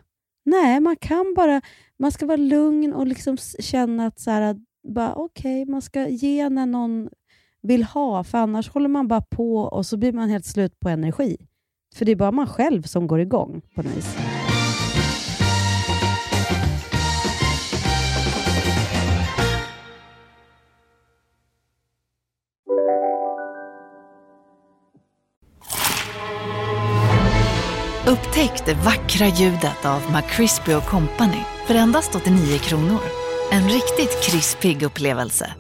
Nej, 0.45 0.81
man 0.81 0.97
kan 0.97 1.35
bara, 1.37 1.61
man 1.99 2.13
ska 2.13 2.27
vara 2.27 2.37
lugn 2.37 2.93
och 2.93 3.07
liksom 3.07 3.37
känna 3.61 4.07
att 4.07 4.21
så 4.21 4.31
här, 4.31 4.57
bara, 4.89 5.15
okej, 5.15 5.65
man 5.67 5.83
ska 5.83 6.09
ge 6.09 6.49
när 6.49 6.67
någon 6.67 7.09
vill 7.63 7.85
ha, 7.85 8.25
för 8.25 8.39
annars 8.39 8.69
håller 8.69 8.89
man 8.89 9.09
bara 9.09 9.21
på 9.21 9.59
och 9.59 9.87
så 9.87 9.97
blir 9.97 10.13
man 10.13 10.29
helt 10.29 10.47
slut 10.47 10.81
på 10.81 10.89
energi. 10.89 11.37
För 11.95 12.05
det 12.05 12.13
är 12.13 12.17
bara 12.17 12.33
man 12.33 12.47
själv 12.47 12.83
som 12.83 13.07
går 13.07 13.21
igång 13.21 13.63
på 13.75 13.83
något 13.83 13.97
vis. 13.97 14.34
Upptäck 28.07 28.67
det 28.67 28.75
vackra 28.75 29.27
ljudet 29.27 29.85
av 29.85 30.03
McCrispy 30.13 30.73
Company 30.73 31.43
för 31.67 31.75
endast 31.75 32.15
89 32.15 32.59
kronor. 32.59 33.01
En 33.53 33.63
riktigt 33.63 34.23
krispig 34.23 34.83
upplevelse. 34.83 35.51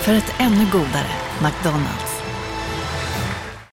För 0.00 0.14
ett 0.14 0.34
ännu 0.40 0.64
godare 0.72 1.14
McDonalds. 1.42 2.22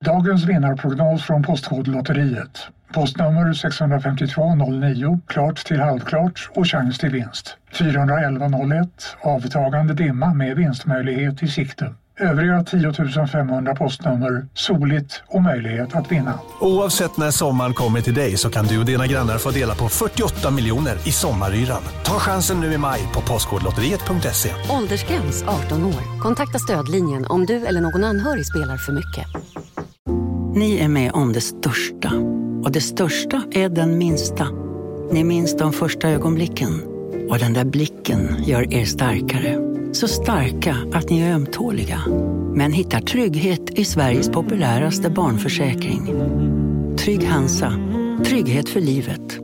Dagens 0.06 0.46
vinnarprognos 0.46 1.24
från 1.24 1.44
Postkodlotteriet. 1.44 2.68
Postnummer 2.94 3.54
65209, 3.54 5.20
klart 5.28 5.66
till 5.66 5.80
halvklart 5.80 6.50
och 6.56 6.68
chans 6.68 6.98
till 6.98 7.10
vinst. 7.10 7.58
41101, 7.72 9.18
avtagande 9.22 9.94
dimma 9.94 10.34
med 10.34 10.58
vinstmöjlighet 10.58 11.44
i 11.44 11.48
sikte. 11.48 11.94
Övriga 12.20 12.64
10 12.64 13.28
500 13.28 13.76
postnummer, 13.76 14.46
soligt 14.54 15.24
och 15.28 15.42
möjlighet 15.42 15.96
att 15.96 16.12
vinna. 16.12 16.40
Oavsett 16.60 17.18
när 17.18 17.32
sommaren 17.32 17.74
kommer 17.74 18.02
till 18.02 18.14
dig 18.14 18.38
så 18.38 18.50
kan 18.50 18.66
du 18.66 18.80
och 18.80 18.86
dina 18.86 19.08
grannar 19.08 19.38
få 19.38 19.52
dela 19.52 19.76
på 19.76 19.90
48 19.90 20.52
miljoner 20.52 20.96
i 21.08 21.12
sommaryran. 21.12 21.82
Ta 22.06 22.20
chansen 22.20 22.60
nu 22.60 22.74
i 22.74 22.78
maj 22.78 23.00
på 23.14 23.22
Postkodlotteriet.se. 23.22 24.50
Åldersgräns 24.70 25.44
18 25.44 25.86
år. 25.86 26.22
Kontakta 26.22 26.60
stödlinjen 26.60 27.26
om 27.26 27.46
du 27.46 27.66
eller 27.66 27.82
någon 27.82 28.04
anhörig 28.04 28.46
spelar 28.46 28.78
för 28.78 28.94
mycket. 28.94 29.28
Ni 30.56 30.78
är 30.78 30.88
med 30.88 31.12
om 31.12 31.34
det 31.34 31.42
största. 31.42 32.12
Och 32.64 32.72
det 32.72 32.82
största 32.82 33.44
är 33.52 33.70
den 33.70 33.98
minsta. 33.98 34.48
Ni 35.12 35.24
minns 35.24 35.58
de 35.58 35.74
första 35.74 36.10
ögonblicken. 36.10 36.82
Och 37.30 37.40
den 37.40 37.54
där 37.54 37.66
blicken 37.66 38.44
gör 38.44 38.74
er 38.74 38.86
starkare. 38.86 39.65
Så 39.96 40.08
starka 40.08 40.76
att 40.94 41.10
ni 41.10 41.22
är 41.22 41.34
ömtåliga. 41.34 42.00
Men 42.56 42.72
hittar 42.72 43.00
trygghet 43.00 43.80
i 43.80 43.86
Sveriges 43.86 44.30
populäraste 44.30 45.10
barnförsäkring. 45.10 46.06
Trygg 46.98 47.24
Hansa. 47.24 47.74
Trygghet 48.26 48.70
för 48.70 48.82
livet. 48.82 49.40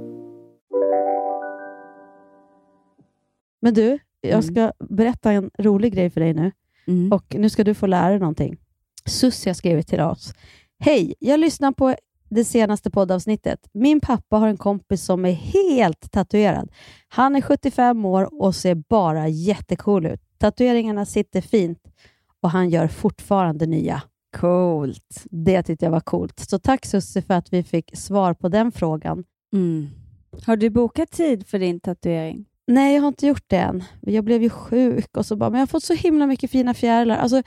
Men 3.62 3.74
du, 3.74 4.00
jag 4.22 4.44
ska 4.44 4.72
berätta 4.90 5.32
en 5.32 5.52
rolig 5.60 5.94
grej 5.94 6.10
för 6.10 6.22
dig 6.22 6.34
nu. 6.34 6.52
Och 7.12 7.36
Nu 7.36 7.50
ska 7.50 7.64
du 7.64 7.74
få 7.74 7.88
lära 7.88 8.10
dig 8.10 8.20
någonting. 8.20 8.58
Sussi 9.06 9.50
har 9.50 9.54
skrivit 9.54 9.88
till 9.88 10.02
oss. 10.02 10.34
Hej, 10.80 11.14
jag 11.20 11.40
lyssnar 11.40 11.72
på 11.72 11.96
det 12.30 12.46
senaste 12.46 12.92
poddavsnittet. 12.92 13.60
Min 13.74 14.00
pappa 14.00 14.38
har 14.38 14.48
en 14.48 14.58
kompis 14.58 15.04
som 15.04 15.26
är 15.26 15.32
helt 15.32 16.12
tatuerad. 16.12 16.72
Han 17.08 17.36
är 17.36 17.42
75 17.42 18.06
år 18.06 18.42
och 18.42 18.56
ser 18.56 18.76
bara 18.76 19.28
jättecool 19.28 20.06
ut. 20.06 20.22
Tatueringarna 20.42 21.06
sitter 21.06 21.42
fint 21.42 21.80
och 22.42 22.50
han 22.50 22.70
gör 22.70 22.88
fortfarande 22.88 23.66
nya. 23.66 24.02
Coolt. 24.38 25.26
Det 25.32 25.64
tyckte 25.64 25.86
jag 25.86 25.92
var 25.92 26.00
coolt. 26.00 26.40
Så 26.40 26.60
tack 26.60 26.86
Sussi 26.86 27.22
för 27.22 27.34
att 27.34 27.54
vi 27.54 27.64
fick 27.64 27.98
svar 27.98 28.34
på 28.34 28.50
den 28.50 28.72
frågan. 28.72 29.24
Mm. 29.54 29.90
Har 30.46 30.56
du 30.56 30.70
bokat 30.70 31.12
tid 31.12 31.48
för 31.48 31.60
din 31.60 31.80
tatuering? 31.80 32.46
Nej, 32.68 32.96
jag 32.96 33.02
har 33.02 33.08
inte 33.08 33.28
gjort 33.28 33.44
det 33.48 33.58
än. 33.58 33.84
Jag 34.02 34.24
blev 34.24 34.44
ju 34.44 34.50
sjuk 34.50 35.18
och 35.18 35.26
så 35.26 35.36
bara, 35.36 35.50
men 35.50 35.60
jag 35.60 35.62
har 35.62 35.68
fått 35.68 35.84
så 35.84 35.94
himla 35.94 36.28
mycket 36.28 36.52
fina 36.52 36.74
fjärilar. 36.74 37.18
Alltså, 37.18 37.44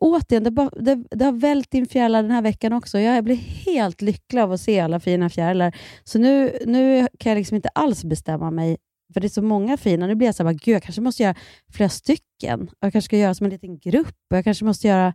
återigen, 0.00 0.44
det, 0.44 0.50
bara, 0.50 0.70
det, 0.70 1.04
det 1.10 1.24
har 1.24 1.32
vällt 1.32 1.74
in 1.74 1.86
fjärilar 1.86 2.22
den 2.22 2.30
här 2.30 2.42
veckan 2.42 2.72
också. 2.72 2.98
Jag 2.98 3.24
blir 3.24 3.36
helt 3.36 4.02
lycklig 4.02 4.40
av 4.40 4.52
att 4.52 4.60
se 4.60 4.80
alla 4.80 5.00
fina 5.00 5.30
fjärilar. 5.30 5.76
Så 6.04 6.18
nu, 6.18 6.58
nu 6.66 7.08
kan 7.18 7.30
jag 7.30 7.36
liksom 7.38 7.54
inte 7.54 7.68
alls 7.68 8.04
bestämma 8.04 8.50
mig, 8.50 8.76
för 9.14 9.20
det 9.20 9.26
är 9.26 9.28
så 9.28 9.42
många 9.42 9.76
fina. 9.76 10.06
Nu 10.06 10.14
blir 10.14 10.28
jag 10.28 10.34
så 10.34 10.42
här, 10.42 10.52
bara, 10.52 10.58
gud, 10.64 10.74
jag 10.74 10.82
kanske 10.82 11.00
måste 11.00 11.22
göra 11.22 11.34
flera 11.72 11.88
stycken. 11.88 12.70
Jag 12.80 12.92
kanske 12.92 13.06
ska 13.06 13.16
göra 13.16 13.34
som 13.34 13.44
en 13.44 13.50
liten 13.50 13.78
grupp. 13.78 14.16
Jag 14.28 14.44
kanske 14.44 14.64
måste 14.64 14.88
göra... 14.88 15.14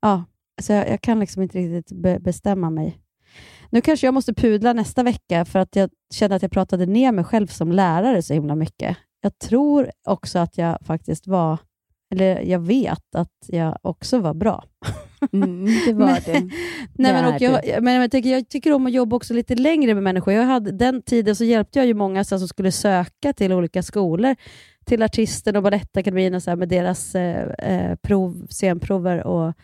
Ja, 0.00 0.24
så 0.62 0.72
jag, 0.72 0.88
jag 0.88 1.00
kan 1.00 1.20
liksom 1.20 1.42
inte 1.42 1.58
riktigt 1.58 2.02
be, 2.02 2.18
bestämma 2.20 2.70
mig. 2.70 3.00
Nu 3.70 3.80
kanske 3.80 4.06
jag 4.06 4.14
måste 4.14 4.34
pudla 4.34 4.72
nästa 4.72 5.02
vecka 5.02 5.44
för 5.44 5.58
att 5.58 5.76
jag 5.76 5.90
kände 6.14 6.36
att 6.36 6.42
jag 6.42 6.50
pratade 6.50 6.86
ner 6.86 7.12
mig 7.12 7.24
själv 7.24 7.46
som 7.46 7.72
lärare 7.72 8.22
så 8.22 8.34
himla 8.34 8.54
mycket. 8.54 8.96
Jag 9.20 9.38
tror 9.38 9.90
också 10.08 10.38
att 10.38 10.58
jag 10.58 10.78
faktiskt 10.82 11.26
var, 11.26 11.58
eller 12.12 12.40
jag 12.40 12.58
vet 12.58 13.14
att 13.14 13.44
jag 13.46 13.78
också 13.82 14.18
var 14.18 14.34
bra. 14.34 14.64
Mm, 15.32 15.64
det 15.86 15.92
var 15.92 16.06
men, 16.06 16.20
det. 16.24 16.54
Nej, 16.94 17.12
men, 17.12 17.34
och 17.34 17.40
jag, 17.40 17.82
men 17.82 17.94
jag, 17.94 18.10
tycker, 18.10 18.30
jag 18.30 18.48
tycker 18.48 18.72
om 18.72 18.86
att 18.86 18.92
jobba 18.92 19.16
också 19.16 19.34
lite 19.34 19.54
längre 19.54 19.94
med 19.94 20.02
människor. 20.02 20.34
Jag 20.34 20.44
hade, 20.44 20.72
den 20.72 21.02
tiden 21.02 21.36
så 21.36 21.44
hjälpte 21.44 21.78
jag 21.78 21.86
ju 21.86 21.94
många 21.94 22.24
så 22.24 22.34
här, 22.34 22.38
som 22.38 22.48
skulle 22.48 22.72
söka 22.72 23.32
till 23.32 23.52
olika 23.52 23.82
skolor, 23.82 24.36
till 24.84 25.02
Artisten 25.02 25.56
och 25.56 25.62
Balettakademin 25.62 26.34
och 26.34 26.42
så 26.42 26.50
här, 26.50 26.56
med 26.56 26.68
deras 26.68 27.14
eh, 27.14 27.48
eh, 27.50 27.96
prov, 27.96 28.46
scenprover. 28.50 29.26
Och 29.26 29.54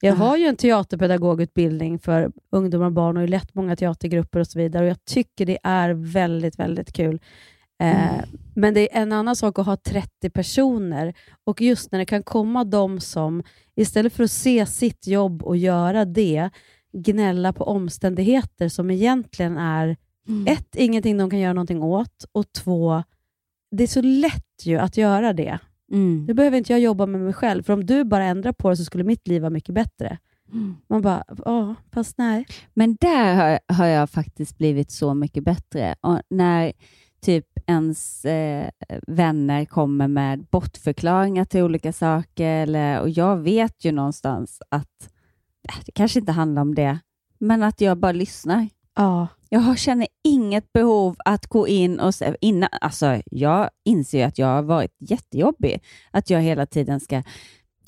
jag 0.00 0.14
har 0.14 0.36
ju 0.36 0.46
en 0.46 0.56
teaterpedagogutbildning 0.56 1.98
för 1.98 2.32
ungdomar 2.50 2.86
och 2.86 2.92
barn 2.92 3.16
och 3.16 3.22
har 3.22 3.28
lett 3.28 3.54
många 3.54 3.76
teatergrupper 3.76 4.40
och 4.40 4.46
så 4.46 4.58
vidare. 4.58 4.84
Och 4.84 4.90
Jag 4.90 5.04
tycker 5.04 5.46
det 5.46 5.58
är 5.62 5.90
väldigt, 5.90 6.58
väldigt 6.58 6.92
kul. 6.92 7.20
Eh, 7.82 8.24
Men 8.54 8.74
det 8.74 8.96
är 8.96 9.02
en 9.02 9.12
annan 9.12 9.36
sak 9.36 9.58
att 9.58 9.66
ha 9.66 9.76
30 9.76 10.30
personer 10.30 11.14
och 11.44 11.60
just 11.60 11.92
när 11.92 11.98
det 11.98 12.04
kan 12.06 12.22
komma 12.22 12.64
de 12.64 13.00
som 13.00 13.42
istället 13.74 14.12
för 14.12 14.24
att 14.24 14.30
se 14.30 14.66
sitt 14.66 15.06
jobb 15.06 15.42
och 15.42 15.56
göra 15.56 16.04
det, 16.04 16.50
gnälla 16.92 17.52
på 17.52 17.64
omständigheter 17.64 18.68
som 18.68 18.90
egentligen 18.90 19.58
är 19.58 19.96
ett, 20.46 20.76
ingenting 20.76 21.18
de 21.18 21.30
kan 21.30 21.38
göra 21.38 21.52
någonting 21.52 21.82
åt 21.82 22.24
och 22.32 22.52
två, 22.52 23.02
det 23.70 23.82
är 23.82 23.88
så 23.88 24.02
lätt 24.02 24.66
ju 24.66 24.78
att 24.78 24.96
göra 24.96 25.32
det. 25.32 25.58
Mm. 25.92 26.24
Nu 26.28 26.34
behöver 26.34 26.58
inte 26.58 26.72
jag 26.72 26.80
jobba 26.80 27.06
med 27.06 27.20
mig 27.20 27.32
själv, 27.32 27.62
för 27.62 27.72
om 27.72 27.86
du 27.86 28.04
bara 28.04 28.24
ändrar 28.24 28.52
på 28.52 28.70
det 28.70 28.76
så 28.76 28.84
skulle 28.84 29.04
mitt 29.04 29.28
liv 29.28 29.42
vara 29.42 29.50
mycket 29.50 29.74
bättre. 29.74 30.18
Man 30.88 31.02
bara, 31.02 31.24
ja, 31.44 31.74
fast 31.92 32.18
nej. 32.18 32.46
Men 32.74 32.96
där 33.00 33.34
har, 33.34 33.74
har 33.74 33.86
jag 33.86 34.10
faktiskt 34.10 34.58
blivit 34.58 34.90
så 34.90 35.14
mycket 35.14 35.44
bättre. 35.44 35.94
Och 36.00 36.20
när 36.30 36.72
typ 37.20 37.46
ens 37.66 38.24
eh, 38.24 38.70
vänner 39.06 39.64
kommer 39.64 40.08
med 40.08 40.44
bortförklaringar 40.44 41.44
till 41.44 41.62
olika 41.62 41.92
saker, 41.92 42.62
eller, 42.62 43.00
och 43.00 43.10
jag 43.10 43.36
vet 43.36 43.84
ju 43.84 43.92
någonstans 43.92 44.62
att 44.68 45.10
äh, 45.68 45.74
det 45.86 45.92
kanske 45.92 46.18
inte 46.18 46.32
handlar 46.32 46.62
om 46.62 46.74
det, 46.74 46.98
men 47.38 47.62
att 47.62 47.80
jag 47.80 47.98
bara 47.98 48.12
lyssnar. 48.12 48.68
Ja. 48.94 49.28
Jag 49.48 49.78
känner 49.78 50.06
inget 50.24 50.72
behov 50.72 51.16
att 51.24 51.46
gå 51.46 51.68
in 51.68 52.00
och 52.00 52.14
säga, 52.14 52.36
innan, 52.40 52.68
alltså 52.80 53.20
jag 53.30 53.70
inser 53.84 54.18
ju 54.18 54.24
att 54.24 54.38
jag 54.38 54.46
har 54.46 54.62
varit 54.62 54.96
jättejobbig, 54.98 55.82
att 56.10 56.30
jag 56.30 56.40
hela 56.40 56.66
tiden 56.66 57.00
ska, 57.00 57.22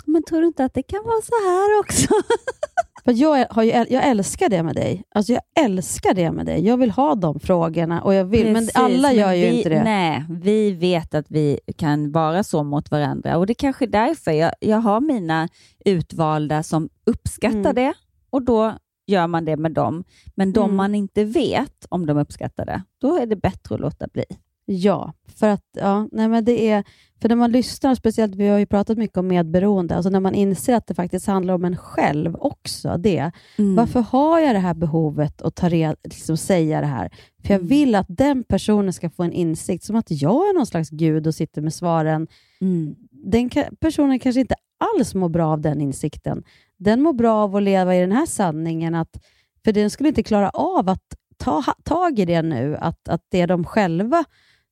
men 0.05 0.23
tror 0.23 0.41
du 0.41 0.47
inte 0.47 0.65
att 0.65 0.75
det 0.75 0.83
kan 0.83 1.05
vara 1.05 1.23
så 1.23 1.33
här 1.33 1.81
också? 1.81 2.15
För 3.05 3.13
jag, 3.13 3.47
har 3.51 3.63
ju, 3.63 3.71
jag 3.71 4.09
älskar 4.09 4.49
det 4.49 4.63
med 4.63 4.75
dig. 4.75 5.03
Alltså 5.15 5.33
jag 5.33 5.43
älskar 5.65 6.15
det 6.15 6.33
med 6.33 6.47
dig. 6.47 6.67
Jag 6.67 6.77
vill 6.77 6.91
ha 6.91 7.15
de 7.15 7.41
frågorna, 7.41 8.03
och 8.03 8.15
jag 8.15 8.25
vill, 8.25 8.45
men 8.47 8.55
Precis, 8.55 8.77
alla 8.77 9.13
gör 9.13 9.27
men 9.27 9.39
ju 9.41 9.47
vi, 9.51 9.57
inte 9.57 9.69
det. 9.69 9.85
Nej, 9.85 10.25
vi 10.29 10.73
vet 10.73 11.15
att 11.15 11.27
vi 11.29 11.61
kan 11.77 12.13
vara 12.13 12.43
så 12.45 12.63
mot 12.65 12.91
varandra 12.91 13.37
och 13.39 13.47
det 13.47 13.53
är 13.53 13.55
kanske 13.55 13.85
är 13.85 13.89
därför 13.91 14.31
jag, 14.31 14.53
jag 14.61 14.79
har 14.79 15.01
mina 15.01 15.49
utvalda 15.85 16.63
som 16.63 16.89
uppskattar 17.07 17.59
Mm. 17.59 17.75
det 17.75 17.93
och 18.31 18.43
då 18.43 18.73
gör 19.07 19.27
man 19.27 19.45
det 19.45 19.57
med 19.57 19.73
dem. 19.73 20.05
Men 20.35 20.53
de 20.53 20.65
Mm. 20.65 20.77
man 20.77 20.95
inte 20.95 21.25
vet 21.25 21.87
om 21.89 22.07
de 22.07 22.19
uppskattar 22.19 22.67
det, 22.67 22.83
då 23.01 23.17
är 23.19 23.27
det 23.27 23.37
bättre 23.37 23.75
att 23.75 23.81
låta 23.81 24.07
bli. 24.13 24.25
Ja, 24.67 25.13
för 25.37 25.49
att 25.49 25.65
ja, 25.77 26.09
nej 26.13 26.29
men 26.29 26.45
det 26.45 26.69
är, 26.71 26.85
för 27.23 27.29
när 27.29 27.37
man 27.37 27.53
lyssnar, 27.53 27.95
speciellt 27.95 28.35
vi 28.35 28.49
har 28.49 28.59
ju 28.59 28.67
pratat 28.67 28.99
mycket 28.99 29.17
om 29.19 29.27
medberoende, 29.27 29.95
alltså 29.97 30.11
när 30.11 30.21
man 30.21 30.35
inser 30.35 30.75
att 30.75 30.87
det 30.87 30.95
faktiskt 30.95 31.27
handlar 31.27 31.55
om 31.55 31.65
en 31.65 31.77
själv 31.77 32.37
också. 32.37 32.97
Det. 32.99 33.31
Mm. 33.59 33.75
Varför 33.75 34.01
har 34.01 34.41
jag 34.41 34.55
det 34.55 34.59
här 34.59 34.75
behovet 34.75 35.43
att 35.43 35.55
ta 35.55 35.69
red, 35.69 35.97
liksom 36.05 36.37
säga 36.37 36.81
det 36.81 36.87
här? 36.87 37.09
För 37.45 37.55
jag 37.55 37.59
Mm. 37.61 37.69
vill 37.69 37.95
att 37.95 38.07
den 38.09 38.45
personen 38.45 38.93
ska 38.93 39.11
få 39.11 39.23
en 39.23 39.33
insikt, 39.33 39.85
som 39.85 39.97
att 39.97 40.11
jag 40.11 40.49
är 40.49 40.55
någon 40.55 40.67
slags 40.67 40.91
gud 40.91 41.27
och 41.27 41.35
sitter 41.35 41.63
med 41.63 41.75
svaren. 41.75 42.27
Mm. 42.61 42.95
Den 43.11 43.51
ka- 43.51 43.77
personen 43.81 44.19
kanske 44.19 44.41
inte 44.41 44.55
alls 44.97 45.15
mår 45.15 45.29
bra 45.29 45.47
av 45.53 45.61
den 45.61 45.81
insikten. 45.81 46.43
Den 46.77 47.03
mår 47.03 47.13
bra 47.13 47.35
av 47.35 47.57
att 47.57 47.63
leva 47.63 47.97
i 47.97 48.01
den 48.01 48.13
här 48.13 48.27
sanningen, 48.27 48.95
att, 48.95 49.25
för 49.65 49.73
den 49.73 49.91
skulle 49.91 50.09
inte 50.09 50.23
klara 50.23 50.51
av 50.51 50.89
att 50.89 51.03
ta 51.37 51.63
tag 51.83 52.19
i 52.19 52.25
det 52.25 52.43
nu, 52.43 52.77
att, 52.77 53.09
att 53.09 53.21
det 53.29 53.41
är 53.41 53.47
de 53.47 53.65
själva 53.65 54.25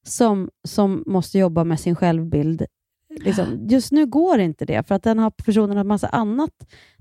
som, 0.07 0.51
som 0.65 1.05
måste 1.07 1.39
jobba 1.39 1.65
med 1.65 1.81
sin 1.81 1.97
självbild. 1.97 2.67
Liksom, 3.25 3.67
just 3.69 3.93
nu 3.93 4.07
går 4.07 4.39
inte 4.39 4.65
det, 4.65 4.89
för 4.89 4.95
att 4.95 5.03
den 5.03 5.19
har 5.19 5.31
personen 5.31 5.77
har 5.77 5.85
massa 5.85 6.09
annat 6.09 6.53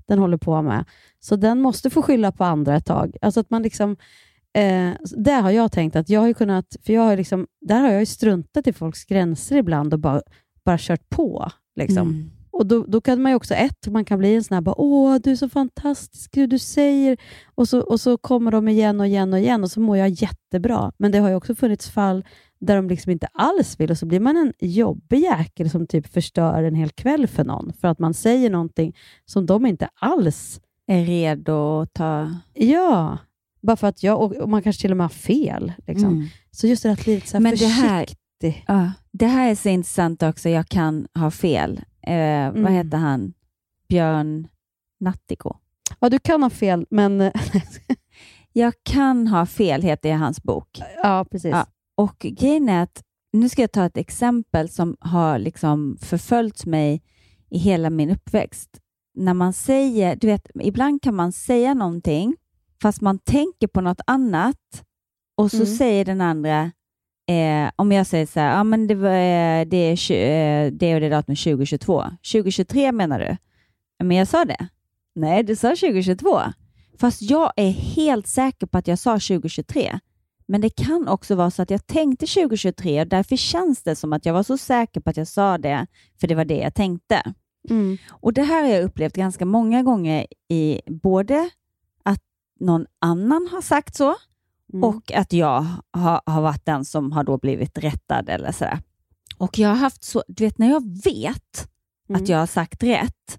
den 0.06 0.18
håller 0.18 0.36
på 0.36 0.62
med. 0.62 0.84
Så 1.20 1.36
den 1.36 1.60
måste 1.60 1.90
få 1.90 2.02
skylla 2.02 2.32
på 2.32 2.44
andra 2.44 2.76
ett 2.76 2.86
tag. 2.86 3.16
Alltså 3.22 3.40
att 3.40 3.50
man 3.50 3.62
liksom, 3.62 3.90
eh, 4.54 4.90
där 5.02 5.40
har 5.40 5.50
jag 5.50 5.72
tänkt 5.72 5.96
att 5.96 6.08
jag 6.08 6.20
har 6.20 6.32
kunnat, 6.32 6.76
för 6.82 6.92
jag 6.92 7.02
har 7.02 7.16
liksom, 7.16 7.46
där 7.60 7.80
har 7.80 7.90
jag 7.90 8.00
ju 8.00 8.06
struntat 8.06 8.66
i 8.66 8.72
folks 8.72 9.04
gränser 9.04 9.56
ibland 9.56 9.94
och 9.94 10.00
bara, 10.00 10.22
bara 10.64 10.78
kört 10.78 11.08
på. 11.08 11.50
Liksom. 11.76 12.08
Mm. 12.08 12.30
Och 12.50 12.66
då, 12.66 12.84
då 12.88 13.00
kan 13.00 13.22
man 13.22 13.32
ju 13.32 13.36
också, 13.36 13.54
ett, 13.54 13.86
man 13.86 14.04
kan 14.04 14.18
bli 14.18 14.34
en 14.34 14.44
sån 14.44 14.54
här, 14.54 14.60
bara, 14.60 14.80
åh 14.80 15.16
du 15.22 15.30
är 15.30 15.36
så 15.36 15.48
fantastisk, 15.48 16.36
hur 16.36 16.46
du 16.46 16.58
säger, 16.58 17.16
och 17.54 17.68
så, 17.68 17.80
och 17.80 18.00
så 18.00 18.16
kommer 18.18 18.50
de 18.50 18.68
igen 18.68 19.00
och 19.00 19.06
igen 19.06 19.32
och 19.32 19.38
igen 19.38 19.62
och 19.62 19.70
så 19.70 19.80
mår 19.80 19.96
jag 19.96 20.08
jättebra. 20.08 20.92
Men 20.96 21.12
det 21.12 21.18
har 21.18 21.28
ju 21.28 21.34
också 21.34 21.54
funnits 21.54 21.90
fall 21.90 22.24
där 22.66 22.76
de 22.76 22.88
liksom 22.88 23.12
inte 23.12 23.26
alls 23.32 23.80
vill 23.80 23.90
och 23.90 23.98
så 23.98 24.06
blir 24.06 24.20
man 24.20 24.36
en 24.36 24.52
jobbig 24.58 25.18
jäkel 25.20 25.70
som 25.70 25.86
typ 25.86 26.06
förstör 26.06 26.62
en 26.62 26.74
hel 26.74 26.90
kväll 26.90 27.26
för 27.26 27.44
någon 27.44 27.72
för 27.80 27.88
att 27.88 27.98
man 27.98 28.14
säger 28.14 28.50
någonting 28.50 28.96
som 29.24 29.46
de 29.46 29.66
inte 29.66 29.88
alls 29.94 30.60
är 30.86 31.04
redo 31.04 31.80
att 31.80 31.92
ta... 31.94 32.34
Ja, 32.54 33.18
bara 33.62 33.76
för 33.76 33.86
att 33.86 34.02
jag, 34.02 34.20
och, 34.42 34.48
man 34.48 34.62
kanske 34.62 34.82
till 34.82 34.90
och 34.90 34.96
med 34.96 35.04
har 35.04 35.08
fel. 35.08 35.72
Liksom. 35.86 36.08
Mm. 36.08 36.26
Så 36.50 36.66
just 36.66 36.82
det 36.82 36.92
att 36.92 37.04
bli 37.04 37.14
lite 37.14 37.28
så 37.28 37.36
här 37.36 37.42
Men 37.42 37.54
det 37.56 37.66
här, 37.66 38.00
försiktig. 38.04 38.64
ja, 38.68 38.92
det 39.12 39.26
här 39.26 39.50
är 39.50 39.54
så 39.54 39.68
intressant 39.68 40.22
också. 40.22 40.48
Jag 40.48 40.68
kan 40.68 41.06
ha 41.14 41.30
fel. 41.30 41.80
Eh, 42.06 42.14
Vad 42.52 42.56
Mm. 42.56 42.72
heter 42.74 42.98
han? 42.98 43.32
Björn 43.88 44.48
Nattiko. 45.00 45.54
Ja, 46.00 46.08
du 46.08 46.18
kan 46.18 46.42
ha 46.42 46.50
fel, 46.50 46.86
men... 46.90 47.30
Jag 48.54 48.74
kan 48.82 49.26
ha 49.26 49.46
fel, 49.46 49.82
heter 49.82 50.12
hans 50.14 50.42
bok. 50.42 50.80
Ja, 51.02 51.26
precis. 51.30 51.50
Ja. 51.50 51.66
Och 51.96 52.16
grejen 52.18 52.68
är 52.68 52.82
att, 52.82 53.02
nu 53.32 53.48
ska 53.48 53.62
jag 53.62 53.72
ta 53.72 53.84
ett 53.84 53.96
exempel 53.96 54.68
som 54.68 54.96
har 55.00 55.38
liksom 55.38 55.98
förföljt 56.00 56.66
mig 56.66 57.02
i 57.50 57.58
hela 57.58 57.90
min 57.90 58.10
uppväxt. 58.10 58.70
När 59.14 59.34
man 59.34 59.52
säger, 59.52 60.16
du 60.16 60.26
vet, 60.26 60.46
ibland 60.60 61.02
kan 61.02 61.14
man 61.14 61.32
säga 61.32 61.74
någonting 61.74 62.36
fast 62.82 63.00
man 63.00 63.18
tänker 63.18 63.66
på 63.66 63.80
något 63.80 64.00
annat 64.06 64.84
och 65.36 65.50
så 65.50 65.56
Mm. 65.56 65.66
säger 65.76 66.04
den 66.04 66.20
andra, 66.20 66.72
eh, 67.28 67.70
om 67.76 67.92
jag 67.92 68.06
säger 68.06 68.26
så 68.26 68.40
här, 68.40 68.56
ja 68.56 68.64
men 68.64 68.86
det, 68.86 68.94
var, 68.94 69.08
eh, 69.10 69.64
det 69.66 69.76
är 69.76 70.12
eh, 70.12 70.70
det 70.72 70.94
och 70.94 71.00
det 71.00 71.08
datum 71.08 71.36
2022. 71.36 72.04
2023 72.32 72.92
menar 72.92 73.18
du? 73.18 73.36
"Ja, 73.98 74.04
Men 74.04 74.16
jag 74.16 74.28
sa 74.28 74.44
det. 74.44 74.68
Nej, 75.14 75.42
du 75.42 75.56
sa 75.56 75.68
2022. 75.76 76.40
Fast 77.00 77.22
jag 77.22 77.52
är 77.56 77.70
helt 77.70 78.26
säker 78.26 78.66
på 78.66 78.78
att 78.78 78.88
jag 78.88 78.98
sa 78.98 79.12
2023. 79.18 79.98
Men 80.46 80.60
det 80.60 80.70
kan 80.70 81.08
också 81.08 81.34
vara 81.34 81.50
så 81.50 81.62
att 81.62 81.70
jag 81.70 81.86
tänkte 81.86 82.26
2023 82.26 83.00
och 83.00 83.06
därför 83.06 83.36
känns 83.36 83.82
det 83.82 83.96
som 83.96 84.12
att 84.12 84.26
jag 84.26 84.32
var 84.34 84.42
så 84.42 84.58
säker 84.58 85.00
på 85.00 85.10
att 85.10 85.16
jag 85.16 85.28
sa 85.28 85.58
det, 85.58 85.86
för 86.20 86.26
det 86.26 86.34
var 86.34 86.44
det 86.44 86.56
jag 86.58 86.74
tänkte. 86.74 87.22
Mm. 87.70 87.98
Och 88.10 88.32
Det 88.32 88.42
här 88.42 88.62
har 88.62 88.68
jag 88.70 88.84
upplevt 88.84 89.14
ganska 89.14 89.44
många 89.44 89.82
gånger 89.82 90.26
i 90.48 90.80
både 90.86 91.50
att 92.02 92.20
någon 92.60 92.86
annan 92.98 93.48
har 93.52 93.60
sagt 93.62 93.96
så 93.96 94.14
Mm. 94.74 94.84
och 94.84 95.12
att 95.12 95.32
jag 95.32 95.66
har, 95.90 96.20
har 96.26 96.42
varit 96.42 96.64
den 96.66 96.84
som 96.84 97.12
har 97.12 97.24
då 97.24 97.38
blivit 97.38 97.78
rättad 97.78 98.28
eller 98.28 98.52
sådär. 98.52 98.78
Och 99.38 99.58
jag 99.58 99.68
har 99.68 99.76
haft 99.76 100.04
så, 100.04 100.22
du 100.28 100.44
vet 100.44 100.58
när 100.58 100.70
jag 100.70 101.02
vet 101.04 101.68
Mm. 102.08 102.22
att 102.22 102.28
jag 102.28 102.38
har 102.38 102.46
sagt 102.46 102.82
rätt, 102.82 103.38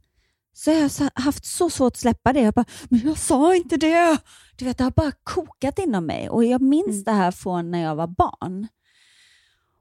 så 0.54 0.72
har 0.72 0.78
jag 0.82 0.92
så- 0.92 1.10
haft 1.16 1.46
så 1.46 1.70
svårt 1.70 1.94
att 1.94 1.98
släppa 1.98 2.34
det. 2.34 2.42
Jag 2.42 2.54
bara, 2.54 2.66
men 2.90 3.00
jag 3.06 3.18
sa 3.18 3.56
inte 3.56 3.78
det! 3.78 4.18
Du 4.56 4.66
vet, 4.66 4.78
det 4.78 4.84
har 4.84 4.92
bara 4.92 5.12
kokat 5.24 5.80
inom 5.80 6.06
mig 6.06 6.30
och 6.30 6.46
jag 6.46 6.62
minns 6.62 6.88
Mm. 6.88 7.04
det 7.04 7.12
här 7.12 7.32
från 7.32 7.72
när 7.72 7.84
jag 7.84 7.96
var 7.96 8.08
barn. 8.08 8.68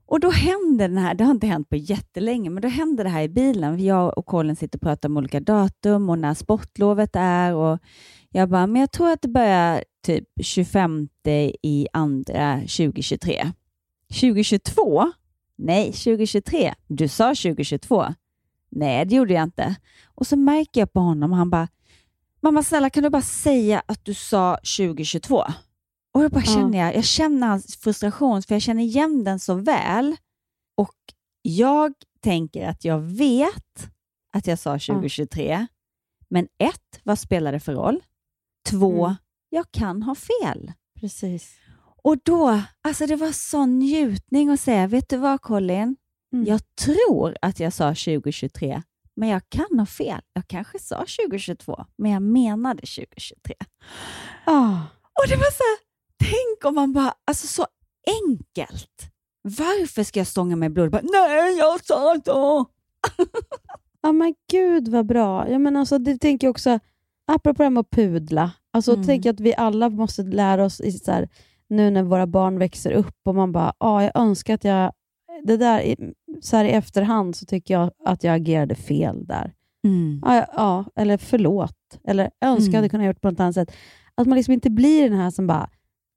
Och 0.06 0.20
då 0.20 0.30
hände 0.30 0.88
den 0.88 0.98
här, 0.98 1.14
det 1.14 1.24
har 1.24 1.30
inte 1.30 1.46
hänt 1.46 1.68
på 1.68 1.76
jättelänge, 1.76 2.50
men 2.50 2.62
då 2.62 2.68
hände 2.68 3.02
det 3.02 3.08
här 3.08 3.22
i 3.22 3.28
bilen. 3.28 3.84
Jag 3.84 4.18
och 4.18 4.26
Colin 4.26 4.56
sitter 4.56 4.78
och 4.78 4.82
pratar 4.82 5.08
om 5.08 5.16
olika 5.16 5.40
datum 5.40 6.10
och 6.10 6.18
när 6.18 6.34
sportlovet 6.34 7.10
är. 7.16 7.54
Och 7.54 7.78
jag 8.30 8.48
bara, 8.48 8.66
men 8.66 8.80
jag 8.80 8.90
tror 8.92 9.10
att 9.10 9.22
det 9.22 9.28
börjar 9.28 9.84
typ 10.06 10.24
25 10.42 11.08
i 11.62 11.86
andra 11.92 12.56
2023. 12.60 13.52
2022? 14.20 15.12
Nej, 15.58 15.92
2023. 15.92 16.74
Du 16.88 17.08
sa 17.08 17.24
2022. 17.34 18.04
Nej, 18.72 19.04
det 19.06 19.14
gjorde 19.14 19.34
jag 19.34 19.42
inte. 19.42 19.76
Och 20.04 20.26
så 20.26 20.36
märker 20.36 20.80
jag 20.80 20.92
på 20.92 21.00
honom, 21.00 21.32
han 21.32 21.50
bara, 21.50 21.68
mamma 22.40 22.62
snälla 22.62 22.90
kan 22.90 23.02
du 23.02 23.10
bara 23.10 23.22
säga 23.22 23.82
att 23.86 24.04
du 24.04 24.14
sa 24.14 24.56
2022? 24.56 25.44
Och 26.14 26.22
då 26.22 26.28
bara 26.28 26.42
känner 26.42 26.78
jag, 26.78 26.94
jag 26.96 27.04
känner 27.04 27.46
hans 27.46 27.76
frustration, 27.76 28.42
för 28.42 28.54
jag 28.54 28.62
känner 28.62 28.82
igen 28.82 29.24
den 29.24 29.38
så 29.38 29.54
väl. 29.54 30.16
Och 30.76 30.94
jag 31.42 31.92
tänker 32.20 32.68
att 32.68 32.84
jag 32.84 32.98
vet 32.98 33.88
att 34.32 34.46
jag 34.46 34.58
sa 34.58 34.70
2023, 34.72 35.66
men 36.28 36.48
ett, 36.58 37.00
vad 37.04 37.18
spelar 37.18 37.52
det 37.52 37.60
för 37.60 37.72
roll? 37.74 38.00
Två, 38.70 39.04
Mm. 39.04 39.16
jag 39.48 39.64
kan 39.70 40.02
ha 40.02 40.14
fel. 40.14 40.72
Precis. 41.00 41.56
Och 42.04 42.16
då, 42.24 42.62
alltså 42.82 43.06
det 43.06 43.16
var 43.16 43.32
sån 43.32 43.78
njutning 43.78 44.48
att 44.50 44.60
säga, 44.60 44.86
vet 44.86 45.08
du 45.08 45.16
vad 45.16 45.40
Colin? 45.40 45.96
Mm. 46.32 46.46
Jag 46.46 46.60
tror 46.84 47.36
att 47.42 47.60
jag 47.60 47.72
sa 47.72 47.88
2023, 47.88 48.82
men 49.16 49.28
jag 49.28 49.42
kan 49.48 49.78
ha 49.78 49.86
fel. 49.86 50.20
Jag 50.32 50.48
kanske 50.48 50.78
sa 50.78 50.96
2022, 50.96 51.84
men 51.98 52.10
jag 52.10 52.22
menade 52.22 52.80
2023. 52.80 53.54
Ah. 54.46 54.72
Och 55.22 55.28
det 55.28 55.36
var 55.36 55.50
så 55.50 55.62
här, 55.62 55.78
tänk 56.18 56.64
om 56.64 56.74
man 56.74 56.92
bara, 56.92 57.14
alltså 57.26 57.46
så 57.46 57.66
enkelt. 58.26 59.12
Varför 59.42 60.02
ska 60.02 60.20
jag 60.20 60.26
stånga 60.26 60.56
mig 60.56 60.66
i 60.66 60.70
blod? 60.70 60.90
Bara, 60.90 61.02
Nej, 61.02 61.56
jag 61.58 61.84
sa 61.84 62.20
så. 62.24 62.66
Ja 64.02 64.12
men 64.12 64.34
gud 64.50 64.88
vad 64.88 65.06
bra. 65.06 65.48
Ja, 65.48 65.58
men 65.58 65.76
alltså, 65.76 65.98
det 65.98 66.18
tänker 66.18 66.46
jag 66.46 66.50
också, 66.50 66.78
apropå 67.26 67.58
det 67.58 67.64
här 67.64 67.70
med 67.70 67.80
att 67.80 67.90
pudla, 67.90 68.50
alltså, 68.72 68.92
Mm. 68.92 69.06
tänker 69.06 69.28
jag 69.28 69.34
att 69.34 69.40
vi 69.40 69.54
alla 69.54 69.88
måste 69.88 70.22
lära 70.22 70.64
oss, 70.64 70.80
i, 70.80 70.92
så 70.92 71.12
här, 71.12 71.28
nu 71.68 71.90
när 71.90 72.02
våra 72.02 72.26
barn 72.26 72.58
växer 72.58 72.92
upp 72.92 73.16
och 73.24 73.34
man 73.34 73.52
bara, 73.52 73.72
ah, 73.78 74.02
jag 74.02 74.12
önskar 74.14 74.54
att 74.54 74.64
jag, 74.64 74.92
det 75.44 75.56
där, 75.56 75.96
så 76.40 76.56
här 76.56 76.64
i 76.64 76.70
efterhand 76.70 77.36
så 77.36 77.46
tycker 77.46 77.74
jag 77.74 77.90
att 78.04 78.24
jag 78.24 78.34
agerade 78.34 78.74
fel 78.74 79.26
där. 79.26 79.52
Mm. 79.84 80.20
Ja, 80.24 80.46
ja, 80.56 80.84
eller 80.96 81.16
förlåt. 81.16 81.76
Eller 82.04 82.30
jag 82.38 82.50
önskar 82.50 82.72
jag 82.72 82.78
hade 82.78 82.86
Mm. 82.86 82.90
kunnat 82.90 83.06
gjort 83.06 83.20
på 83.20 83.30
något 83.30 83.40
annat 83.40 83.54
sätt. 83.54 83.72
Att 84.14 84.26
man 84.26 84.36
liksom 84.36 84.54
inte 84.54 84.70
blir 84.70 85.10
den 85.10 85.18
här 85.18 85.30
som 85.30 85.46
bara, 85.46 85.70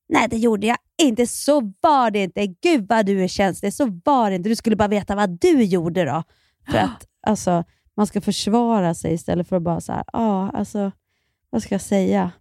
nej 0.10 0.28
det 0.30 0.38
gjorde 0.38 0.68
jag 0.68 0.78
inte, 1.02 1.28
så 1.28 1.74
var 1.82 2.12
det 2.12 2.24
inte. 2.24 2.48
Gud 2.48 2.86
vad 2.90 3.06
du 3.06 3.24
är 3.24 3.28
känslig, 3.28 3.74
så 3.74 4.00
var 4.06 4.30
det 4.30 4.36
inte. 4.36 4.50
Du 4.50 4.56
skulle 4.56 4.76
bara 4.76 4.88
veta 4.88 5.16
vad 5.16 5.40
du 5.42 5.64
gjorde 5.64 6.06
då. 6.06 6.24
För 6.72 6.78
att 6.78 7.08
alltså, 7.28 7.64
man 7.98 8.08
ska 8.08 8.22
försvara 8.22 8.94
sig 8.94 9.14
istället 9.14 9.48
för 9.48 9.56
att 9.56 9.64
bara 9.64 9.82
så 9.82 9.92
här, 9.94 10.04
ja, 10.14 10.50
alltså, 10.54 10.92
vad 11.50 11.64
ska 11.64 11.74
jag 11.76 11.82
säga? 11.82 12.32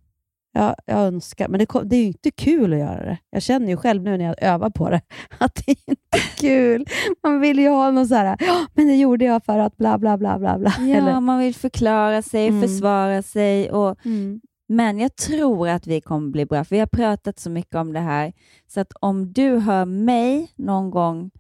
Ja, 0.53 0.75
jag 0.87 0.99
önskar, 0.99 1.49
men 1.49 1.59
det, 1.59 1.67
det 1.85 1.97
är 1.97 2.01
ju 2.01 2.07
inte 2.07 2.31
kul 2.31 2.73
att 2.73 2.79
göra 2.79 3.05
det. 3.05 3.19
Jag 3.31 3.43
känner 3.43 3.69
ju 3.69 3.77
själv 3.77 4.03
nu 4.03 4.17
när 4.19 4.25
jag 4.25 4.43
övar 4.43 4.71
på 4.71 4.91
det, 4.91 5.01
att 5.39 5.55
det 5.55 5.71
är 5.71 5.97
inte 6.15 6.37
kul. 6.41 6.85
Man 7.23 7.41
vill 7.41 7.59
ju 7.59 7.69
ha 7.69 7.91
någon 7.91 8.09
så 8.09 8.15
här, 8.15 8.37
"Ja, 8.41 8.67
men 8.75 8.87
det 8.87 8.95
gjorde 8.97 9.25
jag 9.25 9.45
för 9.45 9.59
att 9.59 9.77
bla 9.77 9.99
bla 9.99 10.17
bla 10.19 10.39
bla. 10.39 10.59
bla. 10.59 10.73
Ja, 10.81 10.97
Eller- 10.97 11.21
man 11.21 11.39
vill 11.39 11.55
förklara 11.55 12.23
sig, 12.23 12.49
Mm. 12.49 12.63
försvara 12.63 13.23
sig. 13.23 13.71
Och, 13.71 14.07
Mm. 14.07 14.41
Men 14.69 14.99
jag 14.99 15.17
tror 15.17 15.69
att 15.69 15.87
vi 15.87 16.01
kommer 16.01 16.31
bli 16.31 16.47
bra, 16.47 16.65
för 16.65 16.77
vi 16.77 16.81
har 16.81 16.87
pratat 16.87 17.39
så 17.39 17.51
mycket 17.51 17.75
om 17.75 17.93
det 17.93 18.01
här. 18.01 18.33
Så 18.67 18.81
att 18.81 18.93
om 19.01 19.33
du 19.33 19.59
hör 19.59 19.85
mig 19.85 20.53
någon 20.57 20.91
gång 20.91 21.31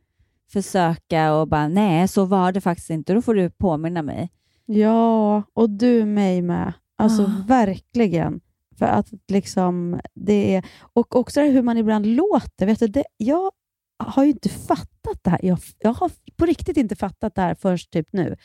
försöka 0.52 1.34
och 1.34 1.48
bara, 1.48 1.68
nej, 1.68 2.08
så 2.08 2.24
var 2.24 2.52
det 2.52 2.60
faktiskt 2.60 2.90
inte, 2.90 3.14
då 3.14 3.22
får 3.22 3.34
du 3.34 3.50
påminna 3.50 4.02
mig. 4.02 4.30
Ja, 4.66 5.42
och 5.54 5.70
du 5.70 6.04
mig 6.04 6.42
med. 6.42 6.72
Alltså 6.98 7.22
Ah. 7.22 7.44
verkligen. 7.48 8.40
För 8.78 8.86
att 8.86 9.08
liksom 9.28 10.00
det 10.14 10.54
är... 10.56 10.64
Och 10.92 11.16
också 11.16 11.40
hur 11.40 11.62
man 11.62 11.78
ibland 11.78 12.06
låter. 12.06 12.66
Vet 12.66 12.78
du, 12.80 12.86
det, 12.88 13.04
jag 13.16 13.50
har 13.98 14.24
ju 14.24 14.30
inte 14.30 14.48
fattat 14.48 15.18
det 15.22 15.30
här. 15.30 15.40
Jag, 15.42 15.58
jag 15.78 15.92
har 15.92 16.10
på 16.36 16.46
riktigt 16.46 16.76
inte 16.76 16.96
fattat 16.96 17.34
det 17.34 17.40
här 17.42 17.54
först 17.54 17.90
typ 17.90 18.12
nu. 18.12 18.36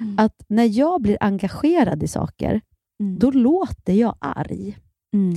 Mm. 0.00 0.18
Att 0.18 0.44
när 0.48 0.78
jag 0.78 1.02
blir 1.02 1.16
engagerad 1.20 2.02
i 2.02 2.08
saker, 2.08 2.60
Mm. 3.00 3.18
då 3.18 3.30
låter 3.30 3.92
jag 3.92 4.16
arg. 4.20 4.78
Mm. 5.14 5.34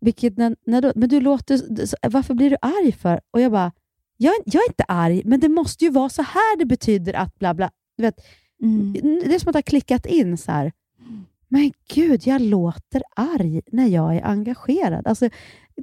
Vilket 0.00 0.36
när, 0.36 0.56
när 0.66 0.82
då, 0.82 0.92
men 0.96 1.08
du 1.08 1.20
låter, 1.20 1.60
varför 2.08 2.34
blir 2.34 2.50
du 2.50 2.56
arg 2.62 2.92
för? 2.92 3.20
Och 3.30 3.40
jag 3.40 3.52
bara, 3.52 3.72
jag, 4.16 4.32
jag 4.44 4.62
är 4.62 4.68
inte 4.68 4.84
arg, 4.88 5.22
men 5.24 5.40
det 5.40 5.48
måste 5.48 5.84
ju 5.84 5.90
vara 5.90 6.08
så 6.08 6.22
här 6.22 6.58
det 6.58 6.64
betyder 6.64 7.14
att 7.14 7.38
bla 7.38 7.54
bla. 7.54 7.70
Du 7.96 8.02
vet, 8.02 8.14
Mm. 8.62 8.92
Det 8.92 9.34
är 9.34 9.38
som 9.38 9.48
att 9.48 9.52
det 9.52 9.56
har 9.56 9.62
klickat 9.62 10.06
in 10.06 10.38
så 10.38 10.52
här. 10.52 10.72
Men 11.52 11.72
gud, 11.94 12.26
jag 12.26 12.40
låter 12.40 13.02
arg 13.16 13.60
när 13.72 13.86
jag 13.86 14.16
är 14.16 14.24
engagerad. 14.24 15.06
Alltså, 15.06 15.28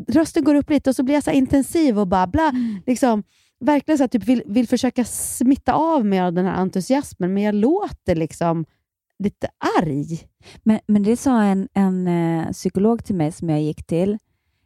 rösten 0.08 0.44
går 0.44 0.56
upp 0.56 0.70
lite 0.70 0.90
och 0.90 0.96
så 0.96 1.04
blir 1.04 1.16
jag 1.16 1.24
så 1.24 1.32
intensiv 1.32 2.00
och 2.00 2.08
bara 2.08 2.28
bla. 2.28 2.54
Liksom, 2.86 3.24
verkligen 3.60 3.98
så 3.98 4.04
här, 4.04 4.08
typ 4.08 4.24
vill, 4.24 4.44
vill 4.46 4.68
försöka 4.68 5.06
smitta 5.06 5.74
av 5.74 6.06
mig 6.06 6.20
av 6.20 6.34
den 6.34 6.46
här 6.46 6.54
entusiasmen, 6.54 7.34
men 7.34 7.44
jag 7.44 7.56
låter 7.56 8.16
liksom 8.16 8.66
lite 9.20 9.48
arg. 9.80 10.28
Men, 10.64 10.80
men 10.88 11.04
det 11.04 11.18
sa 11.18 11.44
en, 11.44 11.68
en 11.74 12.08
eh, 12.08 12.52
psykolog 12.52 13.06
till 13.06 13.16
mig 13.16 13.32
som 13.32 13.50
jag 13.50 13.62
gick 13.62 13.86
till, 13.86 14.18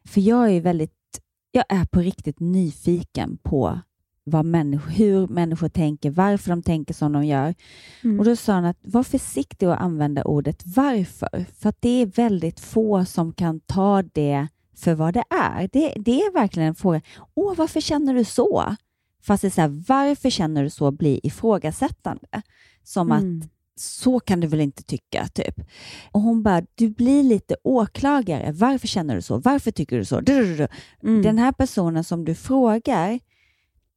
för 0.08 0.22
jag 0.22 0.52
är 0.52 0.62
väldigt, 0.62 1.22
jag 1.52 1.66
är 1.70 1.86
på 1.86 2.00
riktigt 2.00 2.40
nyfiken 2.40 3.38
på 3.44 3.80
vad 4.24 4.46
människor, 4.46 4.92
hur 4.92 5.28
människor 5.28 5.70
tänker, 5.70 6.12
varför 6.12 6.50
de 6.50 6.64
tänker 6.64 6.94
som 6.94 7.12
de 7.12 7.26
gör. 7.26 7.56
Mm. 8.04 8.20
Och 8.20 8.26
Då 8.26 8.36
sa 8.36 8.54
han 8.54 8.66
att 8.66 8.78
var 8.82 9.04
försiktig 9.04 9.66
att 9.66 9.82
använda 9.82 10.24
ordet 10.24 10.64
varför, 10.66 11.46
för 11.60 11.70
att 11.70 11.78
det 11.82 12.02
är 12.02 12.06
väldigt 12.06 12.60
få 12.60 13.06
som 13.06 13.34
kan 13.34 13.60
ta 13.60 14.02
det 14.02 14.48
för 14.76 14.94
vad 14.94 15.14
det 15.14 15.24
är. 15.30 15.70
Det, 15.74 15.94
det 15.96 16.22
är 16.22 16.34
verkligen 16.34 16.68
en 16.68 16.76
fråga. 16.76 17.02
Åh, 17.36 17.54
varför 17.58 17.82
känner 17.82 18.14
du 18.14 18.24
så? 18.24 18.76
Fast 19.24 19.42
det 19.42 19.48
är 19.48 19.50
så 19.50 19.62
här, 19.62 19.84
varför 19.88 20.30
känner 20.30 20.64
du 20.64 20.70
så 20.70 20.92
blir 20.92 21.26
ifrågasättande. 21.26 22.42
Som 22.84 23.12
Mm. 23.12 23.42
att 23.42 23.50
så 23.76 24.20
kan 24.20 24.40
du 24.40 24.48
väl 24.48 24.62
inte 24.62 24.84
tycka, 24.84 25.28
typ. 25.34 25.56
Och 26.12 26.22
hon 26.22 26.44
bara, 26.44 26.62
du 26.76 26.90
blir 26.90 27.24
lite 27.24 27.56
åklagare. 27.64 28.52
Varför 28.52 28.88
känner 28.88 29.16
du 29.16 29.22
så? 29.22 29.38
Varför 29.38 29.72
tycker 29.72 29.98
du 29.98 30.06
så? 30.06 30.22
Mm. 31.04 31.22
Den 31.22 31.38
här 31.38 31.52
personen 31.52 32.04
som 32.04 32.26
du 32.26 32.36
frågar, 32.36 33.20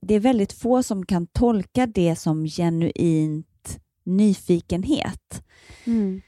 det 0.03 0.15
är 0.15 0.21
väldigt 0.21 0.53
få 0.53 0.83
som 0.83 1.07
kan 1.07 1.27
tolka 1.27 1.87
det 1.87 2.17
som 2.17 2.47
genuint 2.47 3.81
nyfikenhet. 4.05 5.43
Mm. 5.85 6.23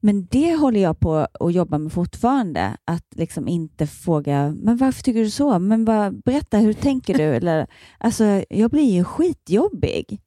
Men 0.00 0.26
det 0.26 0.56
håller 0.56 0.80
jag 0.80 1.00
på 1.00 1.14
att 1.40 1.54
jobba 1.54 1.78
med 1.78 1.92
fortfarande. 1.92 2.76
Att 2.84 3.06
liksom 3.16 3.48
inte 3.48 3.86
fråga, 3.86 4.54
men 4.62 4.76
varför 4.76 5.02
tycker 5.02 5.20
du 5.20 5.30
så? 5.30 5.58
Men 5.58 5.84
bara, 5.84 6.10
berätta, 6.10 6.58
hur 6.58 6.72
tänker 6.72 7.18
du? 7.18 7.22
Eller, 7.36 7.66
alltså, 7.98 8.44
jag 8.50 8.70
blir 8.70 8.94
ju 8.94 9.04
skitjobbig. 9.04 10.20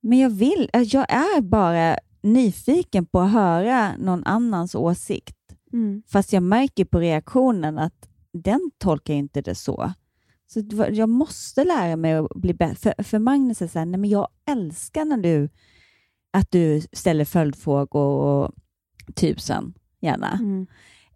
Men 0.00 0.18
jag 0.18 0.30
vill, 0.30 0.70
jag 0.72 1.12
är 1.12 1.40
bara 1.40 1.96
nyfiken 2.22 3.06
på 3.06 3.20
att 3.20 3.32
höra 3.32 3.96
någon 3.96 4.24
annans 4.24 4.74
åsikt. 4.74 5.36
Mm. 5.72 6.02
Fast 6.06 6.32
jag 6.32 6.42
märker 6.42 6.84
på 6.84 7.00
reaktionen 7.00 7.78
att 7.78 8.08
den 8.32 8.70
tolkar 8.78 9.14
inte 9.14 9.42
det 9.42 9.54
så. 9.54 9.92
Så 10.52 10.62
jag 10.92 11.08
måste 11.08 11.64
lära 11.64 11.96
mig 11.96 12.12
att 12.14 12.30
bli 12.34 12.54
bättre. 12.54 12.74
För, 12.96 13.02
för 13.02 13.18
Magnus 13.18 13.62
är 13.62 13.66
så 13.66 13.78
här, 13.78 13.86
nej 13.86 14.00
men 14.00 14.10
jag 14.10 14.28
älskar 14.50 15.04
när 15.04 15.16
du, 15.16 15.48
att 16.32 16.50
du 16.50 16.80
ställer 16.92 17.24
följdfrågor 17.24 18.00
och 18.02 18.52
tusen 19.14 19.74
gärna. 20.00 20.30
Mm. 20.32 20.66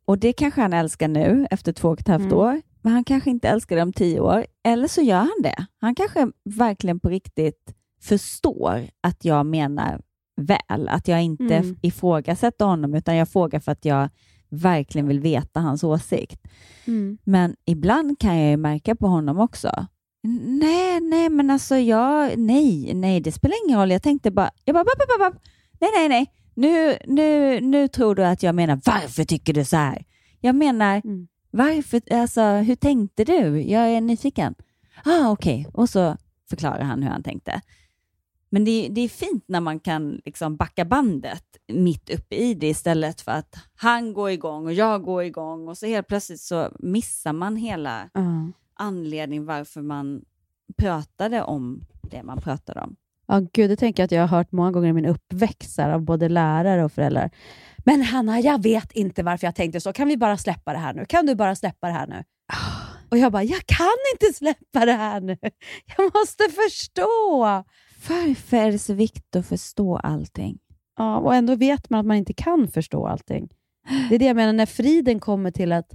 Och 0.04 0.18
det 0.18 0.32
kanske 0.32 0.60
han 0.60 0.72
älskar 0.72 1.08
nu 1.08 1.46
efter 1.50 1.72
två 1.72 1.88
och 1.88 2.00
ett 2.00 2.08
halvt 2.08 2.24
Mm. 2.24 2.38
år, 2.38 2.62
men 2.82 2.92
han 2.92 3.04
kanske 3.04 3.30
inte 3.30 3.48
älskar 3.48 3.76
det 3.76 3.82
om 3.82 3.92
tio 3.92 4.20
år. 4.20 4.46
Eller 4.64 4.88
så 4.88 5.02
gör 5.02 5.18
han 5.18 5.42
det. 5.42 5.66
Han 5.80 5.94
kanske 5.94 6.28
verkligen 6.44 7.00
på 7.00 7.08
riktigt 7.08 7.74
förstår 8.02 8.88
att 9.00 9.24
jag 9.24 9.46
menar 9.46 10.00
väl, 10.36 10.88
att 10.88 11.08
jag 11.08 11.22
inte 11.22 11.56
Mm. 11.56 11.76
ifrågasätter 11.82 12.64
honom, 12.64 12.94
utan 12.94 13.16
jag 13.16 13.28
frågar 13.28 13.60
för 13.60 13.72
att 13.72 13.84
jag 13.84 14.08
verkligen 14.48 15.08
vill 15.08 15.20
veta 15.20 15.60
hans 15.60 15.84
åsikt. 15.84 16.40
Mm. 16.86 17.18
Men 17.24 17.56
ibland 17.64 18.18
kan 18.18 18.38
jag 18.38 18.50
ju 18.50 18.56
märka 18.56 18.94
på 18.96 19.06
honom 19.06 19.38
också. 19.38 19.86
Nej, 20.46 21.00
nej, 21.00 21.28
men 21.30 21.50
alltså 21.50 21.76
jag, 21.76 22.38
nej, 22.38 22.94
nej, 22.94 23.20
det 23.20 23.32
spelar 23.32 23.54
ingen 23.66 23.78
roll. 23.78 23.90
Jag 23.90 24.02
tänkte 24.02 24.30
bara, 24.30 24.50
jag 24.64 24.74
bara, 24.74 24.84
bap, 24.84 24.98
bap, 25.18 25.32
bap. 25.32 25.42
nej, 25.80 25.90
nej, 25.96 26.08
nej, 26.08 26.32
nu, 26.54 26.96
nu, 27.06 27.60
nu 27.60 27.88
tror 27.88 28.14
du 28.14 28.24
att 28.24 28.42
jag 28.42 28.54
menar, 28.54 28.80
varför 28.84 29.24
tycker 29.24 29.52
du 29.52 29.64
så 29.64 29.76
här? 29.76 30.04
Jag 30.40 30.54
menar, 30.54 31.00
Mm. 31.04 31.28
varför, 31.50 32.00
alltså 32.12 32.42
hur 32.42 32.74
tänkte 32.76 33.24
du? 33.24 33.62
Jag 33.62 33.88
är 33.90 34.00
nyfiken. 34.00 34.54
Ah, 35.04 35.30
okej, 35.30 35.66
och 35.72 35.88
så 35.88 36.16
förklarar 36.50 36.82
han 36.82 37.02
hur 37.02 37.10
han 37.10 37.22
tänkte. 37.22 37.60
Men 38.50 38.64
det, 38.64 38.88
det 38.90 39.00
är 39.00 39.08
fint 39.08 39.44
när 39.48 39.60
man 39.60 39.80
kan 39.80 40.20
liksom 40.24 40.56
backa 40.56 40.84
bandet 40.84 41.44
mitt 41.68 42.10
uppe 42.10 42.34
i 42.34 42.54
det 42.54 42.68
istället 42.68 43.20
för 43.20 43.32
att 43.32 43.54
han 43.76 44.12
går 44.12 44.30
igång 44.30 44.66
och 44.66 44.72
jag 44.72 45.02
går 45.02 45.22
igång 45.24 45.68
och 45.68 45.78
så 45.78 45.86
helt 45.86 46.06
plötsligt 46.08 46.40
så 46.40 46.70
missar 46.78 47.32
man 47.32 47.56
hela 47.56 48.10
Ja. 48.14 48.22
anledningen 48.74 49.46
varför 49.46 49.82
man 49.82 50.24
pratade 50.76 51.42
om 51.42 51.80
det 52.10 52.22
man 52.22 52.40
pratade 52.40 52.80
om. 52.80 52.96
Ja, 53.28 53.42
gud, 53.52 53.70
det 53.70 53.76
tänker 53.76 54.02
jag 54.02 54.04
att 54.04 54.12
jag 54.12 54.20
har 54.20 54.38
hört 54.38 54.52
många 54.52 54.70
gånger 54.72 54.88
i 54.88 54.92
min 54.92 55.06
uppväxt 55.06 55.78
här, 55.78 55.90
av 55.90 56.00
både 56.02 56.28
lärare 56.28 56.84
och 56.84 56.92
föräldrar. 56.92 57.30
Men 57.84 58.02
Hanna, 58.02 58.40
jag 58.40 58.62
vet 58.62 58.92
inte 58.92 59.22
varför 59.22 59.46
jag 59.46 59.54
tänkte 59.54 59.80
så. 59.80 59.92
Kan 59.92 60.08
vi 60.08 60.16
bara 60.16 60.36
släppa 60.36 60.72
det 60.72 60.78
här 60.78 60.94
nu? 60.94 61.04
Kan 61.04 61.26
du 61.26 61.34
bara 61.34 61.56
släppa 61.56 61.86
det 61.86 61.92
här 61.92 62.06
nu? 62.06 62.24
Och 63.10 63.18
jag 63.18 63.32
bara, 63.32 63.42
jag 63.44 63.66
kan 63.66 63.96
inte 64.12 64.38
släppa 64.38 64.84
det 64.86 64.92
här 64.92 65.20
nu. 65.20 65.36
Jag 65.96 66.12
måste 66.14 66.44
förstå. 66.64 67.64
Varför 68.08 68.56
är 68.56 68.72
det 68.72 68.78
så 68.78 68.94
viktigt 68.94 69.36
att 69.36 69.46
förstå 69.46 69.96
allting? 69.96 70.58
Ja, 70.96 71.18
och 71.18 71.34
ändå 71.34 71.56
vet 71.56 71.90
man 71.90 72.00
att 72.00 72.06
man 72.06 72.16
inte 72.16 72.32
kan 72.32 72.68
förstå 72.68 73.06
allting. 73.06 73.48
Det 74.08 74.14
är 74.14 74.18
det 74.18 74.24
jag 74.24 74.36
menar, 74.36 74.52
när 74.52 74.66
friden 74.66 75.20
kommer 75.20 75.50
till 75.50 75.72
att 75.72 75.92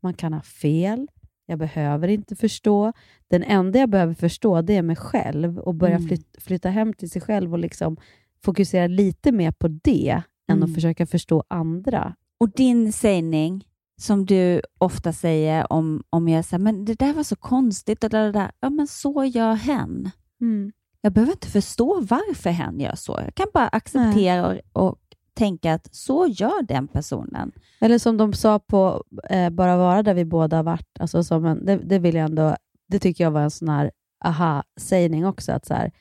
man 0.00 0.14
kan 0.14 0.32
ha 0.32 0.42
fel, 0.42 1.08
jag 1.46 1.58
behöver 1.58 2.08
inte 2.08 2.36
förstå. 2.36 2.92
Den 3.28 3.42
enda 3.42 3.78
jag 3.78 3.90
behöver 3.90 4.14
förstå, 4.14 4.62
det 4.62 4.76
är 4.76 4.82
mig 4.82 4.96
själv 4.96 5.58
och 5.58 5.74
börja 5.74 5.96
Mm. 5.96 6.08
flyt, 6.08 6.36
flytta 6.38 6.70
hem 6.70 6.92
till 6.92 7.10
sig 7.10 7.22
själv 7.22 7.52
och 7.52 7.58
liksom 7.58 7.96
fokusera 8.44 8.86
lite 8.86 9.32
mer 9.32 9.50
på 9.52 9.68
det, 9.68 10.22
än 10.48 10.56
Mm. 10.56 10.62
att 10.68 10.74
försöka 10.74 11.06
förstå 11.06 11.44
andra. 11.48 12.14
Och 12.40 12.50
din 12.50 12.92
sägning, 12.92 13.64
som 14.00 14.26
du 14.26 14.62
ofta 14.78 15.12
säger 15.12 15.72
om, 15.72 16.02
om 16.10 16.28
jag 16.28 16.44
säger 16.44 16.58
men 16.64 16.84
det 16.84 16.94
där 16.98 17.12
var 17.12 17.22
så 17.22 17.36
konstigt, 17.36 18.04
och 18.04 18.10
det 18.10 18.32
där, 18.32 18.50
ja 18.60 18.70
men 18.70 18.86
så 18.86 19.24
gör 19.24 19.54
hen. 19.54 20.10
Mm. 20.40 20.72
Jag 21.04 21.12
behöver 21.12 21.32
inte 21.32 21.48
förstå 21.48 22.00
varför 22.00 22.50
hen 22.50 22.80
gör 22.80 22.94
så. 22.94 23.20
Jag 23.24 23.34
kan 23.34 23.46
bara 23.54 23.68
acceptera 23.68 24.46
och, 24.46 24.86
och 24.88 24.98
tänka 25.34 25.74
att 25.74 25.94
så 25.94 26.26
gör 26.26 26.62
den 26.62 26.88
personen. 26.88 27.52
Eller 27.80 27.98
som 27.98 28.16
de 28.16 28.32
sa 28.32 28.58
på 28.58 29.04
eh, 29.30 29.50
Bara 29.50 29.76
vara 29.76 30.02
där 30.02 30.14
vi 30.14 30.24
båda 30.24 30.56
har 30.56 30.64
varit, 30.64 31.00
alltså 31.00 31.24
som 31.24 31.44
en, 31.44 31.64
det, 31.64 31.76
det 31.76 31.98
vill 31.98 32.14
jag 32.14 32.24
ändå, 32.24 32.56
det 32.88 32.98
tycker 32.98 33.24
jag 33.24 33.30
var 33.30 33.40
en 33.40 33.50
sån 33.50 33.68
här 33.68 33.90
aha-sägning 34.24 35.26
också. 35.26 35.52
Att 35.52 35.66
så 35.66 35.74
här, 35.74 35.92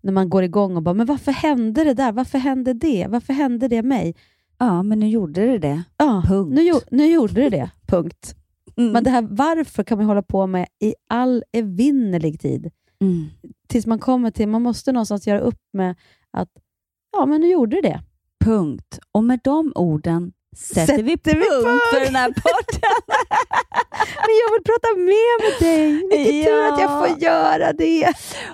när 0.00 0.12
man 0.12 0.28
går 0.28 0.42
igång 0.42 0.76
och 0.76 0.82
bara, 0.82 0.94
men 0.94 1.06
varför 1.06 1.32
hände 1.32 1.84
det 1.84 1.94
där? 1.94 2.12
Varför 2.12 2.38
hände 2.38 2.72
det? 2.72 3.06
Varför 3.08 3.32
hände 3.32 3.68
det 3.68 3.82
mig? 3.82 4.14
Ja, 4.58 4.82
men 4.82 4.98
nu 4.98 5.08
gjorde 5.08 5.46
det 5.46 5.58
det. 5.58 5.82
Ja, 5.96 6.22
Punkt. 6.28 6.54
Nu, 6.54 6.72
nu 6.90 7.06
gjorde 7.06 7.34
det 7.34 7.50
det. 7.50 7.70
Punkt. 7.86 8.36
Mm. 8.76 8.92
Men 8.92 9.04
det 9.04 9.10
här 9.10 9.22
varför 9.30 9.82
kan 9.82 9.98
man 9.98 10.06
hålla 10.06 10.22
på 10.22 10.46
med 10.46 10.66
i 10.80 10.94
all 11.08 11.44
evinnerlig 11.52 12.40
tid. 12.40 12.70
Mm. 13.00 13.26
Tills 13.72 13.86
man 13.86 13.98
kommer 13.98 14.30
till, 14.30 14.48
man 14.48 14.62
måste 14.62 14.92
någonstans 14.92 15.26
göra 15.26 15.40
upp 15.40 15.60
med 15.72 15.94
att, 16.30 16.48
ja 17.12 17.26
men 17.26 17.40
nu 17.40 17.46
gjorde 17.50 17.76
det 17.76 17.88
det. 17.88 18.00
Punkt. 18.44 18.98
Och 19.12 19.24
med 19.24 19.40
de 19.44 19.72
orden 19.74 20.32
sätter, 20.56 21.02
vi 21.02 21.10
Sätter 21.12 21.34
vi 21.34 21.40
punkt 21.40 21.64
punkt. 21.64 21.82
för 21.94 22.00
den 22.04 22.16
här 22.16 22.28
podden. 22.28 22.80
Men 24.26 24.34
jag 24.42 24.52
vill 24.52 24.64
prata 24.64 24.88
mer 24.96 25.42
med 25.42 25.68
dig. 25.68 25.92
Vilken 25.92 26.44
tur 26.44 26.72
att 26.72 26.80
jag 26.80 27.08
får 27.08 27.22
göra 27.22 27.72
det. 27.72 28.12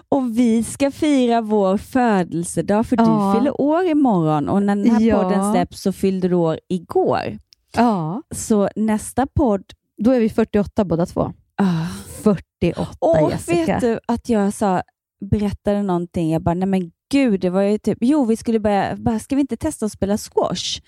Och 0.09 0.39
vi 0.39 0.65
ska 0.65 0.91
fira 0.91 1.41
vår 1.41 1.77
födelsedag, 1.77 2.87
för 2.87 2.97
Ja. 2.97 3.33
du 3.33 3.39
fyller 3.39 3.61
år 3.61 3.85
imorgon 3.87 4.49
och 4.49 4.63
när 4.63 4.77
den 4.77 4.91
här 4.91 5.01
Ja. 5.01 5.23
podden 5.23 5.53
släpps 5.53 5.83
så 5.83 5.93
fyllde 5.93 6.29
du 6.29 6.35
år 6.35 6.59
igår. 6.69 7.39
Ja. 7.77 8.23
Så 8.35 8.69
nästa 8.77 9.27
podd... 9.27 9.65
Då 10.03 10.11
är 10.11 10.21
vi 10.21 10.29
48 10.31 10.85
båda 10.85 11.07
två. 11.07 11.33
Ah. 11.57 11.87
48 12.23 12.89
Åh, 13.01 13.31
Jessica. 13.31 13.65
vet 13.67 13.81
du 13.81 14.01
att 14.09 14.29
jag 14.29 14.53
sa, 14.55 14.83
berättade 15.21 15.83
någonting, 15.83 16.31
jag 16.31 16.43
bara, 16.43 16.55
nej 16.55 16.69
men 16.69 16.93
gud, 17.11 17.41
det 17.41 17.51
var 17.51 17.63
ju 17.63 17.79
typ, 17.79 17.99
jo 18.01 18.25
vi 18.25 18.37
skulle 18.37 18.61
börja, 18.61 18.97
bara, 18.97 19.19
ska 19.19 19.35
vi 19.35 19.41
inte 19.41 19.57
testa 19.57 19.87
att 19.87 19.93
spela 19.93 20.19
squash? 20.19 20.81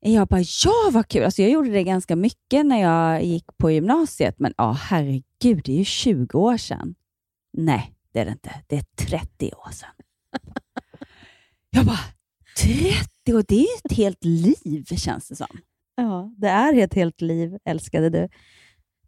Jag 0.00 0.28
bara, 0.28 0.40
ja 0.64 0.90
vad 0.92 1.08
kul! 1.08 1.24
Alltså, 1.24 1.42
jag 1.42 1.50
gjorde 1.50 1.70
det 1.70 1.84
ganska 1.84 2.16
mycket 2.16 2.66
när 2.66 2.80
jag 2.80 3.24
gick 3.24 3.44
på 3.56 3.70
gymnasiet, 3.70 4.38
men 4.38 4.54
ja 4.56 4.72
herregud, 4.72 5.62
det 5.64 5.72
är 5.72 5.78
ju 5.78 5.84
20 5.84 6.38
år 6.38 6.56
sedan. 6.56 6.94
Nej, 7.52 7.94
det 8.12 8.20
är 8.20 8.24
det 8.24 8.30
inte. 8.30 8.54
Det 8.66 8.76
är 8.76 8.84
30 9.06 9.50
år 9.52 9.70
sedan. 9.70 9.90
Jag 11.70 11.86
bara, 11.86 11.98
30 12.58 13.34
år, 13.34 13.44
det 13.48 13.54
är 13.54 13.60
ju 13.60 13.66
ett 13.84 13.96
helt 13.96 14.24
liv 14.24 14.84
känns 14.84 15.28
det 15.28 15.36
som. 15.36 15.60
Ja, 15.94 16.34
det 16.36 16.48
är 16.48 16.78
ett 16.78 16.94
helt 16.94 17.20
liv, 17.20 17.58
älskade 17.64 18.10
du. 18.10 18.28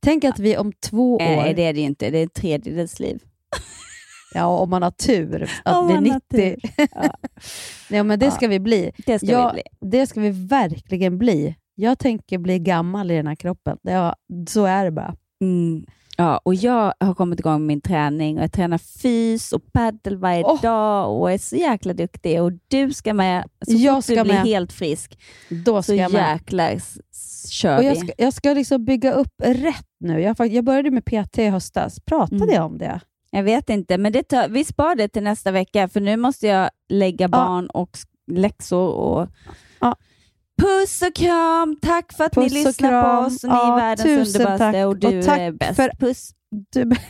Tänk 0.00 0.24
att 0.24 0.38
vi 0.38 0.56
om 0.56 0.72
två 0.72 1.14
år... 1.14 1.18
Nej, 1.18 1.54
det 1.54 1.62
är 1.62 1.72
det 1.72 1.80
ju 1.80 1.86
inte. 1.86 2.10
Det 2.10 2.18
är 2.18 2.26
ett 2.26 2.34
tredjedels 2.34 3.00
liv. 3.00 3.22
Ja, 4.34 4.46
om 4.46 4.70
man 4.70 4.82
har 4.82 4.90
tur 4.90 5.42
att 5.64 5.86
bli 5.86 5.94
man 5.94 6.10
har 6.10 6.20
90. 6.30 6.56
Ja. 7.90 8.02
men 8.02 8.18
det 8.18 8.26
Ja, 8.26 8.30
ska 8.32 8.48
vi 8.48 8.60
bli. 8.60 8.90
det 9.06 9.18
ska 9.18 9.26
ja, 9.30 9.52
vi 9.54 9.62
bli. 9.62 9.90
Det 9.90 10.06
ska 10.06 10.20
vi 10.20 10.30
verkligen 10.30 11.18
bli. 11.18 11.56
Jag 11.74 11.98
tänker 11.98 12.38
bli 12.38 12.58
gammal 12.58 13.10
i 13.10 13.16
den 13.16 13.26
här 13.26 13.34
kroppen. 13.34 13.76
Ja, 13.82 14.14
så 14.48 14.64
är 14.64 14.84
det 14.84 14.90
bara. 14.90 15.14
Mm. 15.42 15.84
Ja, 16.16 16.40
och 16.44 16.54
jag 16.54 16.94
har 17.00 17.14
kommit 17.14 17.40
igång 17.40 17.60
med 17.60 17.66
min 17.66 17.80
träning 17.80 18.36
och 18.38 18.42
jag 18.42 18.52
tränar 18.52 18.78
fys 18.78 19.52
och 19.52 19.72
paddel 19.72 20.16
varje 20.16 20.42
dag 20.62 21.20
och 21.20 21.32
är 21.32 21.38
så 21.38 21.56
jäkla 21.56 21.92
duktig. 21.92 22.42
Och 22.42 22.52
du 22.68 22.92
ska 22.92 23.14
med. 23.14 23.44
Så 23.66 23.72
Jag 23.72 23.94
fort 23.96 24.04
ska 24.04 24.14
du 24.14 24.22
blir 24.22 24.34
med. 24.34 24.42
helt 24.44 24.72
frisk 24.72 25.18
Då 25.64 25.82
ska 25.82 25.92
så 25.92 25.98
jag 25.98 26.12
med. 26.12 26.32
jäklar 26.32 26.70
s- 26.70 27.50
kör 27.50 27.78
Och 27.78 27.84
jag, 27.84 27.94
vi. 27.94 28.00
ska, 28.00 28.12
jag 28.18 28.32
ska 28.32 28.52
liksom 28.54 28.84
bygga 28.84 29.12
upp 29.12 29.32
rätt 29.44 29.86
nu. 30.00 30.20
Jag, 30.20 30.46
jag 30.46 30.64
började 30.64 30.90
med 30.90 31.04
PT 31.04 31.38
i 31.38 31.48
höstas. 31.48 32.00
Pratade 32.00 32.36
Mm. 32.44 32.54
jag 32.54 32.64
om 32.66 32.78
det? 32.78 33.00
Jag 33.30 33.42
vet 33.42 33.70
inte, 33.70 33.98
men 33.98 34.12
det 34.12 34.22
tar, 34.22 34.48
vi 34.48 34.64
spar 34.64 34.94
det 34.94 35.08
till 35.08 35.22
nästa 35.22 35.50
vecka 35.50 35.88
för 35.88 36.00
nu 36.00 36.16
måste 36.16 36.46
jag 36.46 36.70
lägga 36.88 37.28
barn 37.28 37.66
och 37.70 37.90
s- 37.94 38.02
läxor. 38.32 38.88
Och... 38.92 39.28
Ja. 39.80 39.96
Puss 40.62 41.02
och 41.02 41.14
kram! 41.14 41.76
Tack 41.82 42.12
för 42.12 42.24
att 42.24 42.34
Puss 42.34 42.52
ni 42.52 42.60
och 42.62 42.66
lyssnar 42.66 43.02
på 43.02 43.26
oss. 43.26 43.44
Och 43.44 43.50
ni 43.50 43.54
Ja, 43.56 43.72
är 43.72 43.76
världens 43.80 44.36
underbaraste 44.36 44.72
tack. 44.72 44.86
och 44.86 44.96
du 44.96 45.18
Och 45.18 45.24
tack 45.24 45.38
är 45.38 45.52
bäst. 45.52 45.76
för- 45.76 45.90
Puss! 46.00 46.30
Du... 46.72 46.90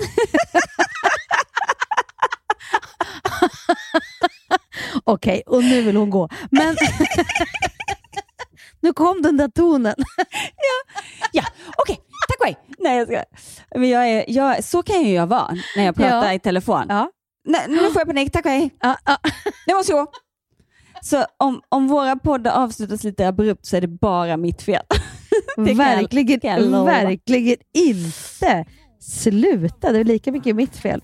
Okej, 5.05 5.43
och 5.47 5.65
nu 5.65 5.83
vill 5.83 5.97
hon 5.97 6.11
gå. 6.11 6.29
Men 6.51 6.77
nu 8.81 8.93
kom 8.93 9.23
den 9.23 9.37
där 9.37 9.49
tonen. 9.49 9.95
Ja, 11.33 11.43
okej. 11.77 11.97
Tack 12.29 12.41
och 12.41 12.47
hej. 12.47 12.57
Nej, 12.79 12.97
jag 12.99 13.07
ska. 13.09 13.25
Men 13.75 13.89
jag 13.89 14.09
är, 14.09 14.25
jag, 14.29 14.65
så 14.65 14.83
kan 14.83 15.03
ju 15.03 15.13
jag 15.15 15.27
vara 15.27 15.57
när 15.77 15.85
jag 15.85 15.95
pratar 15.97 16.27
Ja. 16.27 16.33
i 16.35 16.39
telefon. 16.39 16.87
Ja. 16.89 17.11
Nej, 17.49 17.61
nu 17.69 17.77
får 17.79 18.01
jag 18.01 18.07
panik. 18.07 18.33
Tack 18.33 18.45
och 18.45 18.51
hej. 18.51 18.71
Ja, 18.81 18.97
ja. 19.05 19.17
Nu 19.67 19.75
måste 19.75 19.93
jag 19.93 20.05
gå. 20.07 20.13
Så 21.03 21.25
om, 21.37 21.61
om 21.69 21.89
våra 21.89 22.17
poddar 22.17 22.53
avslutas 22.53 23.05
lite 23.05 23.29
abrupt 23.29 23.67
så 23.67 23.77
är 23.77 23.81
det 23.81 23.89
bara 23.89 24.37
mitt 24.37 24.63
fel. 24.63 24.83
Verkligen, 25.57 26.41
jag 26.43 26.85
verkligen 26.85 27.57
inte. 27.75 28.65
Sluta, 29.01 29.93
det 29.93 29.99
är 30.01 30.05
lika 30.05 30.33
mycket 30.33 30.57
mitt 30.57 30.77
fel. 30.77 31.03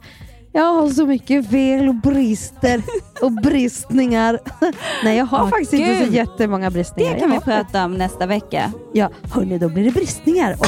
Jag 0.52 0.62
har 0.72 0.88
så 0.90 1.06
mycket 1.06 1.50
fel 1.50 1.88
och 1.88 1.94
brister 1.94 2.82
och 3.22 3.32
bristningar. 3.32 4.40
Nej, 5.04 5.16
jag 5.18 5.24
har 5.26 5.42
Åh, 5.42 5.48
faktiskt 5.48 5.72
inte 5.72 5.98
så 5.98 6.04
Gud. 6.04 6.14
jättemånga 6.14 6.70
bristningar. 6.70 7.14
Det 7.14 7.20
kan 7.20 7.32
Jag 7.32 7.40
vi 7.40 7.44
prata 7.44 7.84
om 7.84 7.94
nästa 7.94 8.26
vecka. 8.26 8.72
Ja, 8.92 9.10
hörni, 9.34 9.58
då 9.58 9.68
blir 9.68 9.84
det 9.84 9.90
bristningar. 9.90 10.56
Och 10.60 10.66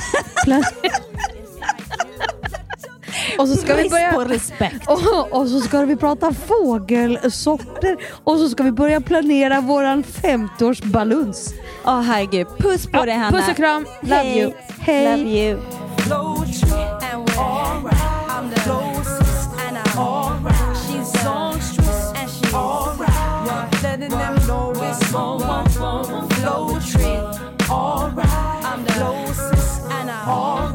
Och 3.39 3.49
så 3.49 3.57
ska 3.57 3.75
vi 3.75 3.89
börja... 3.89 4.13
på 4.13 4.25
respekt. 4.25 4.89
Och, 4.89 5.33
och 5.41 5.49
så 5.49 5.61
ska 5.61 5.81
vi 5.85 5.97
prata 5.97 6.33
fågelsorter 6.35 7.97
och 8.25 8.39
så 8.39 8.49
ska 8.49 8.63
vi 8.63 8.73
börja 8.73 9.01
planera 9.01 9.61
våran 9.61 10.05
50-årsbaluns. 10.05 11.55
Åh 11.85 12.01
herregud, 12.01 12.47
puss 12.59 12.87
på 12.87 12.97
Ja, 12.99 13.05
dig 13.07 13.15
Hanna. 13.15 13.39
puss 13.39 13.49
och 13.49 13.57
kram. 13.57 13.87
Love 14.01 14.15
Hej. 14.15 14.39
you. 14.39 14.53
Hej. 14.81 15.17
Love 15.17 15.31
you. 15.31 15.59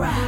I 0.06 0.23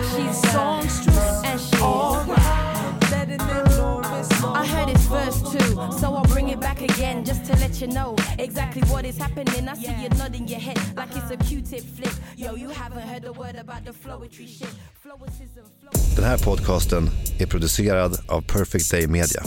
so 5.91 6.13
I'll 6.13 6.23
bring 6.33 6.49
it 6.49 6.59
back 6.59 6.81
again 6.81 7.23
just 7.25 7.45
to 7.45 7.53
let 7.53 7.81
you 7.81 7.87
know 7.87 8.15
exactly 8.39 8.81
what 8.83 9.05
is 9.05 9.17
happening. 9.17 9.67
I 9.67 9.75
see 9.75 10.03
you 10.03 10.09
nodding 10.09 10.47
your 10.47 10.59
head 10.59 10.79
like 10.95 11.15
it's 11.15 11.31
a 11.31 11.37
Q-tip 11.37 11.83
flick. 11.83 12.13
Yo, 12.37 12.55
you 12.55 12.69
haven't 12.69 13.07
heard 13.07 13.23
the 13.23 13.33
word 13.33 13.55
about 13.55 13.85
the 13.85 13.91
flowetry 13.91 14.47
shit. 14.47 14.75
Den 16.15 16.23
här 16.23 16.37
podcasten 16.37 17.09
är 17.39 17.45
producerad 17.45 18.19
av 18.27 18.41
Perfect 18.41 18.91
Day 18.91 19.07
Media. 19.07 19.41